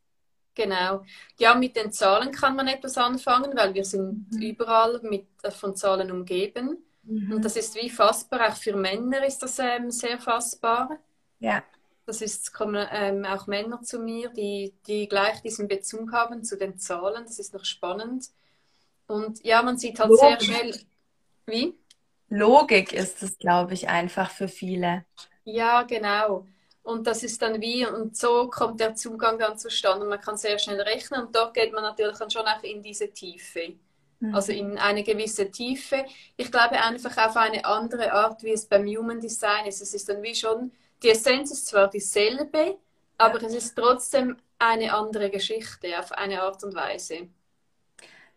Genau. 0.55 1.05
Ja, 1.37 1.55
mit 1.55 1.77
den 1.77 1.91
Zahlen 1.93 2.31
kann 2.31 2.55
man 2.55 2.67
etwas 2.67 2.97
anfangen, 2.97 3.55
weil 3.55 3.73
wir 3.73 3.85
sind 3.85 4.29
mhm. 4.31 4.41
überall 4.41 4.99
mit, 5.03 5.27
äh, 5.43 5.51
von 5.51 5.75
Zahlen 5.75 6.11
umgeben. 6.11 6.83
Mhm. 7.03 7.33
Und 7.33 7.45
das 7.45 7.55
ist 7.55 7.75
wie 7.75 7.89
fassbar, 7.89 8.49
auch 8.49 8.55
für 8.55 8.75
Männer 8.75 9.25
ist 9.25 9.39
das 9.39 9.57
ähm, 9.59 9.89
sehr 9.89 10.19
fassbar. 10.19 10.99
Ja. 11.39 11.63
Das 12.05 12.21
ist, 12.21 12.53
kommen 12.53 12.85
ähm, 12.91 13.23
auch 13.23 13.47
Männer 13.47 13.81
zu 13.83 13.99
mir, 13.99 14.29
die, 14.29 14.73
die 14.85 15.07
gleich 15.07 15.41
diesen 15.41 15.67
Bezug 15.69 16.11
haben 16.11 16.43
zu 16.43 16.57
den 16.57 16.77
Zahlen. 16.77 17.23
Das 17.23 17.39
ist 17.39 17.53
noch 17.53 17.63
spannend. 17.63 18.25
Und 19.07 19.43
ja, 19.45 19.63
man 19.63 19.77
sieht 19.77 19.99
halt 19.99 20.09
Logik. 20.09 20.41
sehr 20.41 20.41
schnell. 20.41 20.79
Wie? 21.45 21.78
Logik 22.29 22.93
ist 22.93 23.23
es, 23.23 23.37
glaube 23.37 23.73
ich, 23.73 23.89
einfach 23.89 24.31
für 24.31 24.47
viele. 24.47 25.05
Ja, 25.43 25.83
genau. 25.83 26.45
Und 26.83 27.05
das 27.05 27.23
ist 27.23 27.41
dann 27.41 27.61
wie, 27.61 27.85
und 27.85 28.15
so 28.17 28.49
kommt 28.49 28.79
der 28.79 28.95
Zugang 28.95 29.37
dann 29.37 29.57
zustande. 29.57 30.03
Und 30.03 30.09
man 30.09 30.21
kann 30.21 30.37
sehr 30.37 30.57
schnell 30.57 30.81
rechnen 30.81 31.25
und 31.25 31.35
dort 31.35 31.53
geht 31.53 31.73
man 31.73 31.83
natürlich 31.83 32.17
dann 32.17 32.31
schon 32.31 32.45
auch 32.45 32.63
in 32.63 32.81
diese 32.81 33.11
Tiefe. 33.11 33.75
Mhm. 34.19 34.35
Also 34.35 34.51
in 34.51 34.77
eine 34.77 35.03
gewisse 35.03 35.51
Tiefe. 35.51 36.05
Ich 36.37 36.51
glaube 36.51 36.81
einfach 36.81 37.17
auf 37.17 37.35
eine 37.37 37.65
andere 37.65 38.11
Art, 38.13 38.43
wie 38.43 38.51
es 38.51 38.65
beim 38.65 38.85
Human 38.85 39.19
Design 39.19 39.65
ist. 39.65 39.81
Es 39.81 39.93
ist 39.93 40.09
dann 40.09 40.21
wie 40.21 40.35
schon, 40.35 40.71
die 41.03 41.09
Essenz 41.09 41.51
ist 41.51 41.67
zwar 41.67 41.89
dieselbe, 41.89 42.77
aber 43.17 43.41
es 43.43 43.53
ist 43.53 43.75
trotzdem 43.75 44.37
eine 44.57 44.93
andere 44.93 45.29
Geschichte 45.29 45.97
auf 45.99 46.11
eine 46.11 46.41
Art 46.41 46.63
und 46.63 46.75
Weise. 46.75 47.29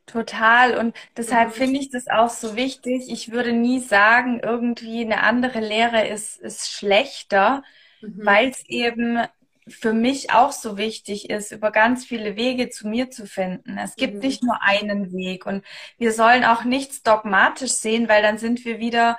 Total. 0.06 0.76
Und 0.76 0.96
deshalb 1.16 1.50
mhm. 1.50 1.52
finde 1.52 1.80
ich 1.80 1.90
das 1.90 2.08
auch 2.08 2.30
so 2.30 2.56
wichtig. 2.56 3.04
Ich 3.08 3.30
würde 3.30 3.52
nie 3.52 3.80
sagen, 3.80 4.40
irgendwie 4.42 5.02
eine 5.02 5.22
andere 5.22 5.60
Lehre 5.60 6.06
ist, 6.06 6.40
ist 6.40 6.70
schlechter, 6.70 7.62
mhm. 8.00 8.20
weil 8.24 8.48
es 8.48 8.66
eben 8.66 9.20
für 9.68 9.92
mich 9.92 10.32
auch 10.32 10.50
so 10.50 10.76
wichtig 10.76 11.30
ist, 11.30 11.52
über 11.52 11.70
ganz 11.70 12.04
viele 12.04 12.36
Wege 12.36 12.68
zu 12.68 12.88
mir 12.88 13.10
zu 13.10 13.26
finden. 13.26 13.78
Es 13.78 13.94
gibt 13.94 14.14
mhm. 14.14 14.20
nicht 14.20 14.42
nur 14.42 14.60
einen 14.60 15.12
Weg 15.12 15.46
und 15.46 15.64
wir 15.98 16.12
sollen 16.12 16.44
auch 16.44 16.64
nichts 16.64 17.02
dogmatisch 17.02 17.72
sehen, 17.72 18.08
weil 18.08 18.22
dann 18.22 18.38
sind 18.38 18.64
wir 18.64 18.80
wieder 18.80 19.18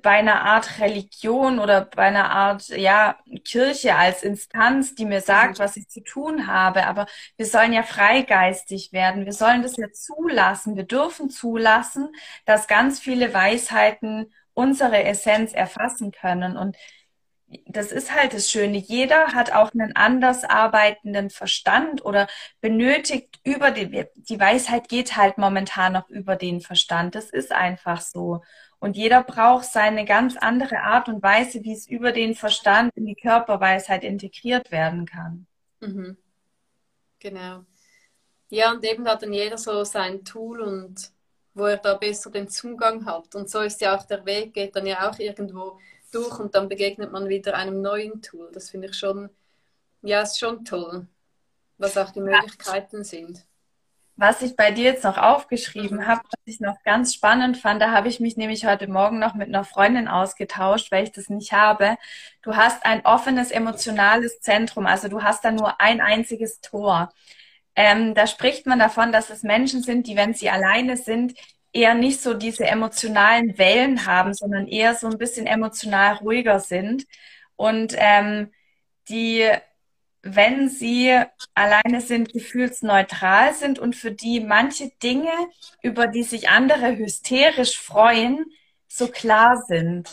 bei 0.00 0.10
einer 0.10 0.42
Art 0.42 0.80
Religion 0.80 1.58
oder 1.58 1.82
bei 1.84 2.02
einer 2.02 2.30
Art, 2.30 2.68
ja, 2.68 3.18
Kirche 3.44 3.96
als 3.96 4.22
Instanz, 4.22 4.94
die 4.94 5.04
mir 5.04 5.20
sagt, 5.20 5.58
mhm. 5.58 5.62
was 5.62 5.76
ich 5.76 5.88
zu 5.88 6.02
tun 6.02 6.46
habe. 6.46 6.86
Aber 6.86 7.06
wir 7.36 7.46
sollen 7.46 7.72
ja 7.72 7.82
freigeistig 7.82 8.92
werden. 8.92 9.24
Wir 9.24 9.32
sollen 9.32 9.62
das 9.62 9.76
ja 9.76 9.90
zulassen. 9.90 10.76
Wir 10.76 10.84
dürfen 10.84 11.30
zulassen, 11.30 12.08
dass 12.44 12.66
ganz 12.68 13.00
viele 13.00 13.34
Weisheiten 13.34 14.32
unsere 14.54 15.04
Essenz 15.04 15.52
erfassen 15.52 16.12
können. 16.12 16.56
Und 16.56 16.76
das 17.66 17.92
ist 17.92 18.14
halt 18.14 18.32
das 18.34 18.50
Schöne. 18.50 18.78
Jeder 18.78 19.28
hat 19.28 19.52
auch 19.52 19.72
einen 19.72 19.94
anders 19.94 20.44
arbeitenden 20.44 21.30
Verstand 21.30 22.04
oder 22.04 22.28
benötigt 22.60 23.40
über 23.44 23.70
die, 23.70 24.06
die 24.14 24.40
Weisheit 24.40 24.88
geht 24.88 25.16
halt 25.16 25.38
momentan 25.38 25.92
noch 25.92 26.08
über 26.08 26.36
den 26.36 26.60
Verstand. 26.60 27.14
Das 27.14 27.30
ist 27.30 27.52
einfach 27.52 28.00
so. 28.00 28.42
Und 28.82 28.96
jeder 28.96 29.22
braucht 29.22 29.66
seine 29.66 30.04
ganz 30.04 30.36
andere 30.36 30.80
Art 30.80 31.08
und 31.08 31.22
Weise, 31.22 31.62
wie 31.62 31.72
es 31.72 31.86
über 31.86 32.10
den 32.10 32.34
Verstand 32.34 32.90
in 32.96 33.06
die 33.06 33.14
Körperweisheit 33.14 34.02
integriert 34.02 34.72
werden 34.72 35.06
kann. 35.06 35.46
Mhm. 35.78 36.16
Genau. 37.20 37.64
Ja, 38.48 38.72
und 38.72 38.84
eben 38.84 39.06
hat 39.06 39.22
dann 39.22 39.32
jeder 39.32 39.56
so 39.56 39.84
sein 39.84 40.24
Tool 40.24 40.60
und 40.60 41.12
wo 41.54 41.66
er 41.66 41.76
da 41.76 41.94
besser 41.94 42.32
den 42.32 42.48
Zugang 42.48 43.06
hat. 43.06 43.36
Und 43.36 43.48
so 43.48 43.60
ist 43.60 43.80
ja 43.80 43.96
auch 43.96 44.02
der 44.02 44.26
Weg, 44.26 44.52
geht 44.52 44.74
dann 44.74 44.86
ja 44.86 45.08
auch 45.08 45.16
irgendwo 45.20 45.78
durch 46.10 46.40
und 46.40 46.56
dann 46.56 46.68
begegnet 46.68 47.12
man 47.12 47.28
wieder 47.28 47.54
einem 47.54 47.82
neuen 47.82 48.20
Tool. 48.20 48.50
Das 48.52 48.70
finde 48.70 48.88
ich 48.88 48.94
schon, 48.94 49.30
ja, 50.02 50.22
ist 50.22 50.40
schon 50.40 50.64
toll, 50.64 51.06
was 51.78 51.96
auch 51.96 52.10
die 52.10 52.20
Möglichkeiten 52.20 53.04
sind. 53.04 53.46
Was 54.16 54.42
ich 54.42 54.56
bei 54.56 54.70
dir 54.70 54.84
jetzt 54.84 55.04
noch 55.04 55.18
aufgeschrieben 55.18 55.98
mhm. 55.98 56.06
habe, 56.06 56.20
was 56.24 56.40
ich 56.44 56.60
noch 56.60 56.76
ganz 56.84 57.14
spannend 57.14 57.56
fand, 57.56 57.80
da 57.80 57.90
habe 57.92 58.08
ich 58.08 58.20
mich 58.20 58.36
nämlich 58.36 58.66
heute 58.66 58.86
Morgen 58.88 59.18
noch 59.18 59.34
mit 59.34 59.48
einer 59.48 59.64
Freundin 59.64 60.06
ausgetauscht, 60.08 60.92
weil 60.92 61.04
ich 61.04 61.12
das 61.12 61.28
nicht 61.28 61.52
habe. 61.52 61.96
Du 62.42 62.56
hast 62.56 62.84
ein 62.84 63.04
offenes 63.06 63.50
emotionales 63.50 64.40
Zentrum, 64.40 64.86
also 64.86 65.08
du 65.08 65.22
hast 65.22 65.44
da 65.44 65.50
nur 65.50 65.80
ein 65.80 66.00
einziges 66.00 66.60
Tor. 66.60 67.10
Ähm, 67.74 68.14
da 68.14 68.26
spricht 68.26 68.66
man 68.66 68.78
davon, 68.78 69.12
dass 69.12 69.30
es 69.30 69.42
Menschen 69.42 69.82
sind, 69.82 70.06
die, 70.06 70.16
wenn 70.16 70.34
sie 70.34 70.50
alleine 70.50 70.96
sind, 70.96 71.34
eher 71.72 71.94
nicht 71.94 72.20
so 72.20 72.34
diese 72.34 72.66
emotionalen 72.66 73.56
Wellen 73.58 74.06
haben, 74.06 74.34
sondern 74.34 74.68
eher 74.68 74.94
so 74.94 75.08
ein 75.08 75.18
bisschen 75.18 75.46
emotional 75.46 76.16
ruhiger 76.16 76.60
sind. 76.60 77.06
Und 77.56 77.94
ähm, 77.96 78.52
die, 79.08 79.48
wenn 80.22 80.68
sie 80.68 81.20
alleine 81.54 82.00
sind, 82.00 82.32
gefühlsneutral 82.32 83.54
sind 83.54 83.78
und 83.78 83.96
für 83.96 84.12
die 84.12 84.40
manche 84.40 84.90
Dinge, 85.02 85.32
über 85.82 86.06
die 86.06 86.22
sich 86.22 86.48
andere 86.48 86.96
hysterisch 86.96 87.78
freuen, 87.78 88.44
so 88.86 89.08
klar 89.08 89.64
sind. 89.66 90.10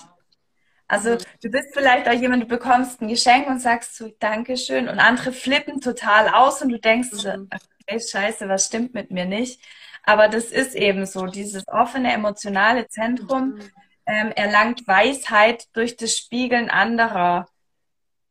Also 0.87 1.17
du 1.43 1.49
bist 1.49 1.69
vielleicht 1.73 2.07
auch 2.09 2.13
jemand, 2.13 2.43
du 2.43 2.47
bekommst 2.47 3.01
ein 3.01 3.07
Geschenk 3.07 3.47
und 3.47 3.59
sagst 3.59 3.95
so 3.95 4.09
Dankeschön 4.19 4.89
und 4.89 4.97
andere 4.97 5.31
flippen 5.31 5.81
total 5.81 6.29
aus 6.29 6.63
und 6.63 6.69
du 6.69 6.79
denkst, 6.79 7.11
mhm. 7.11 7.47
okay, 7.87 7.99
scheiße, 7.99 8.49
was 8.49 8.65
stimmt 8.65 8.95
mit 8.95 9.11
mir 9.11 9.25
nicht? 9.25 9.61
Aber 10.03 10.27
das 10.27 10.45
ist 10.45 10.73
eben 10.73 11.05
so, 11.05 11.27
dieses 11.27 11.67
offene 11.67 12.11
emotionale 12.11 12.87
Zentrum 12.87 13.49
mhm. 13.49 13.71
ähm, 14.07 14.31
erlangt 14.31 14.87
Weisheit 14.87 15.67
durch 15.73 15.95
das 15.95 16.17
Spiegeln 16.17 16.71
anderer 16.71 17.47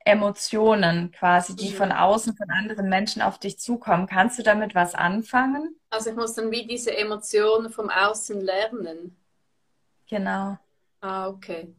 Emotionen 0.09 1.13
quasi, 1.13 1.55
die 1.55 1.73
von 1.73 1.93
außen, 1.93 2.37
von 2.37 2.51
anderen 2.51 2.89
Menschen 2.89 3.23
auf 3.23 3.39
dich 3.39 3.59
zukommen. 3.59 4.07
Kannst 4.07 4.39
du 4.39 4.43
damit 4.43 4.75
was 4.75 4.95
anfangen? 4.95 5.77
Also 5.91 6.11
ich 6.11 6.17
muss 6.17 6.35
dann 6.35 6.51
wie 6.51 6.67
diese 6.67 6.97
Emotionen 6.97 7.71
vom 7.71 7.91
Außen 7.91 8.41
lernen. 8.41 9.17
Genau. 10.09 10.59
Ah, 11.01 11.29
okay. 11.29 11.75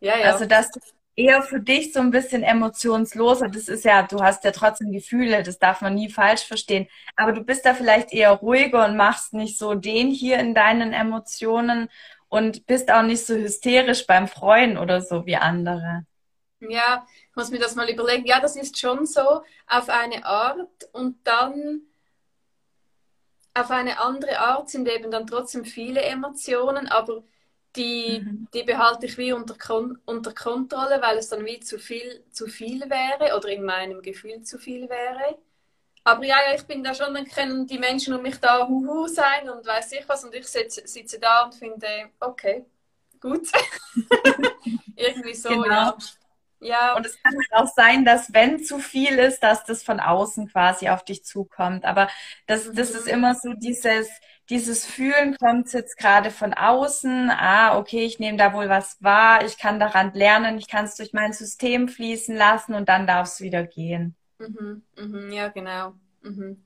Ja, 0.00 0.18
ja. 0.18 0.32
Also 0.32 0.46
dass 0.46 0.70
eher 1.16 1.42
für 1.42 1.60
dich 1.60 1.92
so 1.92 2.00
ein 2.00 2.10
bisschen 2.10 2.42
emotionsloser. 2.42 3.48
Das 3.48 3.68
ist 3.68 3.84
ja, 3.84 4.02
du 4.02 4.22
hast 4.22 4.44
ja 4.44 4.52
trotzdem 4.52 4.92
Gefühle, 4.92 5.42
das 5.42 5.58
darf 5.58 5.80
man 5.80 5.94
nie 5.94 6.10
falsch 6.10 6.44
verstehen. 6.44 6.86
Aber 7.16 7.32
du 7.32 7.42
bist 7.42 7.64
da 7.64 7.74
vielleicht 7.74 8.12
eher 8.12 8.32
ruhiger 8.32 8.84
und 8.84 8.96
machst 8.96 9.32
nicht 9.32 9.58
so 9.58 9.74
den 9.74 10.10
hier 10.10 10.38
in 10.38 10.54
deinen 10.54 10.92
Emotionen 10.92 11.88
und 12.28 12.66
bist 12.66 12.90
auch 12.90 13.02
nicht 13.02 13.24
so 13.24 13.34
hysterisch 13.34 14.06
beim 14.06 14.28
Freuen 14.28 14.76
oder 14.76 15.00
so 15.00 15.24
wie 15.26 15.36
andere. 15.36 16.04
Ja, 16.60 17.06
muss 17.36 17.50
mir 17.50 17.58
das 17.58 17.74
mal 17.74 17.88
überlegen. 17.88 18.26
Ja, 18.26 18.40
das 18.40 18.56
ist 18.56 18.78
schon 18.78 19.06
so 19.06 19.42
auf 19.66 19.88
eine 19.88 20.24
Art 20.24 20.88
und 20.92 21.16
dann 21.24 21.82
auf 23.54 23.70
eine 23.70 23.98
andere 24.00 24.38
Art 24.38 24.68
sind 24.68 24.88
eben 24.88 25.10
dann 25.10 25.26
trotzdem 25.26 25.64
viele 25.64 26.02
Emotionen, 26.02 26.88
aber 26.88 27.22
die, 27.74 28.20
mhm. 28.20 28.48
die 28.52 28.62
behalte 28.62 29.06
ich 29.06 29.16
wie 29.18 29.32
unter, 29.32 29.56
unter 30.04 30.32
Kontrolle, 30.34 31.00
weil 31.00 31.18
es 31.18 31.28
dann 31.28 31.44
wie 31.44 31.60
zu 31.60 31.78
viel, 31.78 32.24
zu 32.30 32.46
viel 32.48 32.80
wäre 32.88 33.36
oder 33.36 33.48
in 33.48 33.64
meinem 33.64 34.02
Gefühl 34.02 34.42
zu 34.42 34.58
viel 34.58 34.88
wäre. 34.88 35.38
Aber 36.04 36.24
ja, 36.24 36.36
ja, 36.48 36.54
ich 36.54 36.64
bin 36.64 36.84
da 36.84 36.94
schon, 36.94 37.12
dann 37.14 37.26
können 37.26 37.66
die 37.66 37.78
Menschen 37.78 38.14
um 38.14 38.22
mich 38.22 38.36
da 38.38 38.66
huhu 38.68 39.08
sein 39.08 39.48
und 39.50 39.66
weiß 39.66 39.92
ich 39.92 40.08
was 40.08 40.24
und 40.24 40.34
ich 40.34 40.46
sitze, 40.46 40.86
sitze 40.86 41.18
da 41.18 41.44
und 41.44 41.54
finde, 41.54 41.88
okay, 42.20 42.64
gut. 43.20 43.48
Irgendwie 44.96 45.34
so, 45.34 45.48
genau. 45.48 45.66
ja. 45.66 45.96
Ja. 46.60 46.96
Und 46.96 47.04
es 47.04 47.22
kann 47.22 47.34
halt 47.34 47.52
auch 47.52 47.72
sein, 47.74 48.04
dass 48.04 48.32
wenn 48.32 48.62
zu 48.62 48.78
viel 48.78 49.18
ist, 49.18 49.40
dass 49.40 49.64
das 49.64 49.82
von 49.82 50.00
außen 50.00 50.48
quasi 50.48 50.88
auf 50.88 51.04
dich 51.04 51.24
zukommt. 51.24 51.84
Aber 51.84 52.08
das, 52.46 52.72
das 52.72 52.90
ist 52.90 53.06
immer 53.08 53.34
so 53.34 53.52
dieses, 53.54 54.08
dieses 54.48 54.86
Fühlen 54.86 55.36
kommt 55.36 55.72
jetzt 55.72 55.96
gerade 55.98 56.30
von 56.30 56.54
außen, 56.54 57.30
ah, 57.30 57.78
okay, 57.78 58.04
ich 58.04 58.18
nehme 58.18 58.38
da 58.38 58.52
wohl 58.54 58.68
was 58.68 58.96
wahr, 59.02 59.44
ich 59.44 59.58
kann 59.58 59.78
daran 59.80 60.12
lernen, 60.14 60.58
ich 60.58 60.68
kann 60.68 60.86
es 60.86 60.96
durch 60.96 61.12
mein 61.12 61.32
System 61.32 61.88
fließen 61.88 62.34
lassen 62.36 62.74
und 62.74 62.88
dann 62.88 63.06
darf 63.06 63.28
es 63.28 63.40
wieder 63.40 63.64
gehen. 63.64 64.16
Mhm, 64.38 64.82
mhm, 64.96 65.32
ja, 65.32 65.48
genau. 65.48 65.94
Mhm. 66.22 66.62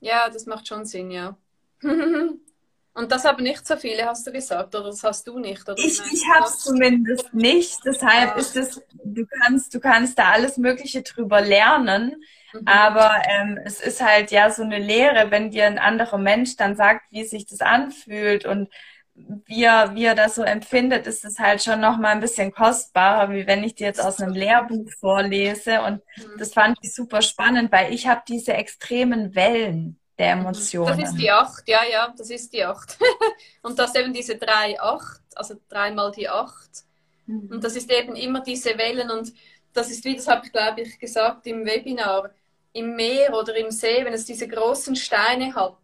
Ja, 0.00 0.28
das 0.30 0.46
macht 0.46 0.66
schon 0.66 0.84
Sinn, 0.86 1.10
ja. 1.10 1.36
Und 2.92 3.12
das 3.12 3.24
haben 3.24 3.42
nicht 3.44 3.66
so 3.66 3.76
viele, 3.76 4.04
hast 4.04 4.26
du 4.26 4.32
gesagt, 4.32 4.74
oder 4.74 4.86
das 4.86 5.02
hast 5.04 5.26
du 5.26 5.38
nicht? 5.38 5.62
Oder 5.68 5.78
ich 5.78 6.00
ich 6.12 6.28
habe 6.28 6.46
es 6.46 6.58
zumindest 6.58 7.32
nicht. 7.32 7.78
Deshalb 7.84 8.30
ja. 8.30 8.34
ist 8.34 8.56
es, 8.56 8.82
du 9.04 9.24
kannst, 9.26 9.72
du 9.72 9.80
kannst 9.80 10.18
da 10.18 10.32
alles 10.32 10.56
Mögliche 10.56 11.02
drüber 11.02 11.40
lernen. 11.40 12.22
Mhm. 12.52 12.66
Aber 12.66 13.12
ähm, 13.28 13.58
es 13.64 13.80
ist 13.80 14.02
halt 14.04 14.32
ja 14.32 14.50
so 14.50 14.62
eine 14.62 14.78
Lehre, 14.78 15.30
wenn 15.30 15.50
dir 15.50 15.66
ein 15.66 15.78
anderer 15.78 16.18
Mensch 16.18 16.56
dann 16.56 16.74
sagt, 16.74 17.02
wie 17.10 17.24
sich 17.24 17.46
das 17.46 17.60
anfühlt 17.60 18.44
und 18.44 18.68
wie 19.14 19.64
er, 19.64 19.94
wie 19.94 20.04
er 20.04 20.14
das 20.14 20.34
so 20.34 20.42
empfindet, 20.42 21.06
ist 21.06 21.24
es 21.24 21.38
halt 21.38 21.62
schon 21.62 21.80
noch 21.80 21.98
mal 21.98 22.08
ein 22.08 22.20
bisschen 22.20 22.52
kostbarer, 22.52 23.30
wie 23.30 23.46
wenn 23.46 23.62
ich 23.62 23.74
dir 23.76 23.86
jetzt 23.86 24.02
aus 24.02 24.20
einem 24.20 24.34
Lehrbuch 24.34 24.90
vorlese. 24.98 25.82
Und 25.82 26.02
mhm. 26.16 26.38
das 26.38 26.54
fand 26.54 26.78
ich 26.82 26.92
super 26.92 27.22
spannend, 27.22 27.70
weil 27.70 27.92
ich 27.92 28.08
habe 28.08 28.22
diese 28.26 28.54
extremen 28.54 29.36
Wellen 29.36 29.99
der 30.20 30.32
Emotionen. 30.32 30.98
Das 30.98 31.10
ist 31.10 31.18
die 31.18 31.30
acht, 31.30 31.66
ja, 31.66 31.80
ja, 31.90 32.14
das 32.16 32.30
ist 32.30 32.52
die 32.52 32.62
acht. 32.62 32.98
und 33.62 33.78
das 33.78 33.94
eben 33.94 34.12
diese 34.12 34.36
drei 34.36 34.78
acht, 34.78 35.22
also 35.34 35.54
dreimal 35.68 36.12
die 36.12 36.28
acht. 36.28 36.84
Mhm. 37.26 37.48
Und 37.50 37.64
das 37.64 37.74
ist 37.74 37.90
eben 37.90 38.14
immer 38.14 38.40
diese 38.40 38.76
Wellen 38.76 39.10
und 39.10 39.32
das 39.72 39.90
ist 39.90 40.04
wie, 40.04 40.16
das 40.16 40.28
habe 40.28 40.44
ich 40.44 40.52
glaube 40.52 40.82
ich 40.82 40.98
gesagt 40.98 41.46
im 41.46 41.64
Webinar, 41.64 42.30
im 42.72 42.94
Meer 42.94 43.32
oder 43.34 43.56
im 43.56 43.70
See, 43.70 44.04
wenn 44.04 44.12
es 44.12 44.26
diese 44.26 44.46
großen 44.46 44.94
Steine 44.94 45.54
hat 45.54 45.78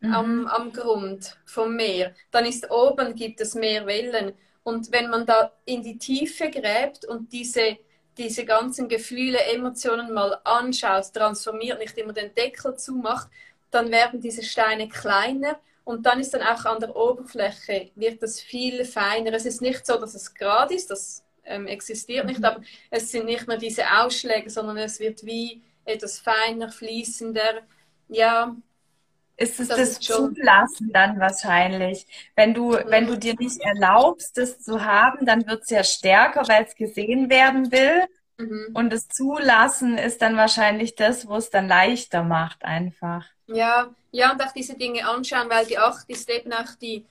mhm. 0.00 0.12
am, 0.12 0.46
am 0.48 0.72
Grund 0.72 1.38
vom 1.44 1.76
Meer, 1.76 2.14
dann 2.32 2.46
ist 2.46 2.68
oben 2.70 3.14
gibt 3.14 3.40
es 3.40 3.54
mehr 3.54 3.86
Wellen. 3.86 4.32
Und 4.64 4.90
wenn 4.90 5.08
man 5.08 5.24
da 5.24 5.52
in 5.64 5.84
die 5.84 5.98
Tiefe 5.98 6.50
gräbt 6.50 7.04
und 7.04 7.32
diese 7.32 7.78
diese 8.18 8.44
ganzen 8.44 8.88
Gefühle, 8.88 9.38
Emotionen 9.38 10.12
mal 10.12 10.38
anschaust, 10.44 11.14
transformiert, 11.14 11.78
nicht 11.78 11.96
immer 11.98 12.12
den 12.12 12.34
Deckel 12.34 12.76
zumacht, 12.76 13.28
dann 13.70 13.90
werden 13.90 14.20
diese 14.20 14.42
Steine 14.42 14.88
kleiner 14.88 15.58
und 15.84 16.04
dann 16.06 16.18
ist 16.18 16.34
dann 16.34 16.42
auch 16.42 16.64
an 16.64 16.80
der 16.80 16.96
Oberfläche 16.96 17.90
wird 17.94 18.22
das 18.22 18.40
viel 18.40 18.84
feiner. 18.84 19.32
Es 19.32 19.46
ist 19.46 19.62
nicht 19.62 19.86
so, 19.86 19.98
dass 19.98 20.14
es 20.14 20.34
gerade 20.34 20.74
ist, 20.74 20.90
das 20.90 21.24
ähm, 21.44 21.66
existiert 21.66 22.26
nicht, 22.26 22.40
mhm. 22.40 22.44
aber 22.44 22.60
es 22.90 23.10
sind 23.10 23.26
nicht 23.26 23.46
mehr 23.46 23.56
diese 23.56 23.84
Ausschläge, 23.98 24.50
sondern 24.50 24.78
es 24.78 24.98
wird 24.98 25.24
wie 25.24 25.62
etwas 25.84 26.18
feiner, 26.18 26.70
fließender. 26.70 27.62
Ja, 28.08 28.56
ist 29.36 29.60
es 29.60 29.68
das, 29.68 29.78
das 29.78 30.00
Zulassen 30.00 30.90
dann 30.92 31.20
wahrscheinlich. 31.20 32.06
Wenn 32.34 32.54
du, 32.54 32.72
mhm. 32.72 32.84
wenn 32.86 33.06
du 33.06 33.18
dir 33.18 33.34
nicht 33.38 33.60
erlaubst, 33.60 34.36
das 34.38 34.60
zu 34.60 34.84
haben, 34.84 35.26
dann 35.26 35.46
wird 35.46 35.64
es 35.64 35.70
ja 35.70 35.84
stärker, 35.84 36.48
weil 36.48 36.64
es 36.64 36.74
gesehen 36.74 37.28
werden 37.28 37.70
will. 37.70 38.06
Mhm. 38.38 38.68
Und 38.74 38.92
das 38.92 39.08
Zulassen 39.08 39.98
ist 39.98 40.22
dann 40.22 40.36
wahrscheinlich 40.36 40.94
das, 40.94 41.28
wo 41.28 41.36
es 41.36 41.50
dann 41.50 41.68
leichter 41.68 42.22
macht, 42.22 42.64
einfach. 42.64 43.26
Ja, 43.46 43.94
ja, 44.10 44.32
und 44.32 44.42
auch 44.42 44.52
diese 44.52 44.76
Dinge 44.76 45.06
anschauen, 45.06 45.48
weil 45.50 45.66
die 45.66 45.78
Acht 45.78 46.08
ist 46.08 46.28
eben 46.30 46.52
auch 46.52 46.74
die, 46.80 47.06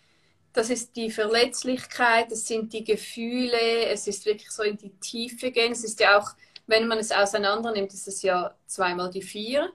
das 0.53 0.69
ist 0.69 0.95
die 0.95 1.11
Verletzlichkeit, 1.11 2.31
das 2.31 2.47
sind 2.47 2.73
die 2.73 2.83
Gefühle, 2.83 3.85
es 3.87 4.07
ist 4.07 4.25
wirklich 4.25 4.51
so 4.51 4.63
in 4.63 4.77
die 4.77 4.91
Tiefe 4.99 5.51
gehen. 5.51 5.71
Es 5.71 5.83
ist 5.83 5.99
ja 5.99 6.17
auch, 6.17 6.31
wenn 6.67 6.87
man 6.87 6.97
es 6.97 7.11
auseinander 7.11 7.71
nimmt, 7.71 7.93
ist 7.93 8.07
es 8.07 8.21
ja 8.21 8.55
zweimal 8.65 9.11
die 9.11 9.21
Vier. 9.21 9.71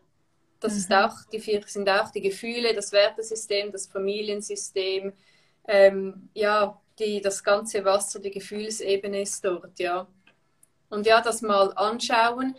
Das 0.61 0.75
mhm. 0.75 0.79
ist 0.79 0.93
auch, 0.93 1.15
die 1.33 1.41
vier 1.41 1.63
sind 1.67 1.89
auch 1.89 2.11
die 2.11 2.21
Gefühle, 2.21 2.75
das 2.75 2.93
Wertesystem, 2.93 3.73
das 3.73 3.87
Familiensystem, 3.87 5.13
ähm, 5.67 6.29
ja, 6.35 6.79
die, 6.99 7.21
das 7.21 7.43
ganze 7.43 7.85
Wasser, 7.85 8.21
die 8.21 8.31
Gefühlsebene 8.31 9.23
ist 9.23 9.45
dort, 9.45 9.79
ja. 9.79 10.07
Und 10.91 11.07
ja, 11.07 11.21
das 11.21 11.41
mal 11.41 11.73
anschauen. 11.77 12.55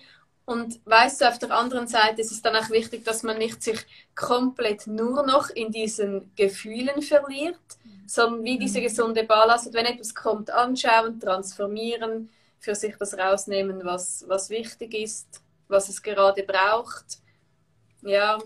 Und 0.45 0.80
weißt 0.86 1.22
du, 1.22 1.28
auf 1.28 1.38
der 1.38 1.52
anderen 1.52 1.88
Seite 1.88 2.22
ist 2.22 2.32
es 2.32 2.41
dann 2.41 2.56
auch 2.56 2.70
wichtig, 2.72 3.06
dass 3.06 3.24
man 3.24 3.38
nicht 3.38 3.62
sich 3.62 3.80
komplett 4.16 4.88
nur 4.88 5.26
noch 5.26 5.49
in 5.49 5.72
diesen 5.72 6.32
Gefühlen 6.36 7.02
verliert, 7.02 7.60
sondern 8.08 8.43
wie 8.43 8.58
diese 8.58 8.80
mhm. 8.80 8.84
gesunde 8.84 9.24
Balance, 9.24 9.72
wenn 9.74 9.86
etwas 9.86 10.16
kommt, 10.16 10.49
anschauen, 10.49 11.20
transformieren, 11.20 12.30
für 12.60 12.76
sich 12.76 12.95
das 12.97 13.18
rausnehmen, 13.18 13.84
was, 13.84 14.26
was 14.28 14.49
wichtig 14.49 14.93
ist, 14.93 15.41
was 15.68 15.89
es 15.89 16.02
gerade 16.02 16.43
braucht 16.43 17.22
ja. 18.02 18.39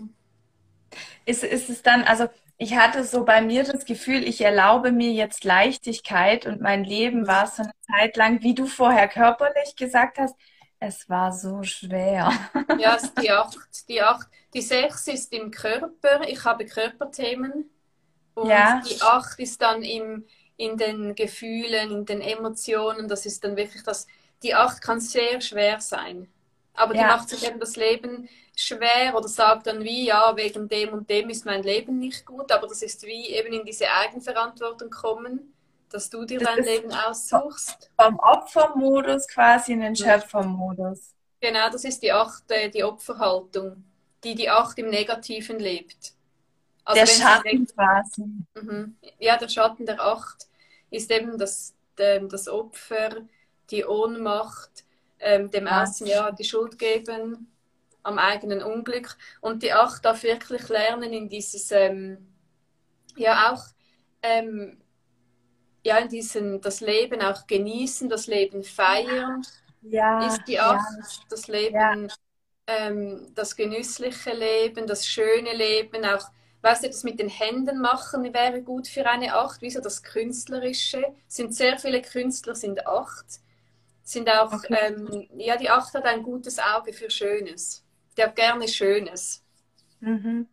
Ist, 1.24 1.44
ist 1.44 1.68
es 1.68 1.82
dann, 1.82 2.04
also 2.04 2.28
ich 2.58 2.76
hatte 2.76 3.04
so 3.04 3.24
bei 3.24 3.42
mir 3.42 3.64
das 3.64 3.84
Gefühl, 3.84 4.24
ich 4.24 4.40
erlaube 4.40 4.92
mir 4.92 5.12
jetzt 5.12 5.44
Leichtigkeit 5.44 6.46
und 6.46 6.60
mein 6.60 6.84
Leben 6.84 7.26
war 7.26 7.46
so 7.46 7.62
eine 7.62 7.72
Zeit 7.80 8.16
lang, 8.16 8.42
wie 8.42 8.54
du 8.54 8.66
vorher 8.66 9.08
körperlich 9.08 9.76
gesagt 9.76 10.18
hast, 10.18 10.34
es 10.78 11.08
war 11.08 11.32
so 11.32 11.62
schwer. 11.62 12.32
Ja, 12.78 12.98
die 13.20 13.30
acht, 13.30 13.88
die 13.88 14.02
acht, 14.02 14.28
die 14.52 14.60
sechs 14.60 15.06
ist 15.08 15.32
im 15.32 15.50
Körper, 15.50 16.20
ich 16.28 16.44
habe 16.44 16.66
Körperthemen 16.66 17.70
und 18.34 18.48
ja. 18.50 18.82
die 18.86 19.00
acht 19.00 19.38
ist 19.38 19.62
dann 19.62 19.82
im, 19.82 20.26
in 20.56 20.76
den 20.76 21.14
Gefühlen, 21.14 21.90
in 21.90 22.04
den 22.04 22.20
Emotionen, 22.20 23.08
das 23.08 23.24
ist 23.24 23.44
dann 23.44 23.56
wirklich 23.56 23.82
das, 23.82 24.06
die 24.42 24.54
acht 24.54 24.82
kann 24.82 25.00
sehr 25.00 25.40
schwer 25.40 25.80
sein. 25.80 26.28
Aber 26.74 26.92
die 26.92 27.00
macht 27.00 27.30
sich 27.30 27.46
eben 27.46 27.58
das 27.58 27.76
Leben 27.76 28.28
schwer 28.56 29.14
oder 29.14 29.28
sagt 29.28 29.66
dann 29.66 29.84
wie, 29.84 30.06
ja, 30.06 30.34
wegen 30.34 30.66
dem 30.68 30.94
und 30.94 31.08
dem 31.08 31.28
ist 31.28 31.44
mein 31.44 31.62
Leben 31.62 31.98
nicht 31.98 32.24
gut, 32.24 32.50
aber 32.50 32.66
das 32.66 32.82
ist 32.82 33.02
wie 33.04 33.28
eben 33.28 33.52
in 33.52 33.64
diese 33.64 33.88
Eigenverantwortung 33.88 34.90
kommen, 34.90 35.54
dass 35.90 36.08
du 36.08 36.24
dir 36.24 36.40
das 36.40 36.56
dein 36.56 36.64
Leben 36.64 36.90
aussuchst. 36.90 37.90
Vom 38.00 38.18
Opfermodus 38.18 39.28
quasi 39.28 39.72
in 39.72 39.80
den 39.80 39.94
Schöpfermodus. 39.94 41.12
Genau, 41.40 41.68
das 41.70 41.84
ist 41.84 42.02
die 42.02 42.10
Acht, 42.10 42.50
äh, 42.50 42.70
die 42.70 42.82
Opferhaltung, 42.82 43.84
die 44.24 44.34
die 44.34 44.48
Acht 44.48 44.78
im 44.78 44.88
Negativen 44.88 45.60
lebt. 45.60 46.14
Also 46.84 47.00
der 47.00 47.06
Schatten 47.06 47.66
quasi. 47.66 48.24
Mhm. 48.54 48.96
Ja, 49.18 49.36
der 49.36 49.48
Schatten 49.48 49.84
der 49.84 50.00
Acht 50.00 50.48
ist 50.90 51.10
eben 51.10 51.36
das, 51.36 51.74
das 51.94 52.48
Opfer, 52.48 53.10
die 53.70 53.84
Ohnmacht, 53.84 54.84
ähm, 55.18 55.50
dem 55.50 55.66
Außen 55.66 56.06
ja 56.06 56.30
die 56.30 56.44
Schuld 56.44 56.78
geben 56.78 57.52
am 58.06 58.18
eigenen 58.18 58.62
Unglück. 58.62 59.16
Und 59.40 59.62
die 59.62 59.72
Acht 59.72 60.04
darf 60.04 60.22
wirklich 60.22 60.68
lernen 60.68 61.12
in 61.12 61.28
dieses, 61.28 61.70
ähm, 61.72 62.34
ja 63.16 63.52
auch, 63.52 63.64
ähm, 64.22 64.80
ja, 65.84 65.98
in 65.98 66.08
diesem, 66.08 66.60
das 66.60 66.80
Leben 66.80 67.20
auch 67.20 67.46
genießen, 67.46 68.08
das 68.08 68.26
Leben 68.26 68.62
feiern. 68.62 69.42
Ja, 69.82 70.26
ist 70.26 70.44
die 70.46 70.58
Acht, 70.58 70.84
ja. 70.98 71.06
das 71.28 71.46
Leben, 71.46 72.08
ja. 72.08 72.14
ähm, 72.66 73.32
das 73.34 73.54
genüssliche 73.54 74.32
Leben, 74.32 74.86
das 74.86 75.06
schöne 75.06 75.54
Leben, 75.54 76.04
auch, 76.04 76.28
weißt 76.62 76.84
du, 76.84 76.88
das 76.88 77.04
mit 77.04 77.20
den 77.20 77.28
Händen 77.28 77.80
machen 77.80 78.34
wäre 78.34 78.62
gut 78.62 78.88
für 78.88 79.06
eine 79.06 79.36
Acht, 79.36 79.62
wieso 79.62 79.80
das 79.80 80.02
Künstlerische, 80.02 81.04
sind 81.28 81.54
sehr 81.54 81.78
viele 81.78 82.02
Künstler, 82.02 82.56
sind 82.56 82.84
Acht, 82.86 83.26
sind 84.02 84.28
auch, 84.28 84.52
okay. 84.52 84.76
ähm, 84.80 85.28
ja, 85.36 85.56
die 85.56 85.70
Acht 85.70 85.94
hat 85.94 86.04
ein 86.04 86.24
gutes 86.24 86.58
Auge 86.58 86.92
für 86.92 87.10
Schönes 87.10 87.85
der 88.16 88.28
gerne 88.28 88.68
Schönes. 88.68 89.42
Mhm. 90.00 90.48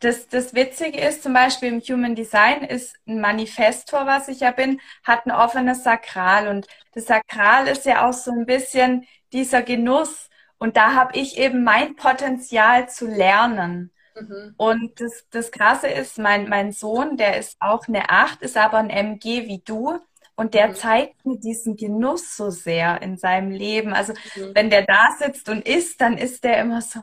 Das, 0.00 0.28
das 0.28 0.54
Witzige 0.54 0.98
ist 0.98 1.22
zum 1.22 1.34
Beispiel 1.34 1.68
im 1.68 1.80
Human 1.80 2.14
Design 2.14 2.62
ist 2.62 2.96
ein 3.06 3.20
Manifestor, 3.20 4.06
was 4.06 4.28
ich 4.28 4.40
ja 4.40 4.50
bin, 4.50 4.80
hat 5.04 5.26
ein 5.26 5.30
offenes 5.30 5.84
Sakral. 5.84 6.48
Und 6.48 6.66
das 6.94 7.04
Sakral 7.04 7.68
ist 7.68 7.84
ja 7.84 8.08
auch 8.08 8.14
so 8.14 8.30
ein 8.30 8.46
bisschen 8.46 9.06
dieser 9.32 9.62
Genuss. 9.62 10.30
Und 10.56 10.76
da 10.76 10.94
habe 10.94 11.18
ich 11.18 11.36
eben 11.36 11.64
mein 11.64 11.96
Potenzial 11.96 12.88
zu 12.88 13.06
lernen. 13.06 13.92
Mhm. 14.18 14.54
Und 14.56 15.00
das, 15.00 15.26
das 15.30 15.50
Krasse 15.50 15.88
ist, 15.88 16.18
mein, 16.18 16.48
mein 16.48 16.72
Sohn, 16.72 17.18
der 17.18 17.36
ist 17.38 17.56
auch 17.60 17.86
eine 17.86 18.08
Acht, 18.08 18.40
ist 18.40 18.56
aber 18.56 18.78
ein 18.78 18.90
MG 18.90 19.46
wie 19.46 19.62
du. 19.64 20.00
Und 20.40 20.54
der 20.54 20.68
mhm. 20.68 20.74
zeigt 20.74 21.26
mir 21.26 21.38
diesen 21.38 21.76
Genuss 21.76 22.34
so 22.34 22.48
sehr 22.48 23.02
in 23.02 23.18
seinem 23.18 23.50
Leben. 23.50 23.92
Also 23.92 24.14
mhm. 24.14 24.52
wenn 24.54 24.70
der 24.70 24.86
da 24.86 25.14
sitzt 25.18 25.50
und 25.50 25.68
isst, 25.68 26.00
dann 26.00 26.16
ist 26.16 26.44
der 26.44 26.62
immer 26.62 26.80
so, 26.80 27.00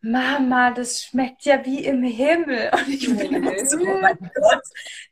Mama, 0.00 0.72
das 0.72 1.04
schmeckt 1.04 1.44
ja 1.44 1.64
wie 1.64 1.84
im 1.84 2.02
Himmel. 2.02 2.72
Und 2.74 2.88
ich 2.88 3.06
bin 3.16 3.42
mhm. 3.42 3.64
so, 3.64 3.78
oh 3.78 3.98
mein 4.00 4.18
Gott, 4.18 4.62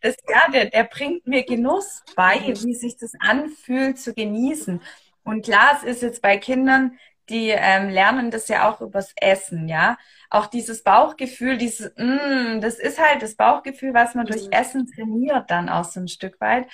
das, 0.00 0.16
ja, 0.28 0.50
der, 0.52 0.70
der 0.70 0.82
bringt 0.82 1.24
mir 1.28 1.44
Genuss 1.44 2.02
bei, 2.16 2.40
mhm. 2.40 2.64
wie 2.64 2.74
sich 2.74 2.96
das 2.96 3.12
anfühlt 3.20 3.96
zu 3.96 4.12
genießen. 4.12 4.80
Und 5.22 5.44
klar, 5.44 5.76
es 5.76 5.84
ist 5.84 6.02
jetzt 6.02 6.20
bei 6.20 6.38
Kindern, 6.38 6.98
die 7.28 7.50
ähm, 7.50 7.90
lernen 7.90 8.32
das 8.32 8.48
ja 8.48 8.68
auch 8.68 8.80
übers 8.80 9.12
Essen, 9.14 9.68
ja. 9.68 9.98
Auch 10.30 10.46
dieses 10.46 10.82
Bauchgefühl, 10.82 11.58
dieses, 11.58 11.92
mm, 11.96 12.60
das 12.60 12.80
ist 12.80 13.00
halt 13.00 13.22
das 13.22 13.36
Bauchgefühl, 13.36 13.94
was 13.94 14.16
man 14.16 14.26
durch 14.26 14.46
mhm. 14.46 14.52
Essen 14.52 14.90
trainiert 14.92 15.48
dann 15.48 15.68
auch 15.68 15.84
so 15.84 16.00
ein 16.00 16.08
Stück 16.08 16.40
weit. 16.40 16.66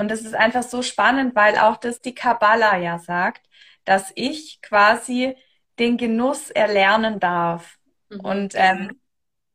Und 0.00 0.08
das 0.08 0.22
ist 0.22 0.34
einfach 0.34 0.62
so 0.62 0.80
spannend, 0.80 1.36
weil 1.36 1.58
auch 1.58 1.76
das 1.76 2.00
die 2.00 2.14
Kabbala 2.14 2.78
ja 2.78 2.98
sagt, 2.98 3.46
dass 3.84 4.10
ich 4.14 4.62
quasi 4.62 5.36
den 5.78 5.98
Genuss 5.98 6.48
erlernen 6.48 7.20
darf. 7.20 7.78
Mhm. 8.08 8.20
Und 8.20 8.54
ähm, 8.56 9.00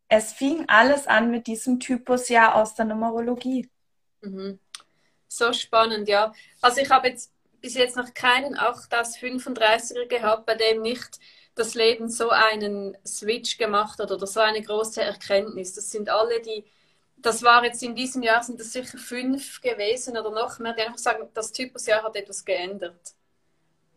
es 0.08 0.34
fing 0.34 0.66
alles 0.68 1.08
an 1.08 1.32
mit 1.32 1.48
diesem 1.48 1.80
Typus 1.80 2.30
ja 2.30 2.54
aus 2.54 2.76
der 2.76 2.86
Numerologie. 2.86 3.72
Mhm. 4.22 4.60
So 5.28 5.52
spannend, 5.52 6.08
ja. 6.08 6.32
Also 6.62 6.80
ich 6.80 6.92
habe 6.92 7.08
jetzt 7.08 7.34
bis 7.60 7.74
jetzt 7.74 7.98
noch 7.98 8.14
keinen 8.14 8.56
8 8.56 8.94
aus 8.94 9.18
35er 9.18 10.06
gehabt, 10.06 10.46
bei 10.46 10.54
dem 10.54 10.84
nicht 10.84 11.20
das 11.56 11.74
Leben 11.74 12.08
so 12.08 12.30
einen 12.30 12.96
Switch 13.04 13.58
gemacht 13.58 13.98
hat 13.98 14.12
oder 14.12 14.28
so 14.28 14.42
eine 14.42 14.62
große 14.62 15.02
Erkenntnis. 15.02 15.74
Das 15.74 15.90
sind 15.90 16.08
alle 16.08 16.40
die, 16.40 16.66
das 17.26 17.42
war 17.42 17.64
jetzt 17.64 17.82
in 17.82 17.96
diesem 17.96 18.22
Jahr, 18.22 18.44
sind 18.44 18.60
das 18.60 18.72
sicher 18.72 18.98
fünf 18.98 19.60
gewesen 19.60 20.16
oder 20.18 20.30
noch 20.30 20.60
mehr, 20.60 20.74
die 20.74 20.82
einfach 20.82 21.00
sagen, 21.00 21.28
das 21.34 21.52
Typusjahr 21.52 22.04
hat 22.04 22.16
etwas 22.16 22.46
geändert. 22.46 23.16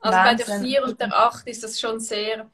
Also 0.00 0.16
Wahnsinn. 0.16 0.46
bei 0.46 0.58
der 0.58 0.60
4 0.60 0.84
und 0.84 1.00
der 1.00 1.12
8 1.12 1.46
ist 1.46 1.62
das 1.62 1.78
schon 1.78 2.00
sehr 2.00 2.50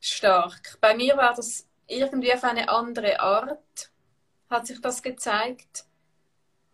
stark. 0.00 0.78
Bei 0.80 0.96
mir 0.96 1.16
war 1.16 1.34
das 1.34 1.66
irgendwie 1.86 2.32
auf 2.32 2.42
eine 2.42 2.68
andere 2.68 3.20
Art, 3.20 3.90
hat 4.48 4.66
sich 4.66 4.80
das 4.80 5.02
gezeigt. 5.02 5.84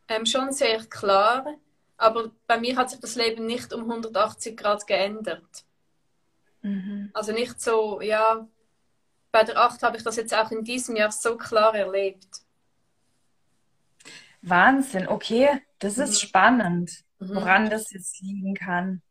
Ähm, 0.09 0.24
schon 0.24 0.53
sehr 0.53 0.84
klar, 0.87 1.59
aber 1.99 2.30
bei 2.47 2.59
mir 2.59 2.76
hat 2.76 2.91
sich 2.91 3.01
das 3.01 3.16
Leben 3.16 3.45
nicht 3.45 3.72
um 3.72 3.82
180 3.82 4.57
Grad 4.57 4.87
geändert. 4.87 5.64
Mhm. 6.62 7.11
Also 7.12 7.32
nicht 7.32 7.61
so, 7.61 8.01
ja, 8.01 8.47
bei 9.30 9.45
der 9.45 9.59
8 9.59 9.82
habe 9.82 9.99
ich 9.99 10.05
das 10.05 10.16
jetzt 10.16 10.34
auch 10.34 10.51
in 10.51 10.64
diesem 10.64 10.97
Jahr 10.97 11.11
so 11.11 11.37
klar 11.37 11.74
erlebt. 11.74 12.46
Wahnsinn, 14.49 15.09
okay, 15.09 15.63
das 15.79 15.99
ist 15.99 16.23
mhm. 16.23 16.27
spannend, 16.27 16.91
mhm. 17.19 17.35
woran 17.35 17.71
das 17.71 17.91
jetzt 17.93 18.21
liegen 18.21 18.55
kann. 18.55 19.03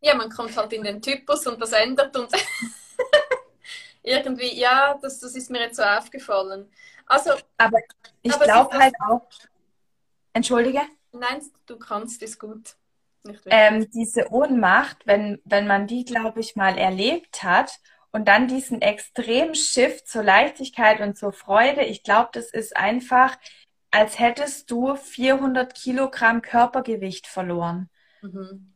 Ja, 0.00 0.14
man 0.14 0.30
kommt 0.30 0.56
halt 0.56 0.72
in 0.72 0.84
den 0.84 1.02
Typus 1.02 1.46
und 1.46 1.60
das 1.60 1.72
ändert 1.72 2.16
und 2.16 2.30
irgendwie, 4.02 4.58
ja, 4.58 4.98
das, 5.00 5.18
das 5.20 5.34
ist 5.34 5.50
mir 5.50 5.60
jetzt 5.60 5.76
so 5.76 5.82
aufgefallen. 5.82 6.70
Also, 7.06 7.32
aber 7.56 7.78
ich 8.22 8.38
glaube 8.38 8.78
halt 8.78 8.94
auch, 9.00 9.28
entschuldige? 10.32 10.82
Nein, 11.12 11.42
du 11.66 11.78
kannst, 11.78 12.22
ist 12.22 12.38
gut. 12.38 12.76
Ähm, 13.46 13.90
diese 13.90 14.30
Ohnmacht, 14.30 14.98
wenn, 15.06 15.40
wenn 15.44 15.66
man 15.66 15.86
die, 15.86 16.04
glaube 16.04 16.40
ich, 16.40 16.56
mal 16.56 16.78
erlebt 16.78 17.42
hat 17.42 17.78
und 18.10 18.26
dann 18.28 18.48
diesen 18.48 18.80
extremen 18.80 19.54
Shift 19.54 20.08
zur 20.08 20.22
Leichtigkeit 20.22 21.00
und 21.00 21.16
zur 21.18 21.32
Freude, 21.32 21.82
ich 21.82 22.02
glaube, 22.02 22.30
das 22.32 22.50
ist 22.52 22.76
einfach, 22.76 23.36
als 23.90 24.18
hättest 24.18 24.70
du 24.70 24.96
400 24.96 25.74
Kilogramm 25.74 26.42
Körpergewicht 26.42 27.26
verloren. 27.26 27.88
Mhm. 28.22 28.72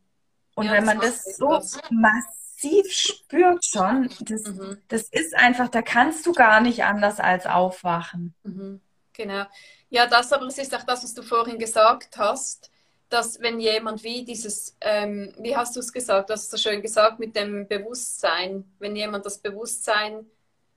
Und 0.55 0.65
ja, 0.65 0.73
wenn 0.73 0.85
man 0.85 0.99
das, 0.99 1.23
das 1.23 1.37
so 1.37 1.49
was. 1.49 1.79
massiv 1.89 2.91
spürt 2.91 3.65
schon, 3.65 4.09
das, 4.21 4.43
mhm. 4.43 4.77
das 4.87 5.03
ist 5.09 5.35
einfach, 5.35 5.69
da 5.69 5.81
kannst 5.81 6.25
du 6.25 6.31
gar 6.31 6.61
nicht 6.61 6.83
anders 6.83 7.19
als 7.19 7.45
aufwachen. 7.45 8.33
Mhm. 8.43 8.81
Genau. 9.13 9.45
Ja, 9.89 10.07
das 10.07 10.33
aber 10.33 10.45
es 10.47 10.57
ist 10.57 10.75
auch 10.75 10.83
das, 10.83 11.03
was 11.03 11.13
du 11.13 11.21
vorhin 11.21 11.59
gesagt 11.59 12.17
hast, 12.17 12.71
dass 13.09 13.39
wenn 13.41 13.59
jemand 13.59 14.03
wie 14.03 14.25
dieses, 14.25 14.75
ähm, 14.81 15.31
wie 15.37 15.55
hast 15.55 15.75
du 15.75 15.79
es 15.79 15.93
gesagt, 15.93 16.29
du 16.29 16.33
hast 16.33 16.45
es 16.45 16.49
so 16.49 16.57
schön 16.57 16.81
gesagt, 16.81 17.19
mit 17.19 17.35
dem 17.35 17.67
Bewusstsein, 17.67 18.65
wenn 18.79 18.95
jemand 18.95 19.25
das 19.25 19.37
Bewusstsein 19.37 20.25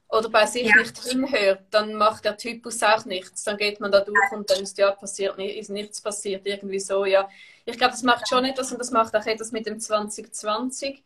oder 0.08 0.28
bei 0.28 0.46
sich 0.46 0.68
ja. 0.68 0.76
nicht 0.76 0.98
hinhört, 1.02 1.62
dann 1.70 1.94
macht 1.94 2.24
der 2.24 2.36
Typus 2.36 2.82
auch 2.82 3.04
nichts. 3.04 3.44
Dann 3.44 3.56
geht 3.56 3.80
man 3.80 3.90
da 3.90 4.00
durch 4.00 4.32
und 4.32 4.48
dann 4.48 4.62
ist 4.62 4.78
ja 4.78 4.92
passiert, 4.92 5.38
ist 5.38 5.70
nichts 5.70 6.00
passiert, 6.00 6.46
irgendwie 6.46 6.80
so, 6.80 7.04
ja. 7.04 7.28
Ich 7.64 7.76
glaube, 7.76 7.92
das 7.92 8.02
macht 8.02 8.28
schon 8.28 8.44
etwas 8.44 8.70
und 8.70 8.78
das 8.78 8.92
macht 8.92 9.16
auch 9.16 9.26
etwas 9.26 9.50
mit 9.50 9.66
dem 9.66 9.80
2020, 9.80 11.02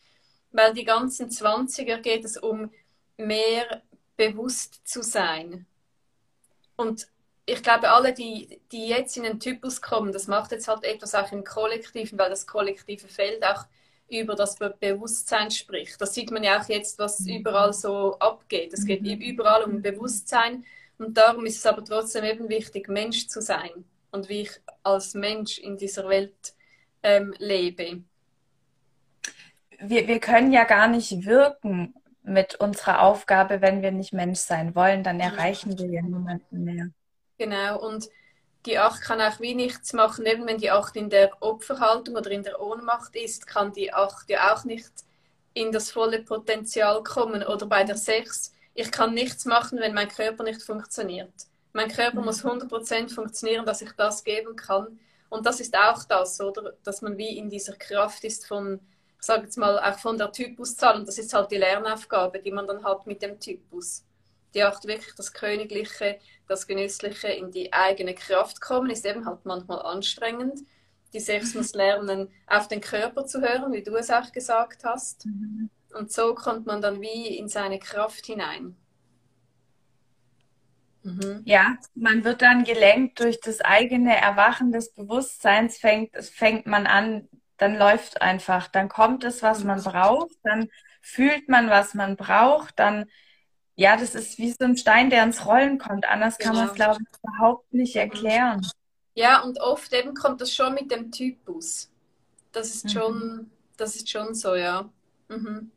weil 0.53 0.75
die 0.75 0.85
ganzen 0.85 1.31
20er 1.31 1.99
geht 1.99 2.25
es 2.25 2.37
um 2.37 2.71
mehr 3.17 3.83
bewusst 4.17 4.87
zu 4.87 5.03
sein. 5.03 5.67
Und 6.77 7.09
ich 7.47 7.63
glaube, 7.63 7.91
alle, 7.91 8.13
die, 8.13 8.61
die 8.71 8.89
jetzt 8.89 9.17
in 9.17 9.23
den 9.23 9.41
Typus 9.41 9.81
kommen, 9.81 10.13
das 10.13 10.27
macht 10.27 10.53
jetzt 10.53 10.69
halt 10.69 10.85
etwas 10.85 11.15
auch 11.15 11.33
im 11.33 11.45
Kollektiven, 11.45 12.19
weil 12.19 12.31
das 12.31 12.47
kollektive 12.47 13.09
Feld 13.09 13.43
auch 13.45 13.65
über 14.11 14.35
das 14.35 14.57
Bewusstsein 14.57 15.51
spricht. 15.51 16.01
Das 16.01 16.15
sieht 16.15 16.31
man 16.31 16.43
ja 16.43 16.61
auch 16.61 16.69
jetzt, 16.69 16.99
was 16.99 17.21
mhm. 17.21 17.37
überall 17.37 17.73
so 17.73 18.19
abgeht. 18.19 18.73
Es 18.73 18.85
geht 18.85 19.03
mhm. 19.03 19.21
überall 19.21 19.63
um 19.63 19.83
Bewusstsein 19.83 20.65
und 20.99 21.17
darum 21.17 21.47
ist 21.47 21.59
es 21.59 21.67
aber 21.67 21.85
trotzdem 21.85 22.25
eben 22.25 22.49
wichtig, 22.49 22.89
Mensch 22.89 23.29
zu 23.29 23.41
sein 23.41 23.85
und 24.11 24.29
wie 24.29 24.43
ich 24.43 24.51
als 24.83 25.15
Mensch 25.15 25.59
in 25.59 25.77
dieser 25.77 26.09
Welt 26.09 26.55
ähm, 27.03 27.35
lebe. 27.39 28.03
Wir, 29.79 30.07
wir 30.07 30.21
können 30.21 30.53
ja 30.53 30.65
gar 30.65 30.89
nicht 30.89 31.25
wirken 31.25 31.95
mit 32.23 32.57
unserer 32.57 33.03
Aufgabe, 33.03 33.63
wenn 33.63 33.81
wir 33.83 33.93
nicht 33.93 34.13
Mensch 34.13 34.41
sein 34.41 34.75
wollen, 34.75 35.03
dann 35.03 35.21
erreichen 35.21 35.79
wir 35.79 35.87
ja 35.87 36.03
niemanden 36.03 36.65
mehr. 36.65 36.91
Genau, 37.39 37.81
und 37.81 38.09
die 38.67 38.79
Acht 38.79 39.01
kann 39.03 39.21
auch 39.21 39.41
wie 39.41 39.55
nichts 39.55 39.93
machen, 39.93 40.27
eben 40.27 40.47
wenn 40.47 40.59
die 40.59 40.71
Acht 40.71 40.97
in 40.97 41.09
der 41.09 41.31
Opferhaltung 41.41 42.17
oder 42.17 42.31
in 42.31 42.43
der 42.43 42.61
Ohnmacht 42.61 43.17
ist, 43.17 43.47
kann 43.47 43.73
die 43.73 43.93
Acht 43.93 44.29
ja 44.29 44.55
auch 44.55 44.65
nicht 44.65 44.91
in 45.55 45.73
das 45.73 45.91
volle 45.91 46.23
Potenzial 46.23 47.03
kommen. 47.03 47.43
Oder 47.43 47.67
bei 47.67 47.85
der 47.85 47.97
Sechs, 47.97 48.53
ich 48.75 48.91
kann 48.91 49.15
nichts 49.15 49.45
machen, 49.47 49.81
wenn 49.81 49.95
mein 49.95 50.09
Körper 50.09 50.45
nicht 50.45 50.63
funktioniert. 50.63 51.33
Mein 51.73 51.89
Körper 51.91 52.21
mhm. 52.21 52.27
muss 52.27 52.45
100% 52.45 53.13
funktionieren, 53.13 53.65
dass 53.65 53.83
ich 53.83 53.93
das 53.93 54.25
geben 54.25 54.57
kann. 54.57 54.99
Und 55.29 55.47
das 55.47 55.61
ist 55.61 55.77
auch 55.77 56.05
das, 56.05 56.41
oder? 56.41 56.75
Dass 56.83 57.03
man 57.03 57.17
wie 57.17 57.39
in 57.39 57.49
dieser 57.49 57.75
Kraft 57.75 58.25
ist 58.25 58.47
von, 58.47 58.81
ich 59.19 59.25
sage 59.25 59.45
jetzt 59.45 59.57
mal, 59.57 59.79
auch 59.79 59.99
von 59.99 60.19
der 60.19 60.33
Typuszahl. 60.33 60.99
Und 60.99 61.09
das 61.09 61.19
ist 61.19 61.33
halt 61.33 61.51
die 61.51 61.59
Lernaufgabe, 61.59 62.41
die 62.41 62.53
man 62.53 62.67
dann 62.67 62.85
hat 62.85 63.07
mit 63.07 63.23
dem 63.23 63.39
Typus. 63.39 64.05
Die 64.55 64.63
Acht 64.63 64.85
wirklich 64.87 65.15
das 65.15 65.33
Königliche, 65.33 66.19
das 66.51 66.67
Genüssliche 66.67 67.29
in 67.29 67.51
die 67.51 67.73
eigene 67.73 68.15
Kraft 68.15 68.61
kommen, 68.61 68.91
ist 68.91 69.07
eben 69.07 69.25
halt 69.25 69.45
manchmal 69.45 69.83
anstrengend. 69.83 70.61
Die 71.13 71.21
Sechs 71.21 71.55
muss 71.55 71.75
lernen, 71.75 72.29
auf 72.47 72.69
den 72.69 72.81
Körper 72.81 73.25
zu 73.25 73.41
hören, 73.41 73.73
wie 73.73 73.83
du 73.83 73.95
es 73.97 74.11
auch 74.11 74.31
gesagt 74.33 74.85
hast. 74.85 75.27
Mhm. 75.27 75.71
Und 75.95 76.13
so 76.13 76.35
kommt 76.35 76.67
man 76.67 76.83
dann 76.83 77.01
wie 77.01 77.37
in 77.37 77.49
seine 77.49 77.79
Kraft 77.79 78.27
hinein. 78.27 78.77
Mhm. 81.03 81.43
Ja, 81.45 81.77
man 81.95 82.25
wird 82.25 82.43
dann 82.43 82.65
gelenkt 82.65 83.21
durch 83.21 83.41
das 83.41 83.61
eigene 83.61 84.17
Erwachen 84.17 84.73
des 84.73 84.93
Bewusstseins, 84.93 85.79
fängt, 85.79 86.15
fängt 86.17 86.67
man 86.67 86.87
an, 86.87 87.29
dann 87.57 87.77
läuft 87.77 88.23
einfach, 88.23 88.69
dann 88.69 88.89
kommt 88.89 89.25
es, 89.25 89.43
was 89.43 89.65
man 89.65 89.83
braucht, 89.83 90.37
dann 90.43 90.69
fühlt 91.01 91.49
man, 91.49 91.71
was 91.71 91.95
man 91.95 92.17
braucht, 92.17 92.79
dann 92.79 93.07
ja, 93.81 93.97
das 93.97 94.15
ist 94.15 94.37
wie 94.37 94.51
so 94.51 94.59
ein 94.61 94.77
Stein, 94.77 95.09
der 95.09 95.25
ins 95.25 95.47
Rollen 95.47 95.79
kommt. 95.79 96.07
Anders 96.07 96.37
genau. 96.37 96.51
kann 96.51 96.59
man 96.59 96.69
es, 96.69 96.75
glaube 96.75 96.99
ich, 97.01 97.19
überhaupt 97.23 97.73
nicht 97.73 97.97
erklären. 97.97 98.61
Ja, 99.15 99.41
und 99.41 99.59
oft 99.59 99.91
eben 99.95 100.13
kommt 100.13 100.43
das 100.43 100.55
schon 100.55 100.75
mit 100.75 100.91
dem 100.91 101.11
Typus. 101.11 101.91
Das 102.53 102.75
ist 102.75 102.85
mhm. 102.85 102.89
schon, 102.91 103.51
das 103.79 103.97
ist 103.97 104.11
schon 104.11 104.35
so, 104.35 104.55
ja. 104.55 104.91
Mhm. 105.29 105.71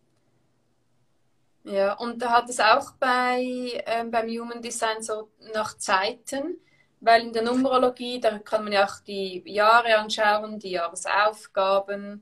Ja, 1.64 1.93
und 1.93 2.22
da 2.22 2.32
hat 2.32 2.49
es 2.49 2.60
auch 2.60 2.91
bei, 2.99 3.82
ähm, 3.86 4.12
beim 4.12 4.28
Human 4.28 4.62
Design 4.62 5.01
so 5.01 5.30
nach 5.54 5.78
Zeiten, 5.78 6.58
weil 6.99 7.22
in 7.22 7.32
der 7.32 7.43
Numerologie, 7.43 8.20
da 8.20 8.38
kann 8.39 8.66
man 8.66 8.74
ja 8.74 8.86
auch 8.86 8.99
die 9.08 9.43
Jahre 9.45 9.95
anschauen, 9.95 10.60
die 10.60 10.72
Jahresaufgaben. 10.72 12.22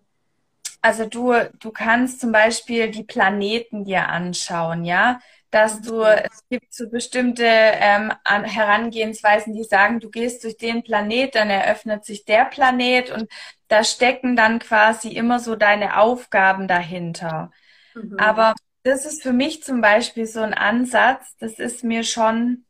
Also 0.83 1.07
du, 1.07 1.33
du 1.59 1.71
kannst 1.71 2.21
zum 2.21 2.31
Beispiel 2.31 2.91
die 2.91 3.03
Planeten 3.03 3.83
dir 3.83 4.07
anschauen, 4.07 4.85
ja 4.85 5.19
dass 5.51 5.81
du, 5.81 6.01
es 6.01 6.47
gibt 6.49 6.73
so 6.73 6.89
bestimmte 6.89 7.45
ähm, 7.45 8.13
Herangehensweisen, 8.23 9.53
die 9.53 9.65
sagen, 9.65 9.99
du 9.99 10.09
gehst 10.09 10.43
durch 10.45 10.55
den 10.55 10.81
Planet, 10.81 11.35
dann 11.35 11.49
eröffnet 11.49 12.05
sich 12.05 12.23
der 12.23 12.45
Planet 12.45 13.11
und 13.11 13.29
da 13.67 13.83
stecken 13.83 14.35
dann 14.37 14.59
quasi 14.59 15.09
immer 15.09 15.39
so 15.39 15.57
deine 15.57 15.97
Aufgaben 15.97 16.69
dahinter. 16.69 17.51
Mhm. 17.93 18.17
Aber 18.17 18.55
das 18.83 19.05
ist 19.05 19.21
für 19.21 19.33
mich 19.33 19.61
zum 19.61 19.81
Beispiel 19.81 20.25
so 20.25 20.39
ein 20.39 20.53
Ansatz, 20.53 21.35
das 21.37 21.59
ist 21.59 21.83
mir 21.83 22.03
schon, 22.03 22.65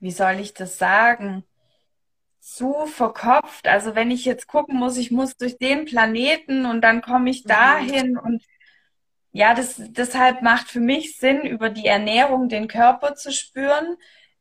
wie 0.00 0.10
soll 0.10 0.40
ich 0.40 0.54
das 0.54 0.76
sagen, 0.76 1.44
zu 2.40 2.86
verkopft. 2.86 3.68
Also 3.68 3.94
wenn 3.94 4.10
ich 4.10 4.24
jetzt 4.24 4.48
gucken 4.48 4.76
muss, 4.76 4.96
ich 4.96 5.10
muss 5.12 5.36
durch 5.36 5.58
den 5.58 5.84
Planeten 5.84 6.66
und 6.66 6.80
dann 6.80 7.00
komme 7.00 7.30
ich 7.30 7.44
mhm. 7.44 7.48
dahin 7.48 8.10
mhm. 8.12 8.18
und 8.18 8.42
ja, 9.32 9.54
das, 9.54 9.76
deshalb 9.78 10.42
macht 10.42 10.68
für 10.68 10.80
mich 10.80 11.18
Sinn, 11.18 11.42
über 11.42 11.70
die 11.70 11.86
Ernährung 11.86 12.48
den 12.48 12.68
Körper 12.68 13.14
zu 13.14 13.32
spüren, 13.32 13.96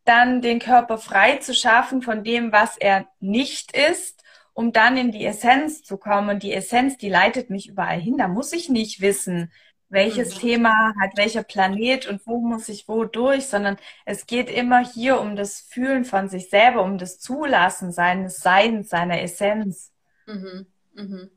dann 0.06 0.42
den 0.42 0.60
Körper 0.60 0.98
frei 0.98 1.38
zu 1.38 1.54
schaffen 1.54 2.02
von 2.02 2.24
dem, 2.24 2.52
was 2.52 2.78
er 2.78 3.08
nicht 3.20 3.76
ist, 3.76 4.24
um 4.54 4.72
dann 4.72 4.98
in 4.98 5.12
die 5.12 5.26
Essenz 5.26 5.84
zu 5.84 5.98
kommen. 5.98 6.30
Und 6.30 6.44
die 6.44 6.54
Essenz, 6.54 6.98
die 6.98 7.10
leitet 7.10 7.50
mich 7.50 7.68
überall 7.68 8.00
hin. 8.00 8.18
Da 8.18 8.28
muss 8.28 8.54
ich 8.54 8.70
nicht 8.70 9.02
wissen, 9.02 9.52
welches 9.90 10.36
mhm. 10.36 10.40
Thema 10.40 10.94
hat 11.00 11.16
welcher 11.16 11.44
Planet 11.44 12.08
und 12.08 12.26
wo 12.26 12.40
muss 12.40 12.70
ich 12.70 12.88
wo 12.88 13.06
durch, 13.06 13.48
sondern 13.48 13.78
es 14.06 14.26
geht 14.26 14.50
immer 14.50 14.80
hier 14.86 15.20
um 15.20 15.36
das 15.36 15.62
Fühlen 15.62 16.06
von 16.06 16.30
sich 16.30 16.50
selber, 16.50 16.84
um 16.84 16.98
das 16.98 17.20
Zulassen 17.20 17.92
seines 17.92 18.38
Seins, 18.38 18.90
seiner 18.90 19.22
Essenz. 19.22 19.92
Mhm. 20.26 20.68
Mhm. 20.94 21.30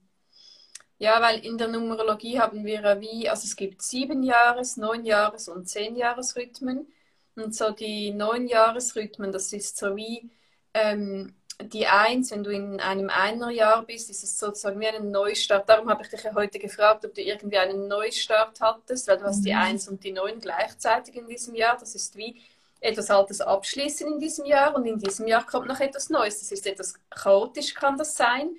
Ja, 1.00 1.22
weil 1.22 1.42
in 1.46 1.56
der 1.56 1.68
Numerologie 1.68 2.38
haben 2.38 2.66
wir 2.66 3.00
wie, 3.00 3.26
also 3.26 3.46
es 3.46 3.56
gibt 3.56 3.80
sieben 3.80 4.22
Jahres, 4.22 4.76
neun 4.76 5.06
Jahres 5.06 5.48
und 5.48 5.66
zehn 5.66 5.96
Jahresrhythmen. 5.96 6.92
Und 7.36 7.54
so 7.56 7.70
die 7.70 8.12
neun 8.12 8.46
Jahresrhythmen, 8.46 9.32
das 9.32 9.50
ist 9.54 9.78
so 9.78 9.96
wie 9.96 10.30
ähm, 10.74 11.34
die 11.58 11.86
Eins, 11.86 12.30
wenn 12.32 12.44
du 12.44 12.50
in 12.50 12.80
einem 12.80 13.08
Einerjahr 13.08 13.82
bist, 13.86 14.10
ist 14.10 14.22
es 14.22 14.38
sozusagen 14.38 14.78
wie 14.78 14.88
ein 14.88 15.10
Neustart. 15.10 15.66
Darum 15.70 15.88
habe 15.88 16.02
ich 16.02 16.10
dich 16.10 16.22
ja 16.22 16.34
heute 16.34 16.58
gefragt, 16.58 17.06
ob 17.06 17.14
du 17.14 17.22
irgendwie 17.22 17.56
einen 17.56 17.88
Neustart 17.88 18.60
hattest, 18.60 19.08
weil 19.08 19.16
du 19.16 19.24
hast 19.24 19.42
die 19.42 19.54
mhm. 19.54 19.58
Eins 19.58 19.88
und 19.88 20.04
die 20.04 20.12
Neun 20.12 20.38
gleichzeitig 20.38 21.16
in 21.16 21.26
diesem 21.26 21.54
Jahr. 21.54 21.78
Das 21.78 21.94
ist 21.94 22.14
wie 22.14 22.42
etwas 22.78 23.10
Altes 23.10 23.40
abschließen 23.40 24.06
in 24.06 24.18
diesem 24.20 24.44
Jahr 24.44 24.74
und 24.74 24.84
in 24.84 24.98
diesem 24.98 25.26
Jahr 25.26 25.46
kommt 25.46 25.66
noch 25.66 25.80
etwas 25.80 26.10
Neues. 26.10 26.40
Das 26.40 26.52
ist 26.52 26.66
etwas 26.66 26.92
chaotisch, 27.08 27.74
kann 27.74 27.96
das 27.96 28.14
sein. 28.14 28.50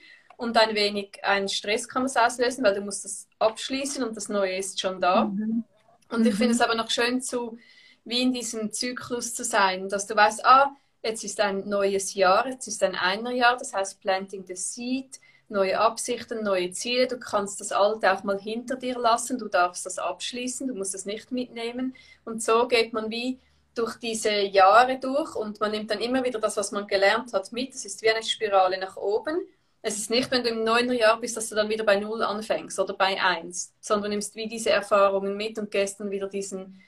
Und 0.42 0.58
ein 0.58 0.74
wenig 0.74 1.20
ein 1.22 1.48
Stress 1.48 1.88
kann 1.88 2.02
das 2.02 2.18
auslösen, 2.18 2.64
weil 2.64 2.74
du 2.74 2.82
musst 2.82 3.06
das 3.06 3.28
abschließen 3.38 4.04
und 4.04 4.18
das 4.18 4.28
Neue 4.28 4.58
ist 4.58 4.80
schon 4.80 5.00
da. 5.00 5.26
Mhm. 5.26 5.64
Und 6.10 6.26
ich 6.26 6.34
finde 6.34 6.48
mhm. 6.48 6.56
es 6.56 6.62
aber 6.62 6.74
noch 6.74 6.90
schön, 6.90 7.22
zu, 7.22 7.60
wie 8.06 8.24
in 8.24 8.34
diesem 8.34 8.72
Zyklus 8.72 9.36
zu 9.36 9.44
sein, 9.44 9.88
dass 9.88 10.08
du 10.08 10.16
weißt, 10.16 10.44
ah, 10.44 10.76
jetzt 11.04 11.24
ist 11.24 11.40
ein 11.40 11.70
neues 11.70 12.16
Jahr, 12.16 12.48
jetzt 12.48 12.66
ist 12.66 12.82
ein 12.82 12.96
Einerjahr, 12.96 13.56
das 13.56 13.72
heißt 13.72 14.02
Planting 14.02 14.44
the 14.48 14.56
Seed, 14.56 15.20
neue 15.48 15.80
Absichten, 15.80 16.44
neue 16.44 16.72
Ziele. 16.72 17.06
Du 17.06 17.20
kannst 17.20 17.62
das 17.62 17.72
Alte 17.72 18.12
auch 18.12 18.24
mal 18.24 18.40
hinter 18.40 18.78
dir 18.78 18.98
lassen, 18.98 19.38
du 19.38 19.48
darfst 19.48 19.86
das 19.86 20.00
abschließen, 20.00 20.68
du 20.68 20.74
musst 20.74 20.96
es 20.96 21.06
nicht 21.06 21.32
mitnehmen. 21.32 21.96
Und 22.26 22.42
so 22.42 22.68
geht 22.68 22.94
man 22.94 23.12
wie 23.12 23.38
durch 23.76 23.96
diese 23.98 24.42
Jahre 24.42 24.98
durch 24.98 25.36
und 25.36 25.60
man 25.60 25.70
nimmt 25.70 25.92
dann 25.92 26.00
immer 26.00 26.24
wieder 26.24 26.40
das, 26.40 26.58
was 26.58 26.72
man 26.72 26.88
gelernt 26.88 27.32
hat, 27.32 27.52
mit. 27.52 27.76
Es 27.76 27.86
ist 27.86 28.02
wie 28.02 28.10
eine 28.10 28.24
Spirale 28.24 28.80
nach 28.80 28.98
oben. 28.98 29.48
Es 29.82 29.98
ist 29.98 30.10
nicht, 30.10 30.30
wenn 30.30 30.44
du 30.44 30.50
im 30.50 30.64
neunten 30.64 30.94
Jahr 30.94 31.20
bist, 31.20 31.36
dass 31.38 31.50
du 31.50 31.56
dann 31.56 31.70
wieder 31.70 31.84
bei 31.84 32.00
Null 32.00 32.22
anfängst 32.22 32.80
oder 32.80 32.94
bei 32.94 33.20
Eins, 33.22 33.74
sondern 33.80 34.04
du 34.04 34.10
nimmst 34.10 34.36
wie 34.36 34.48
diese 34.48 34.70
Erfahrungen 34.70 35.36
mit 35.36 35.58
und 35.58 35.72
gehst 35.72 36.00
dann 36.00 36.12
wieder 36.12 36.28
diesen. 36.28 36.82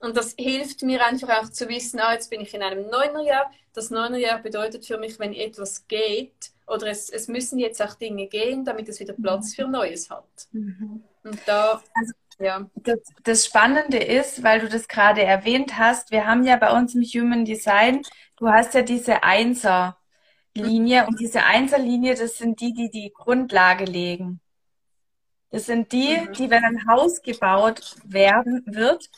Und 0.00 0.16
das 0.16 0.34
hilft 0.38 0.82
mir 0.82 1.04
einfach 1.04 1.42
auch 1.42 1.48
zu 1.48 1.68
wissen, 1.68 2.00
ah, 2.00 2.12
jetzt 2.12 2.30
bin 2.30 2.40
ich 2.40 2.52
in 2.52 2.62
einem 2.62 2.90
neunten 2.90 3.24
Jahr. 3.24 3.50
Das 3.72 3.90
neunte 3.90 4.18
Jahr 4.18 4.40
bedeutet 4.40 4.84
für 4.84 4.98
mich, 4.98 5.18
wenn 5.18 5.32
etwas 5.32 5.86
geht, 5.86 6.52
oder 6.66 6.88
es, 6.88 7.10
es 7.10 7.28
müssen 7.28 7.58
jetzt 7.58 7.82
auch 7.82 7.94
Dinge 7.94 8.26
gehen, 8.26 8.64
damit 8.64 8.88
es 8.88 9.00
wieder 9.00 9.14
Platz 9.14 9.54
für 9.54 9.66
Neues 9.66 10.10
hat. 10.10 10.24
Mhm. 10.52 11.02
Und 11.22 11.38
da 11.46 11.82
also 11.94 12.12
ja. 12.40 12.68
Das, 12.74 12.98
das, 13.22 13.46
Spannende 13.46 13.98
ist, 13.98 14.42
weil 14.42 14.60
du 14.60 14.68
das 14.68 14.88
gerade 14.88 15.22
erwähnt 15.22 15.78
hast, 15.78 16.10
wir 16.10 16.26
haben 16.26 16.44
ja 16.44 16.56
bei 16.56 16.72
uns 16.72 16.94
im 16.94 17.02
Human 17.02 17.44
Design, 17.44 18.02
du 18.36 18.48
hast 18.48 18.74
ja 18.74 18.82
diese 18.82 19.22
Einser-Linie 20.56 21.06
und 21.06 21.20
diese 21.20 21.42
Einser-Linie, 21.42 22.14
das 22.14 22.38
sind 22.38 22.60
die, 22.60 22.72
die 22.72 22.90
die 22.90 23.12
Grundlage 23.12 23.84
legen. 23.84 24.40
Das 25.50 25.66
sind 25.66 25.92
die, 25.92 26.16
mhm. 26.16 26.32
die, 26.32 26.50
wenn 26.50 26.64
ein 26.64 26.86
Haus 26.88 27.22
gebaut 27.22 27.96
werden 28.04 28.62
wird, 28.66 29.08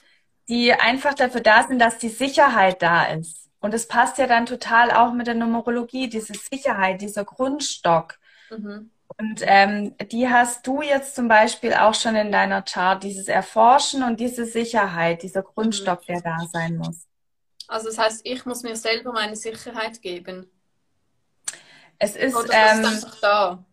die 0.48 0.72
einfach 0.72 1.14
dafür 1.14 1.40
da 1.40 1.66
sind, 1.66 1.78
dass 1.78 1.98
die 1.98 2.08
Sicherheit 2.08 2.82
da 2.82 3.04
ist. 3.06 3.48
Und 3.60 3.74
es 3.74 3.88
passt 3.88 4.18
ja 4.18 4.26
dann 4.26 4.46
total 4.46 4.90
auch 4.90 5.12
mit 5.12 5.26
der 5.26 5.34
Numerologie, 5.34 6.08
diese 6.08 6.34
Sicherheit, 6.34 7.00
dieser 7.00 7.24
Grundstock. 7.24 8.18
Mhm. 8.50 8.90
Und 9.18 9.40
ähm, 9.42 9.94
die 10.10 10.28
hast 10.28 10.66
du 10.66 10.82
jetzt 10.82 11.16
zum 11.16 11.26
Beispiel 11.26 11.72
auch 11.72 11.94
schon 11.94 12.16
in 12.16 12.30
deiner 12.30 12.62
Chart, 12.62 13.02
dieses 13.02 13.28
Erforschen 13.28 14.02
und 14.02 14.20
diese 14.20 14.44
Sicherheit, 14.44 15.22
dieser 15.22 15.42
Grundstock, 15.42 16.00
mhm. 16.02 16.12
der 16.12 16.20
da 16.20 16.38
sein 16.52 16.76
muss. 16.76 17.06
Also 17.66 17.88
das 17.88 17.98
heißt, 17.98 18.20
ich 18.24 18.44
muss 18.44 18.62
mir 18.62 18.76
selber 18.76 19.12
meine 19.12 19.36
Sicherheit 19.36 20.02
geben. 20.02 20.50
Es 21.98 22.16
ist, 22.16 22.34
Oder 22.34 22.52
ähm, 22.52 22.80
ist 22.80 23.04
einfach 23.04 23.20
da. 23.20 23.64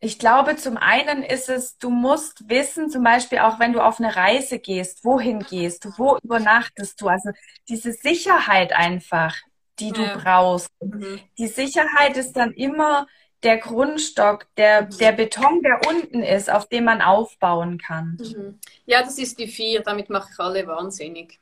Ich 0.00 0.18
glaube, 0.18 0.56
zum 0.56 0.76
einen 0.76 1.22
ist 1.22 1.48
es, 1.48 1.78
du 1.78 1.88
musst 1.88 2.48
wissen, 2.48 2.90
zum 2.90 3.02
Beispiel 3.02 3.38
auch 3.38 3.58
wenn 3.58 3.72
du 3.72 3.80
auf 3.80 3.98
eine 3.98 4.14
Reise 4.14 4.58
gehst, 4.58 5.02
wohin 5.04 5.40
gehst 5.40 5.84
du, 5.86 5.92
wo 5.96 6.18
übernachtest 6.22 7.00
du, 7.00 7.08
also 7.08 7.30
diese 7.68 7.92
Sicherheit 7.92 8.74
einfach, 8.74 9.34
die 9.78 9.92
du 9.92 10.02
ja. 10.02 10.18
brauchst. 10.18 10.68
Mhm. 10.80 11.20
Die 11.38 11.48
Sicherheit 11.48 12.18
ist 12.18 12.34
dann 12.34 12.52
immer 12.52 13.06
der 13.42 13.58
Grundstock, 13.58 14.46
der, 14.56 14.82
mhm. 14.82 14.98
der 14.98 15.12
Beton, 15.12 15.62
der 15.62 15.80
unten 15.88 16.22
ist, 16.22 16.50
auf 16.50 16.68
dem 16.68 16.84
man 16.84 17.00
aufbauen 17.00 17.78
kann. 17.78 18.18
Mhm. 18.20 18.58
Ja, 18.86 19.02
das 19.02 19.18
ist 19.18 19.38
die 19.38 19.48
vier, 19.48 19.82
damit 19.82 20.10
mache 20.10 20.28
ich 20.32 20.38
alle 20.38 20.66
wahnsinnig. 20.66 21.40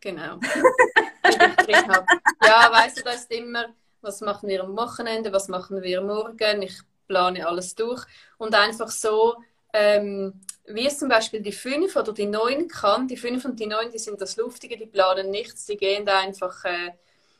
Genau. 0.00 0.38
ja, 1.24 2.72
weißt 2.72 2.98
du, 2.98 3.02
da 3.04 3.10
ist 3.10 3.30
immer, 3.32 3.66
was 4.00 4.20
machen 4.20 4.48
wir 4.48 4.62
am 4.62 4.76
Wochenende, 4.76 5.32
was 5.32 5.48
machen 5.48 5.82
wir 5.82 6.00
morgen, 6.00 6.62
ich 6.62 6.78
plane 7.06 7.46
alles 7.46 7.74
durch 7.74 8.04
und 8.38 8.54
einfach 8.54 8.88
so, 8.88 9.36
ähm, 9.72 10.40
wie 10.66 10.86
es 10.86 10.98
zum 10.98 11.08
Beispiel 11.08 11.40
die 11.40 11.52
fünf 11.52 11.94
oder 11.96 12.12
die 12.12 12.26
neun 12.26 12.68
kann, 12.68 13.06
die 13.06 13.16
fünf 13.16 13.44
und 13.44 13.60
die 13.60 13.66
neun, 13.66 13.90
die 13.90 13.98
sind 13.98 14.20
das 14.20 14.36
Luftige, 14.36 14.76
die 14.76 14.86
planen 14.86 15.30
nichts, 15.30 15.66
die 15.66 15.76
gehen 15.76 16.04
da 16.04 16.18
einfach 16.20 16.64
äh, 16.64 16.92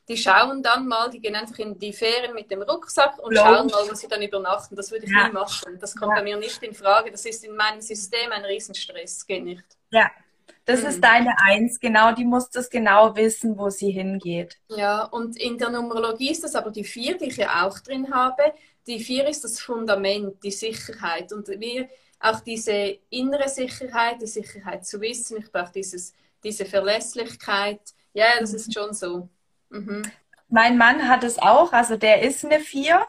die 0.09 0.17
schauen 0.17 0.63
dann 0.63 0.87
mal, 0.87 1.11
die 1.11 1.21
gehen 1.21 1.35
einfach 1.35 1.59
in 1.59 1.79
die 1.79 1.93
Ferien 1.93 2.33
mit 2.35 2.51
dem 2.51 2.63
Rucksack 2.63 3.19
und 3.19 3.35
Logisch. 3.35 3.41
schauen 3.41 3.67
mal, 3.67 3.91
wo 3.91 3.95
sie 3.95 4.07
dann 4.07 4.23
übernachten. 4.23 4.77
Das 4.77 4.91
würde 4.93 5.07
ich 5.07 5.11
ja. 5.11 5.27
nie 5.27 5.33
machen. 5.33 5.79
Das 5.81 5.97
kommt 5.97 6.13
ja. 6.13 6.19
bei 6.19 6.23
mir 6.23 6.37
nicht 6.37 6.63
in 6.63 6.75
Frage. 6.75 7.11
Das 7.11 7.25
ist 7.25 7.45
in 7.45 7.57
meinem 7.57 7.81
System 7.81 8.31
ein 8.31 8.45
Riesenstress. 8.45 9.27
Geht 9.27 9.43
nicht. 9.43 9.65
Ja, 9.91 10.11
das 10.67 10.83
mhm. 10.83 10.89
ist 10.89 11.01
deine 11.03 11.35
Eins, 11.39 11.81
genau. 11.81 12.13
Die 12.13 12.25
muss 12.25 12.51
das 12.51 12.69
genau 12.69 13.15
wissen, 13.17 13.57
wo 13.57 13.71
sie 13.71 13.91
hingeht. 13.91 14.59
Ja, 14.69 15.05
und 15.05 15.41
in 15.41 15.57
der 15.57 15.71
Numerologie 15.71 16.33
ist 16.33 16.45
das 16.45 16.57
aber 16.57 16.71
die 16.71 16.85
Vier, 16.85 17.17
die 17.17 17.27
ich 17.27 17.37
ja 17.37 17.65
auch 17.65 17.79
drin 17.79 18.13
habe. 18.13 18.43
Die 18.87 18.99
Vier 18.99 19.27
ist 19.29 19.45
das 19.45 19.61
Fundament, 19.61 20.43
die 20.43 20.51
Sicherheit. 20.51 21.33
Und 21.33 21.49
wir 21.49 21.89
auch 22.19 22.41
diese 22.41 22.99
innere 23.11 23.49
Sicherheit, 23.49 24.21
die 24.21 24.27
Sicherheit 24.27 24.85
zu 24.85 25.01
wissen. 25.01 25.39
Ich 25.39 25.53
brauche 25.53 25.73
dieses, 25.73 26.13
diese 26.43 26.65
Verlässlichkeit. 26.65 27.81
Ja, 28.13 28.27
das 28.41 28.51
mhm. 28.51 28.57
ist 28.57 28.75
schon 28.75 28.93
so. 28.93 29.29
Mhm. 29.71 30.03
Mein 30.49 30.77
Mann 30.77 31.09
hat 31.09 31.23
es 31.23 31.39
auch, 31.39 31.73
also 31.73 31.97
der 31.97 32.23
ist 32.23 32.45
eine 32.45 32.61
Vier 32.61 33.07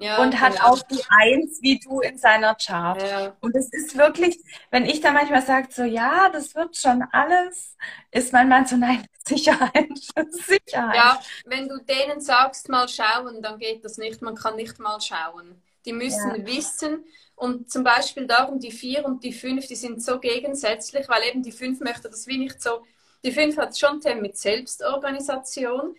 ja, 0.00 0.22
und 0.22 0.40
hat 0.40 0.54
genau. 0.54 0.68
auch 0.68 0.82
die 0.82 1.02
Eins 1.08 1.60
wie 1.62 1.78
du 1.78 2.00
in 2.00 2.18
seiner 2.18 2.54
Chart. 2.54 3.02
Ja. 3.02 3.36
Und 3.40 3.54
es 3.54 3.72
ist 3.72 3.96
wirklich, 3.96 4.38
wenn 4.70 4.86
ich 4.86 5.00
da 5.00 5.12
manchmal 5.12 5.42
sage, 5.42 5.68
so 5.70 5.82
ja, 5.82 6.28
das 6.30 6.54
wird 6.54 6.76
schon 6.76 7.04
alles, 7.12 7.76
ist 8.10 8.32
mein 8.32 8.48
Mann 8.48 8.66
so, 8.66 8.76
nein, 8.76 9.06
Sicherheit, 9.26 9.90
Sicherheit. 10.30 10.96
Ja, 10.96 11.20
wenn 11.44 11.68
du 11.68 11.78
denen 11.78 12.20
sagst, 12.20 12.68
mal 12.68 12.88
schauen, 12.88 13.42
dann 13.42 13.58
geht 13.58 13.84
das 13.84 13.98
nicht. 13.98 14.22
Man 14.22 14.34
kann 14.34 14.56
nicht 14.56 14.78
mal 14.78 15.00
schauen. 15.00 15.62
Die 15.84 15.92
müssen 15.92 16.34
ja. 16.34 16.46
wissen. 16.46 17.04
Und 17.36 17.70
zum 17.70 17.84
Beispiel 17.84 18.26
darum, 18.26 18.58
die 18.58 18.70
vier 18.70 19.04
und 19.04 19.24
die 19.24 19.32
fünf, 19.32 19.66
die 19.66 19.76
sind 19.76 20.02
so 20.02 20.18
gegensätzlich, 20.18 21.08
weil 21.08 21.22
eben 21.24 21.42
die 21.42 21.52
fünf 21.52 21.80
möchte 21.80 22.10
das 22.10 22.26
wie 22.26 22.38
nicht 22.38 22.60
so 22.60 22.84
die 23.24 23.32
5 23.32 23.56
hat 23.58 23.78
schon 23.78 24.00
Themen 24.00 24.22
mit 24.22 24.36
Selbstorganisation, 24.36 25.94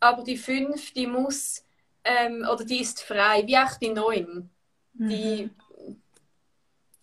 aber 0.00 0.22
die 0.22 0.36
5, 0.36 0.92
die 0.92 1.06
muss, 1.06 1.64
ähm, 2.06 2.46
oder 2.50 2.64
die 2.64 2.80
ist 2.80 3.02
frei, 3.02 3.42
wie 3.46 3.58
auch 3.58 3.74
die 3.76 3.90
9. 3.90 4.48
Mhm. 4.94 5.08
Die, 5.08 5.50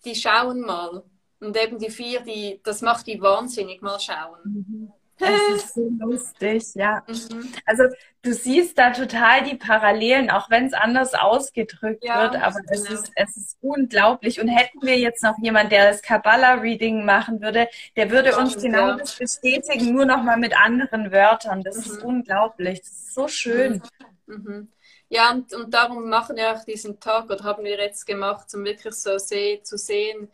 die 0.04 0.14
schauen 0.14 0.60
mal. 0.60 1.02
Und 1.40 1.56
eben 1.56 1.78
die 1.78 1.90
4, 1.90 2.20
die, 2.22 2.60
das 2.64 2.80
macht 2.80 3.06
die 3.06 3.20
wahnsinnig, 3.20 3.82
mal 3.82 4.00
schauen. 4.00 4.40
Mhm. 4.44 4.92
Das 5.16 5.30
ist 5.54 5.74
so 5.74 5.88
lustig, 6.00 6.74
ja. 6.74 7.04
Mhm. 7.06 7.52
Also 7.64 7.84
du 8.22 8.32
siehst 8.32 8.76
da 8.76 8.90
total 8.90 9.44
die 9.44 9.54
Parallelen, 9.54 10.28
auch 10.28 10.50
wenn 10.50 10.66
es 10.66 10.72
anders 10.72 11.14
ausgedrückt 11.14 12.04
ja, 12.04 12.22
wird, 12.22 12.42
aber 12.42 12.60
genau. 12.60 12.72
es, 12.72 12.90
ist, 12.90 13.12
es 13.14 13.36
ist 13.36 13.58
unglaublich. 13.60 14.40
Und 14.40 14.48
hätten 14.48 14.82
wir 14.82 14.98
jetzt 14.98 15.22
noch 15.22 15.38
jemand, 15.38 15.70
der 15.70 15.88
das 15.88 16.02
Kabbalah-Reading 16.02 17.04
machen 17.04 17.40
würde, 17.40 17.68
der 17.96 18.10
würde 18.10 18.36
uns 18.36 18.60
genau 18.60 18.88
ja. 18.88 18.96
das 18.96 19.16
bestätigen, 19.16 19.94
nur 19.94 20.04
noch 20.04 20.22
mal 20.22 20.36
mit 20.36 20.56
anderen 20.56 21.12
Wörtern. 21.12 21.62
Das 21.62 21.76
mhm. 21.76 21.82
ist 21.82 22.02
unglaublich. 22.02 22.80
Das 22.80 22.90
ist 22.90 23.14
so 23.14 23.28
schön. 23.28 23.82
Mhm. 24.26 24.68
Mhm. 25.08 25.16
Ja, 25.16 25.30
und, 25.32 25.52
und 25.52 25.72
darum 25.72 26.08
machen 26.08 26.36
wir 26.36 26.52
auch 26.52 26.64
diesen 26.64 26.98
Tag 27.00 27.30
oder 27.30 27.44
haben 27.44 27.64
wir 27.64 27.78
jetzt 27.78 28.06
gemacht, 28.06 28.46
um 28.54 28.64
wirklich 28.64 28.94
so 28.94 29.18
seh, 29.18 29.62
zu 29.62 29.76
sehen, 29.78 30.30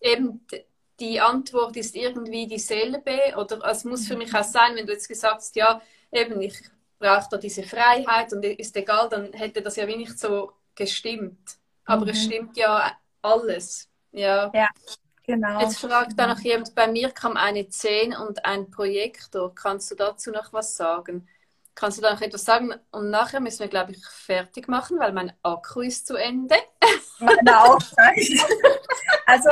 eben 0.00 0.46
die 1.00 1.20
Antwort 1.20 1.76
ist 1.76 1.96
irgendwie 1.96 2.46
dieselbe 2.46 3.36
oder 3.36 3.64
es 3.64 3.84
muss 3.84 4.06
für 4.06 4.16
mich 4.16 4.34
auch 4.34 4.44
sein, 4.44 4.76
wenn 4.76 4.86
du 4.86 4.92
jetzt 4.92 5.08
gesagt 5.08 5.36
hast, 5.36 5.56
ja, 5.56 5.80
eben, 6.12 6.40
ich 6.40 6.54
brauche 6.98 7.28
da 7.30 7.36
diese 7.36 7.64
Freiheit 7.64 8.32
und 8.32 8.44
ist 8.44 8.76
egal, 8.76 9.08
dann 9.08 9.32
hätte 9.32 9.62
das 9.62 9.76
ja 9.76 9.86
wie 9.88 9.96
nicht 9.96 10.18
so 10.18 10.52
gestimmt. 10.74 11.56
Aber 11.84 12.04
mhm. 12.04 12.10
es 12.10 12.22
stimmt 12.22 12.56
ja 12.56 12.92
alles. 13.20 13.88
Ja. 14.12 14.50
ja. 14.54 14.68
Genau. 15.24 15.60
Jetzt 15.60 15.78
fragt 15.78 16.18
da 16.18 16.26
noch 16.26 16.40
jemand, 16.40 16.74
bei 16.74 16.88
mir 16.88 17.10
kam 17.10 17.36
eine 17.36 17.68
10 17.68 18.14
und 18.14 18.44
ein 18.44 18.70
Projektor. 18.70 19.54
Kannst 19.54 19.90
du 19.90 19.94
dazu 19.94 20.30
noch 20.30 20.52
was 20.52 20.76
sagen? 20.76 21.28
Kannst 21.74 21.98
du 21.98 22.02
da 22.02 22.12
noch 22.12 22.20
etwas 22.20 22.44
sagen? 22.44 22.74
Und 22.90 23.10
nachher 23.10 23.40
müssen 23.40 23.60
wir, 23.60 23.68
glaube 23.68 23.92
ich, 23.92 24.06
fertig 24.06 24.68
machen, 24.68 24.98
weil 24.98 25.12
mein 25.12 25.32
Akku 25.42 25.80
ist 25.80 26.06
zu 26.06 26.16
Ende. 26.16 26.54
Meine 27.18 27.42
also, 29.26 29.50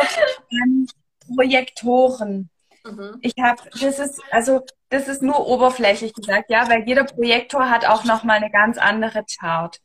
ähm, 0.51 0.87
Projektoren. 1.35 2.51
Mhm. 2.85 3.19
Ich 3.21 3.35
habe, 3.41 3.63
das 3.79 3.99
ist, 3.99 4.21
also 4.31 4.65
das 4.89 5.09
ist 5.09 5.23
nur 5.23 5.47
oberflächlich 5.47 6.15
gesagt, 6.15 6.51
ja, 6.51 6.69
weil 6.69 6.87
jeder 6.87 7.05
Projektor 7.05 7.71
hat 7.71 7.87
auch 7.87 8.05
nochmal 8.05 8.37
eine 8.37 8.51
ganz 8.51 8.79
andere 8.79 9.25
Chart. 9.25 9.79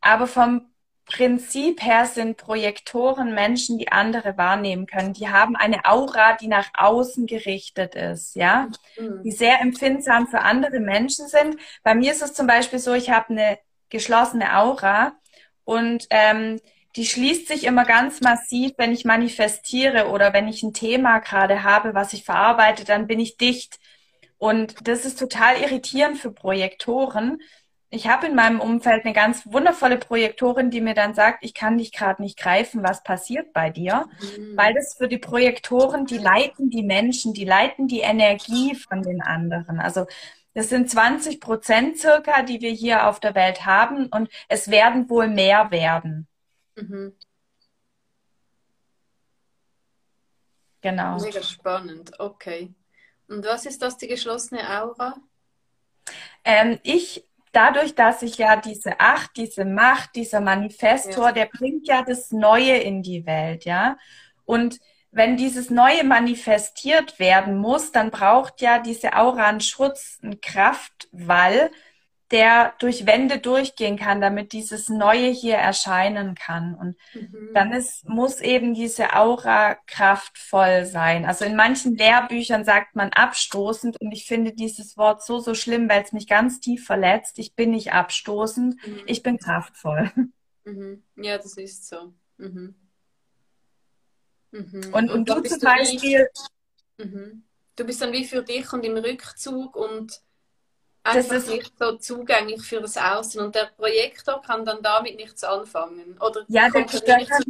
Aber 0.00 0.26
vom 0.26 0.73
Prinzip 1.14 1.80
her 1.80 2.06
sind 2.06 2.38
Projektoren 2.38 3.34
Menschen, 3.34 3.78
die 3.78 3.92
andere 3.92 4.36
wahrnehmen 4.36 4.86
können. 4.86 5.12
Die 5.12 5.28
haben 5.28 5.54
eine 5.54 5.84
Aura, 5.84 6.36
die 6.36 6.48
nach 6.48 6.70
außen 6.74 7.26
gerichtet 7.26 7.94
ist, 7.94 8.34
ja, 8.34 8.68
mhm. 8.98 9.22
die 9.22 9.30
sehr 9.30 9.60
empfindsam 9.60 10.26
für 10.26 10.40
andere 10.40 10.80
Menschen 10.80 11.28
sind. 11.28 11.56
Bei 11.84 11.94
mir 11.94 12.10
ist 12.10 12.22
es 12.22 12.34
zum 12.34 12.48
Beispiel 12.48 12.80
so, 12.80 12.94
ich 12.94 13.10
habe 13.10 13.30
eine 13.30 13.58
geschlossene 13.90 14.58
Aura 14.58 15.12
und 15.62 16.08
ähm, 16.10 16.60
die 16.96 17.06
schließt 17.06 17.46
sich 17.46 17.62
immer 17.62 17.84
ganz 17.84 18.20
massiv, 18.20 18.72
wenn 18.76 18.90
ich 18.90 19.04
manifestiere 19.04 20.08
oder 20.08 20.32
wenn 20.32 20.48
ich 20.48 20.64
ein 20.64 20.72
Thema 20.72 21.20
gerade 21.20 21.62
habe, 21.62 21.94
was 21.94 22.12
ich 22.12 22.24
verarbeite, 22.24 22.84
dann 22.84 23.06
bin 23.06 23.20
ich 23.20 23.36
dicht. 23.36 23.78
Und 24.36 24.88
das 24.88 25.04
ist 25.04 25.20
total 25.20 25.60
irritierend 25.60 26.18
für 26.18 26.32
Projektoren, 26.32 27.38
ich 27.94 28.08
habe 28.08 28.26
in 28.26 28.34
meinem 28.34 28.60
Umfeld 28.60 29.04
eine 29.04 29.14
ganz 29.14 29.46
wundervolle 29.46 29.98
Projektorin, 29.98 30.70
die 30.70 30.80
mir 30.80 30.94
dann 30.94 31.14
sagt, 31.14 31.44
ich 31.44 31.54
kann 31.54 31.78
dich 31.78 31.92
gerade 31.92 32.20
nicht 32.20 32.38
greifen, 32.38 32.82
was 32.82 33.02
passiert 33.02 33.52
bei 33.52 33.70
dir, 33.70 34.08
mhm. 34.20 34.56
weil 34.56 34.74
das 34.74 34.94
für 34.94 35.08
die 35.08 35.18
Projektoren, 35.18 36.06
die 36.06 36.18
leiten 36.18 36.70
die 36.70 36.82
Menschen, 36.82 37.34
die 37.34 37.44
leiten 37.44 37.86
die 37.86 38.00
Energie 38.00 38.74
von 38.74 39.02
den 39.02 39.22
anderen. 39.22 39.80
Also 39.80 40.06
das 40.54 40.68
sind 40.68 40.90
20 40.90 41.40
Prozent 41.40 41.98
circa, 41.98 42.42
die 42.42 42.60
wir 42.60 42.70
hier 42.70 43.08
auf 43.08 43.20
der 43.20 43.34
Welt 43.34 43.66
haben 43.66 44.06
und 44.06 44.28
es 44.48 44.70
werden 44.70 45.08
wohl 45.08 45.28
mehr 45.28 45.70
werden. 45.70 46.26
Mhm. 46.76 47.14
Genau. 50.80 51.18
Mega 51.18 51.42
spannend, 51.42 52.18
okay. 52.20 52.74
Und 53.28 53.44
was 53.46 53.66
ist 53.66 53.80
das, 53.82 53.96
die 53.96 54.06
geschlossene 54.06 54.68
Aura? 54.68 55.16
Ähm, 56.44 56.78
ich 56.82 57.24
dadurch, 57.54 57.94
dass 57.94 58.22
ich 58.22 58.36
ja 58.38 58.56
diese 58.56 59.00
Acht, 59.00 59.36
diese 59.36 59.64
Macht, 59.64 60.14
dieser 60.16 60.40
Manifestor, 60.40 61.26
ja. 61.26 61.32
der 61.32 61.46
bringt 61.46 61.86
ja 61.88 62.02
das 62.02 62.30
Neue 62.30 62.76
in 62.76 63.02
die 63.02 63.26
Welt, 63.26 63.64
ja. 63.64 63.96
Und 64.44 64.78
wenn 65.10 65.36
dieses 65.36 65.70
Neue 65.70 66.04
manifestiert 66.04 67.18
werden 67.18 67.56
muss, 67.56 67.92
dann 67.92 68.10
braucht 68.10 68.60
ja 68.60 68.80
diese 68.80 69.14
Aura 69.16 69.46
einen 69.46 69.60
Schutz, 69.60 70.18
einen 70.22 70.40
Kraftwall, 70.40 71.70
der 72.30 72.74
durch 72.78 73.06
Wände 73.06 73.38
durchgehen 73.38 73.98
kann, 73.98 74.20
damit 74.20 74.52
dieses 74.52 74.88
Neue 74.88 75.28
hier 75.28 75.56
erscheinen 75.56 76.34
kann. 76.34 76.74
Und 76.74 76.96
mhm. 77.14 77.50
dann 77.52 77.72
ist, 77.72 78.08
muss 78.08 78.40
eben 78.40 78.74
diese 78.74 79.14
Aura 79.14 79.76
kraftvoll 79.86 80.86
sein. 80.86 81.26
Also 81.26 81.44
in 81.44 81.54
manchen 81.54 81.96
Lehrbüchern 81.96 82.64
sagt 82.64 82.96
man 82.96 83.12
abstoßend 83.12 84.00
und 84.00 84.12
ich 84.12 84.26
finde 84.26 84.52
dieses 84.52 84.96
Wort 84.96 85.22
so, 85.22 85.38
so 85.38 85.54
schlimm, 85.54 85.88
weil 85.88 86.02
es 86.02 86.12
mich 86.12 86.26
ganz 86.26 86.60
tief 86.60 86.86
verletzt. 86.86 87.38
Ich 87.38 87.54
bin 87.54 87.70
nicht 87.70 87.92
abstoßend, 87.92 88.74
mhm. 88.86 89.02
ich 89.06 89.22
bin 89.22 89.38
kraftvoll. 89.38 90.10
Mhm. 90.64 91.02
Ja, 91.16 91.36
das 91.36 91.58
ist 91.58 91.86
so. 91.88 92.14
Mhm. 92.38 92.74
Mhm. 94.50 94.80
Und, 94.92 95.10
und, 95.10 95.10
und 95.10 95.28
du 95.28 95.42
zum 95.42 95.60
Beispiel. 95.60 96.28
Mhm. 96.96 97.44
Du 97.76 97.84
bist 97.84 98.00
dann 98.00 98.12
wie 98.12 98.24
für 98.24 98.42
dich 98.42 98.72
und 98.72 98.84
im 98.84 98.96
Rückzug 98.96 99.76
und 99.76 100.22
einfach 101.04 101.36
ist, 101.36 101.48
nicht 101.48 101.72
so 101.78 101.96
zugänglich 101.96 102.62
für 102.62 102.80
das 102.80 102.96
Außen 102.96 103.40
und 103.40 103.54
der 103.54 103.70
Projektor 103.76 104.42
kann 104.42 104.64
dann 104.64 104.82
damit 104.82 105.16
nichts 105.16 105.44
anfangen. 105.44 106.16
Oder 106.20 106.44
ja, 106.48 106.68
der, 106.70 106.84
der 106.84 107.26
kann, 107.26 107.44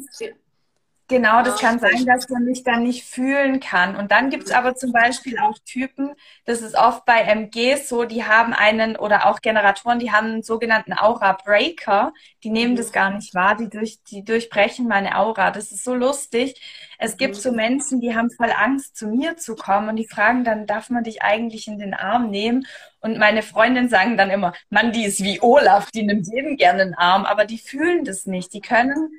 Genau, 1.07 1.43
das 1.43 1.61
kann 1.61 1.79
sein, 1.79 2.07
dass 2.07 2.31
man 2.31 2.45
mich 2.45 2.63
dann 2.63 2.83
nicht 2.83 3.05
fühlen 3.05 3.61
kann. 3.61 3.95
Und 3.95 4.11
dann 4.11 4.31
gibt 4.31 4.45
es 4.45 4.53
aber 4.53 4.75
zum 4.75 4.91
Beispiel 4.91 5.39
auch 5.39 5.59
Typen, 5.59 6.15
das 6.47 6.63
ist 6.63 6.75
oft 6.75 7.05
bei 7.05 7.21
MGs 7.21 7.91
so, 7.91 8.05
die 8.05 8.25
haben 8.25 8.55
einen, 8.55 8.97
oder 8.97 9.27
auch 9.27 9.43
Generatoren, 9.43 9.99
die 9.99 10.13
haben 10.13 10.29
einen 10.29 10.43
sogenannten 10.43 10.95
Aura 10.95 11.33
Breaker, 11.45 12.15
die 12.43 12.49
nehmen 12.49 12.73
mhm. 12.73 12.77
das 12.77 12.91
gar 12.91 13.11
nicht 13.11 13.35
wahr, 13.35 13.55
die, 13.55 13.69
durch, 13.69 14.03
die 14.05 14.25
durchbrechen 14.25 14.89
meine 14.89 15.19
Aura. 15.19 15.51
Das 15.51 15.73
ist 15.73 15.85
so 15.85 15.95
lustig. 15.95 16.59
Es 16.99 17.19
gibt 17.19 17.37
so 17.37 17.51
mhm. 17.51 17.57
Menschen, 17.57 18.01
die 18.01 18.17
haben 18.17 18.31
voll 18.31 18.53
Angst, 18.57 18.97
zu 18.97 19.07
mir 19.07 19.37
zu 19.37 19.57
kommen 19.57 19.91
und 19.91 19.97
die 19.97 20.09
fragen 20.09 20.43
dann, 20.43 20.67
darf 20.67 20.89
man 20.89 21.05
dich 21.05 21.23
eigentlich 21.23 21.69
in 21.69 21.79
den 21.79 21.93
Arm 21.93 22.31
nehmen? 22.31 22.67
Und 23.01 23.19
meine 23.19 23.43
Freundinnen 23.43 23.91
sagen 23.91 24.17
dann 24.17 24.31
immer, 24.31 24.55
Mann, 24.71 24.93
die 24.93 25.05
ist 25.05 25.23
wie 25.23 25.43
Olaf, 25.43 25.91
die 25.91 26.05
nimmt 26.05 26.27
jedem 26.29 26.57
gerne 26.57 26.81
einen 26.81 26.95
Arm, 26.95 27.27
aber 27.27 27.45
die 27.45 27.59
fühlen 27.59 28.07
das 28.07 28.25
nicht. 28.25 28.55
Die 28.55 28.63
können 28.63 29.11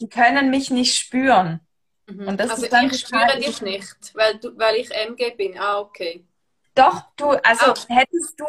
die 0.00 0.08
können 0.08 0.50
mich 0.50 0.70
nicht 0.70 0.96
spüren. 0.96 1.60
Mhm. 2.06 2.28
Und 2.28 2.40
das 2.40 2.50
also 2.50 2.64
ist 2.64 2.72
dann 2.72 2.86
ich 2.86 3.00
spüre 3.00 3.38
dich 3.38 3.62
nicht, 3.62 3.96
weil, 4.14 4.38
du, 4.38 4.56
weil 4.58 4.76
ich 4.76 4.90
MG 4.90 5.34
bin. 5.36 5.58
Ah, 5.58 5.78
okay. 5.78 6.24
Doch, 6.74 7.02
du, 7.16 7.30
also 7.30 7.72
ah. 7.72 7.74
hättest 7.88 8.38
du, 8.38 8.46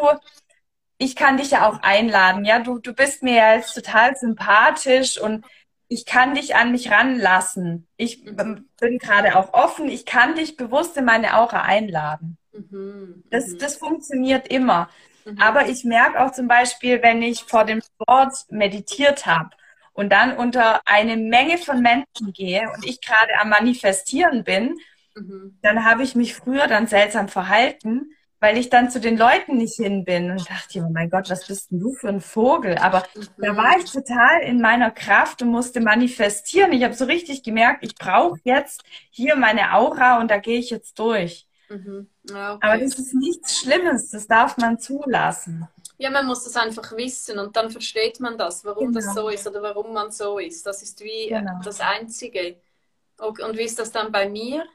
ich 0.98 1.16
kann 1.16 1.38
dich 1.38 1.52
ja 1.52 1.68
auch 1.68 1.82
einladen, 1.82 2.46
ja, 2.46 2.60
du, 2.60 2.80
du 2.80 2.94
bist 2.94 3.24
mir 3.24 3.36
ja 3.36 3.56
jetzt 3.56 3.74
total 3.74 4.16
sympathisch 4.16 5.20
und 5.20 5.46
ich 5.88 6.06
kann 6.06 6.36
dich 6.36 6.56
an 6.56 6.72
mich 6.72 6.92
ranlassen. 6.92 7.88
Ich 7.98 8.24
mhm. 8.24 8.68
bin 8.80 9.00
gerade 9.00 9.36
auch 9.36 9.54
offen, 9.54 9.90
ich 9.90 10.06
kann 10.06 10.36
dich 10.36 10.56
bewusst 10.56 10.96
in 10.98 11.06
meine 11.06 11.36
Aura 11.38 11.64
einladen. 11.64 12.38
Mhm. 12.54 13.24
Das, 13.32 13.48
mhm. 13.48 13.58
das 13.58 13.78
funktioniert 13.78 14.48
immer. 14.48 14.90
Mhm. 15.26 15.42
Aber 15.42 15.68
ich 15.68 15.84
merke 15.84 16.24
auch 16.24 16.32
zum 16.32 16.48
Beispiel, 16.48 17.02
wenn 17.02 17.22
ich 17.24 17.44
vor 17.44 17.66
dem 17.66 17.82
Sport 17.82 18.46
meditiert 18.50 19.26
habe, 19.26 19.50
und 20.00 20.14
dann 20.14 20.38
unter 20.38 20.80
eine 20.86 21.18
Menge 21.18 21.58
von 21.58 21.82
Menschen 21.82 22.32
gehe 22.32 22.72
und 22.74 22.88
ich 22.88 23.02
gerade 23.02 23.34
am 23.42 23.50
Manifestieren 23.50 24.46
bin, 24.46 24.78
mhm. 25.14 25.58
dann 25.62 25.84
habe 25.84 26.04
ich 26.04 26.16
mich 26.16 26.36
früher 26.36 26.68
dann 26.68 26.88
seltsam 26.88 27.28
verhalten, 27.28 28.14
weil 28.40 28.58
ich 28.58 28.70
dann 28.70 28.90
zu 28.90 29.02
den 29.02 29.18
Leuten 29.18 29.58
nicht 29.58 29.76
hin 29.76 30.06
bin 30.06 30.32
und 30.32 30.50
dachte, 30.50 30.86
oh 30.88 30.90
mein 30.90 31.10
Gott, 31.10 31.30
was 31.30 31.48
bist 31.48 31.72
denn 31.72 31.82
du 31.82 31.92
für 31.92 32.08
ein 32.08 32.22
Vogel? 32.22 32.78
Aber 32.78 33.04
mhm. 33.14 33.28
da 33.40 33.58
war 33.58 33.78
ich 33.78 33.92
total 33.92 34.40
in 34.44 34.62
meiner 34.62 34.90
Kraft 34.90 35.42
und 35.42 35.50
musste 35.50 35.82
manifestieren. 35.82 36.72
Ich 36.72 36.86
habe 36.86 36.94
so 36.94 37.04
richtig 37.04 37.44
gemerkt, 37.44 37.84
ich 37.84 37.96
brauche 37.96 38.40
jetzt 38.46 38.86
hier 39.10 39.36
meine 39.36 39.74
Aura 39.74 40.22
und 40.22 40.32
da 40.32 40.38
gehe 40.38 40.60
ich 40.60 40.70
jetzt 40.70 40.98
durch. 40.98 41.46
Mhm. 41.68 42.08
Ja, 42.30 42.54
okay. 42.54 42.66
Aber 42.66 42.78
das 42.78 42.98
ist 42.98 43.14
nichts 43.16 43.60
Schlimmes, 43.60 44.12
das 44.12 44.28
darf 44.28 44.56
man 44.56 44.80
zulassen. 44.80 45.68
Ja, 46.02 46.10
man 46.10 46.26
muss 46.26 46.46
das 46.46 46.56
einfach 46.56 46.96
wissen 46.96 47.38
und 47.40 47.58
dann 47.58 47.70
versteht 47.70 48.22
man 48.22 48.38
das, 48.38 48.64
warum 48.64 48.94
genau. 48.94 49.06
das 49.06 49.14
so 49.14 49.28
ist 49.28 49.46
oder 49.46 49.62
warum 49.62 49.94
man 49.94 50.12
so 50.12 50.40
ist. 50.40 50.66
Das 50.66 50.82
ist 50.82 51.02
wie 51.02 51.28
genau. 51.28 51.60
das 51.62 51.82
Einzige. 51.82 52.56
Und 53.18 53.58
wie 53.58 53.64
ist 53.64 53.78
das 53.78 53.92
dann 53.92 54.10
bei 54.10 54.30
mir? 54.30 54.66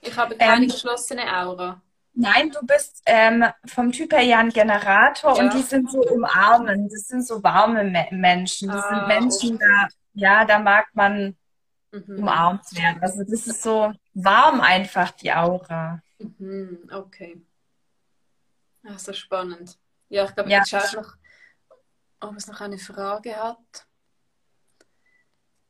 Ich 0.00 0.16
habe 0.16 0.34
keine 0.34 0.64
ähm, 0.64 0.70
geschlossene 0.70 1.22
Aura. 1.30 1.82
Nein, 2.14 2.50
du 2.50 2.66
bist 2.66 3.02
ähm, 3.04 3.44
vom 3.66 3.92
Typ 3.92 4.14
her 4.14 4.22
ja 4.22 4.38
ein 4.38 4.48
Generator 4.48 5.36
ja. 5.36 5.42
und 5.42 5.52
die 5.52 5.60
sind 5.60 5.90
so 5.90 6.00
umarmen. 6.00 6.88
Das 6.88 7.08
sind 7.08 7.26
so 7.26 7.42
warme 7.42 7.84
Me 7.84 8.06
Menschen. 8.10 8.68
Das 8.68 8.82
ah, 8.86 8.88
sind 8.88 9.08
Menschen, 9.08 9.56
okay. 9.56 9.66
da, 9.68 9.88
ja, 10.14 10.44
da 10.46 10.58
mag 10.58 10.86
man 10.94 11.36
mhm. 11.92 12.18
umarmt 12.18 12.64
werden. 12.74 13.02
Also 13.02 13.22
das 13.22 13.46
ist 13.46 13.62
so 13.62 13.92
warm 14.14 14.62
einfach, 14.62 15.10
die 15.10 15.30
Aura. 15.30 16.00
Mhm, 16.18 16.88
okay. 16.90 17.42
Ach, 18.88 18.98
so 18.98 19.12
spannend. 19.12 19.76
Ja, 20.08 20.24
ich 20.24 20.34
glaube, 20.34 20.50
ja. 20.50 20.62
ich 20.62 20.68
schaue 20.68 21.02
noch, 21.02 21.16
ob 22.20 22.36
es 22.36 22.46
noch 22.46 22.60
eine 22.60 22.78
Frage 22.78 23.36
hat. 23.36 23.86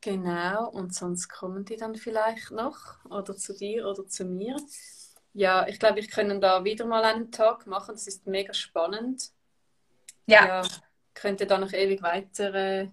Genau, 0.01 0.69
und 0.69 0.93
sonst 0.93 1.27
kommen 1.27 1.65
die 1.65 1.75
dann 1.75 1.95
vielleicht 1.95 2.51
noch 2.51 3.03
oder 3.05 3.35
zu 3.35 3.53
dir 3.53 3.87
oder 3.87 4.07
zu 4.07 4.25
mir. 4.25 4.55
Ja, 5.33 5.67
ich 5.67 5.79
glaube, 5.79 5.97
wir 5.97 6.07
können 6.07 6.39
da 6.39 6.63
wieder 6.63 6.85
mal 6.85 7.03
einen 7.03 7.31
Tag 7.31 7.67
machen. 7.67 7.95
Das 7.95 8.07
ist 8.07 8.25
mega 8.25 8.53
spannend. 8.53 9.31
Ja. 10.25 10.61
ja 10.61 10.61
könnte 11.17 11.45
da 11.45 11.57
noch 11.57 11.73
ewig 11.73 12.01
weiter 12.01 12.53
äh, 12.53 12.87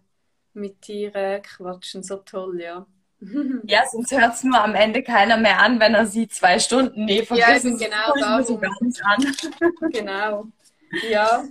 mit 0.54 0.86
dir 0.86 1.14
äh, 1.14 1.40
quatschen, 1.40 2.02
so 2.02 2.16
toll, 2.16 2.60
ja. 2.60 2.86
Ja, 3.66 3.82
sonst 3.90 4.12
hört 4.12 4.34
es 4.34 4.44
nur 4.44 4.62
am 4.62 4.74
Ende 4.74 5.02
keiner 5.02 5.36
mehr 5.36 5.60
an, 5.60 5.80
wenn 5.80 5.94
er 5.94 6.06
sieht 6.06 6.32
zwei 6.32 6.58
Stunden. 6.58 7.04
Nee, 7.04 7.24
vergiss 7.24 7.64
ja, 7.64 7.70
genau 7.70 8.14
darum. 8.20 8.44
So 8.44 8.58
gar 8.58 8.82
nicht 8.82 9.02
an. 9.04 9.90
genau. 9.90 10.46
Ja. 11.02 11.44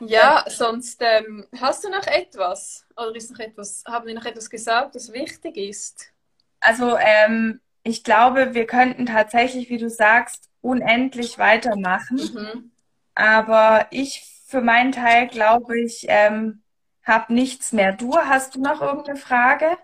Ja, 0.00 0.44
sonst 0.48 1.00
ähm, 1.00 1.46
hast 1.58 1.84
du 1.84 1.88
noch 1.88 2.06
etwas? 2.06 2.84
Oder 2.96 3.14
ist 3.14 3.30
noch 3.30 3.38
etwas, 3.38 3.82
haben 3.86 4.06
wir 4.06 4.14
noch 4.14 4.26
etwas 4.26 4.50
gesagt, 4.50 4.94
das 4.94 5.12
wichtig 5.12 5.56
ist? 5.56 6.12
Also 6.60 6.96
ähm, 6.98 7.60
ich 7.82 8.04
glaube, 8.04 8.52
wir 8.52 8.66
könnten 8.66 9.06
tatsächlich, 9.06 9.70
wie 9.70 9.78
du 9.78 9.88
sagst, 9.88 10.50
unendlich 10.60 11.38
weitermachen. 11.38 12.16
Mhm. 12.16 12.70
Aber 13.14 13.86
ich 13.90 14.26
für 14.46 14.60
meinen 14.60 14.92
Teil 14.92 15.28
glaube 15.28 15.80
ich, 15.80 16.04
ähm, 16.08 16.62
habe 17.02 17.32
nichts 17.32 17.72
mehr. 17.72 17.92
Du, 17.92 18.16
hast 18.16 18.54
du 18.54 18.60
noch 18.60 18.82
irgendeine 18.82 19.18
Frage? 19.18 19.78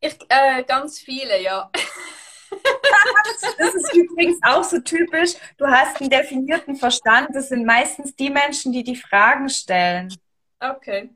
Ich, 0.00 0.16
äh, 0.28 0.64
ganz 0.64 0.98
viele, 0.98 1.40
ja. 1.40 1.70
das 3.58 3.74
ist 3.74 3.94
übrigens 3.94 4.38
auch 4.42 4.64
so 4.64 4.80
typisch. 4.80 5.34
Du 5.56 5.66
hast 5.66 6.00
einen 6.00 6.10
definierten 6.10 6.76
Verstand. 6.76 7.28
Das 7.34 7.48
sind 7.48 7.64
meistens 7.64 8.14
die 8.14 8.30
Menschen, 8.30 8.72
die 8.72 8.82
die 8.82 8.96
Fragen 8.96 9.48
stellen. 9.48 10.14
Okay. 10.60 11.10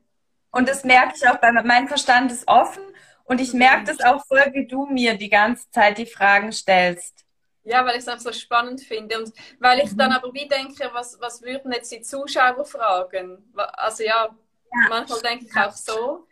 Und 0.51 0.69
das 0.69 0.83
merke 0.83 1.13
ich 1.15 1.27
auch, 1.27 1.41
weil 1.41 1.51
mein 1.63 1.87
Verstand 1.87 2.31
ist 2.31 2.47
offen 2.47 2.83
und 3.25 3.41
ich 3.41 3.53
merke 3.53 3.81
mhm. 3.81 3.85
das 3.85 4.01
auch 4.01 4.25
voll, 4.25 4.45
wie 4.53 4.65
du 4.65 4.85
mir 4.85 5.17
die 5.17 5.29
ganze 5.29 5.69
Zeit 5.71 5.97
die 5.97 6.05
Fragen 6.05 6.51
stellst. 6.51 7.25
Ja, 7.63 7.83
weil 7.83 7.95
ich 7.95 8.01
es 8.01 8.07
auch 8.07 8.19
so 8.19 8.31
spannend 8.31 8.81
finde 8.81 9.17
und 9.17 9.33
weil 9.59 9.79
ich 9.79 9.95
dann 9.95 10.11
mhm. 10.11 10.17
aber 10.17 10.33
wie 10.33 10.47
denke, 10.47 10.89
was, 10.93 11.19
was 11.19 11.41
würden 11.41 11.71
jetzt 11.71 11.91
die 11.91 12.01
Zuschauer 12.01 12.63
fragen? 12.63 13.51
Also 13.55 14.03
ja, 14.03 14.25
ja. 14.25 14.87
manchmal 14.89 15.21
denke 15.21 15.45
ich 15.45 15.57
auch 15.57 15.71
so. 15.71 16.27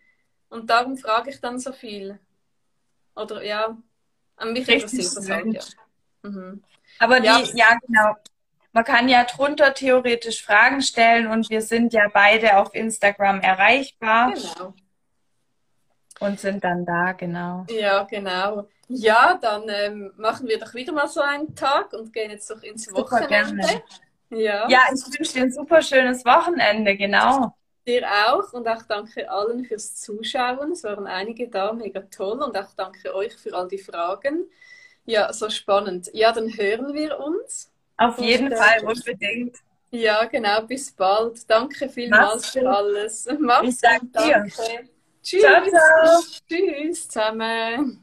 Und 0.50 0.70
darum 0.70 0.96
frage 0.96 1.32
ich 1.32 1.42
dann 1.42 1.58
so 1.58 1.74
viel. 1.74 2.20
Oder 3.16 3.44
ja, 3.44 3.76
mich 4.52 4.68
Richtig 4.68 5.00
interessiert 5.00 5.18
das 5.18 5.26
schön. 5.28 5.52
ja. 5.54 5.62
Mhm. 6.24 6.64
Aber 7.00 7.20
die, 7.20 7.26
Ja. 7.28 7.40
ja, 7.54 7.78
genau. 7.88 8.16
Man 8.76 8.84
kann 8.84 9.08
ja 9.08 9.24
drunter 9.26 9.74
theoretisch 9.74 10.44
Fragen 10.44 10.82
stellen 10.82 11.28
und 11.28 11.50
wir 11.52 11.62
sind 11.62 11.94
ja 11.94 12.08
beide 12.12 12.58
auf 12.58 12.74
Instagram 12.74 13.40
erreichbar 13.42 14.34
Genau. 14.34 14.74
und 16.20 16.40
sind 16.40 16.64
dann 16.64 16.86
da, 16.86 17.12
genau. 17.12 17.66
Ja, 17.70 18.04
genau. 18.04 18.68
Ja, 18.88 19.38
dann 19.42 19.64
ähm, 19.70 20.12
machen 20.18 20.48
wir 20.48 20.60
doch 20.60 20.74
wieder 20.74 20.92
mal 20.92 21.08
so 21.08 21.22
einen 21.22 21.56
Tag 21.56 21.94
und 21.94 22.12
gehen 22.14 22.32
jetzt 22.32 22.50
doch 22.50 22.62
ins 22.64 22.86
Super 22.86 23.02
Wochenende. 23.02 23.28
gerne. 23.68 23.84
Ja, 24.30 24.68
Ja, 24.68 24.80
ich 24.94 25.18
wünsche 25.20 25.34
dir 25.34 25.44
ein 25.44 25.52
super 25.52 25.82
schönes 25.82 26.26
Wochenende, 26.26 26.98
genau. 26.98 27.56
Dir 27.86 28.08
auch 28.28 28.54
und 28.54 28.68
auch 28.68 28.84
danke 28.84 29.30
allen 29.30 29.66
fürs 29.66 29.96
Zuschauen. 29.96 30.72
Es 30.72 30.84
waren 30.84 31.08
einige 31.08 31.48
da, 31.50 31.74
mega 31.74 32.02
toll 32.02 32.42
und 32.42 32.58
auch 32.58 32.74
danke 32.76 33.14
euch 33.14 33.34
für 33.34 33.54
all 33.54 33.68
die 33.68 33.78
Fragen. 33.78 34.46
Ja, 35.06 35.32
so 35.34 35.50
spannend. 35.50 36.10
Ja, 36.14 36.32
dann 36.32 36.50
hören 36.56 36.94
wir 36.94 37.20
uns. 37.20 37.72
Auf 37.98 38.18
Und, 38.18 38.24
jeden 38.26 38.56
Fall 38.56 38.84
unbedingt. 38.86 39.58
Ja, 39.92 40.26
genau, 40.26 40.62
bis 40.62 40.92
bald. 40.92 41.48
Danke 41.50 41.88
vielmals 41.88 42.50
für 42.50 42.68
alles. 42.68 43.28
Mach's 43.40 43.82
gut, 43.82 44.10
danke. 44.12 44.90
Tschüss. 45.22 45.42
Ciao, 45.42 45.64
ciao. 45.66 46.22
Tschüss 46.50 47.08
zusammen. 47.08 48.03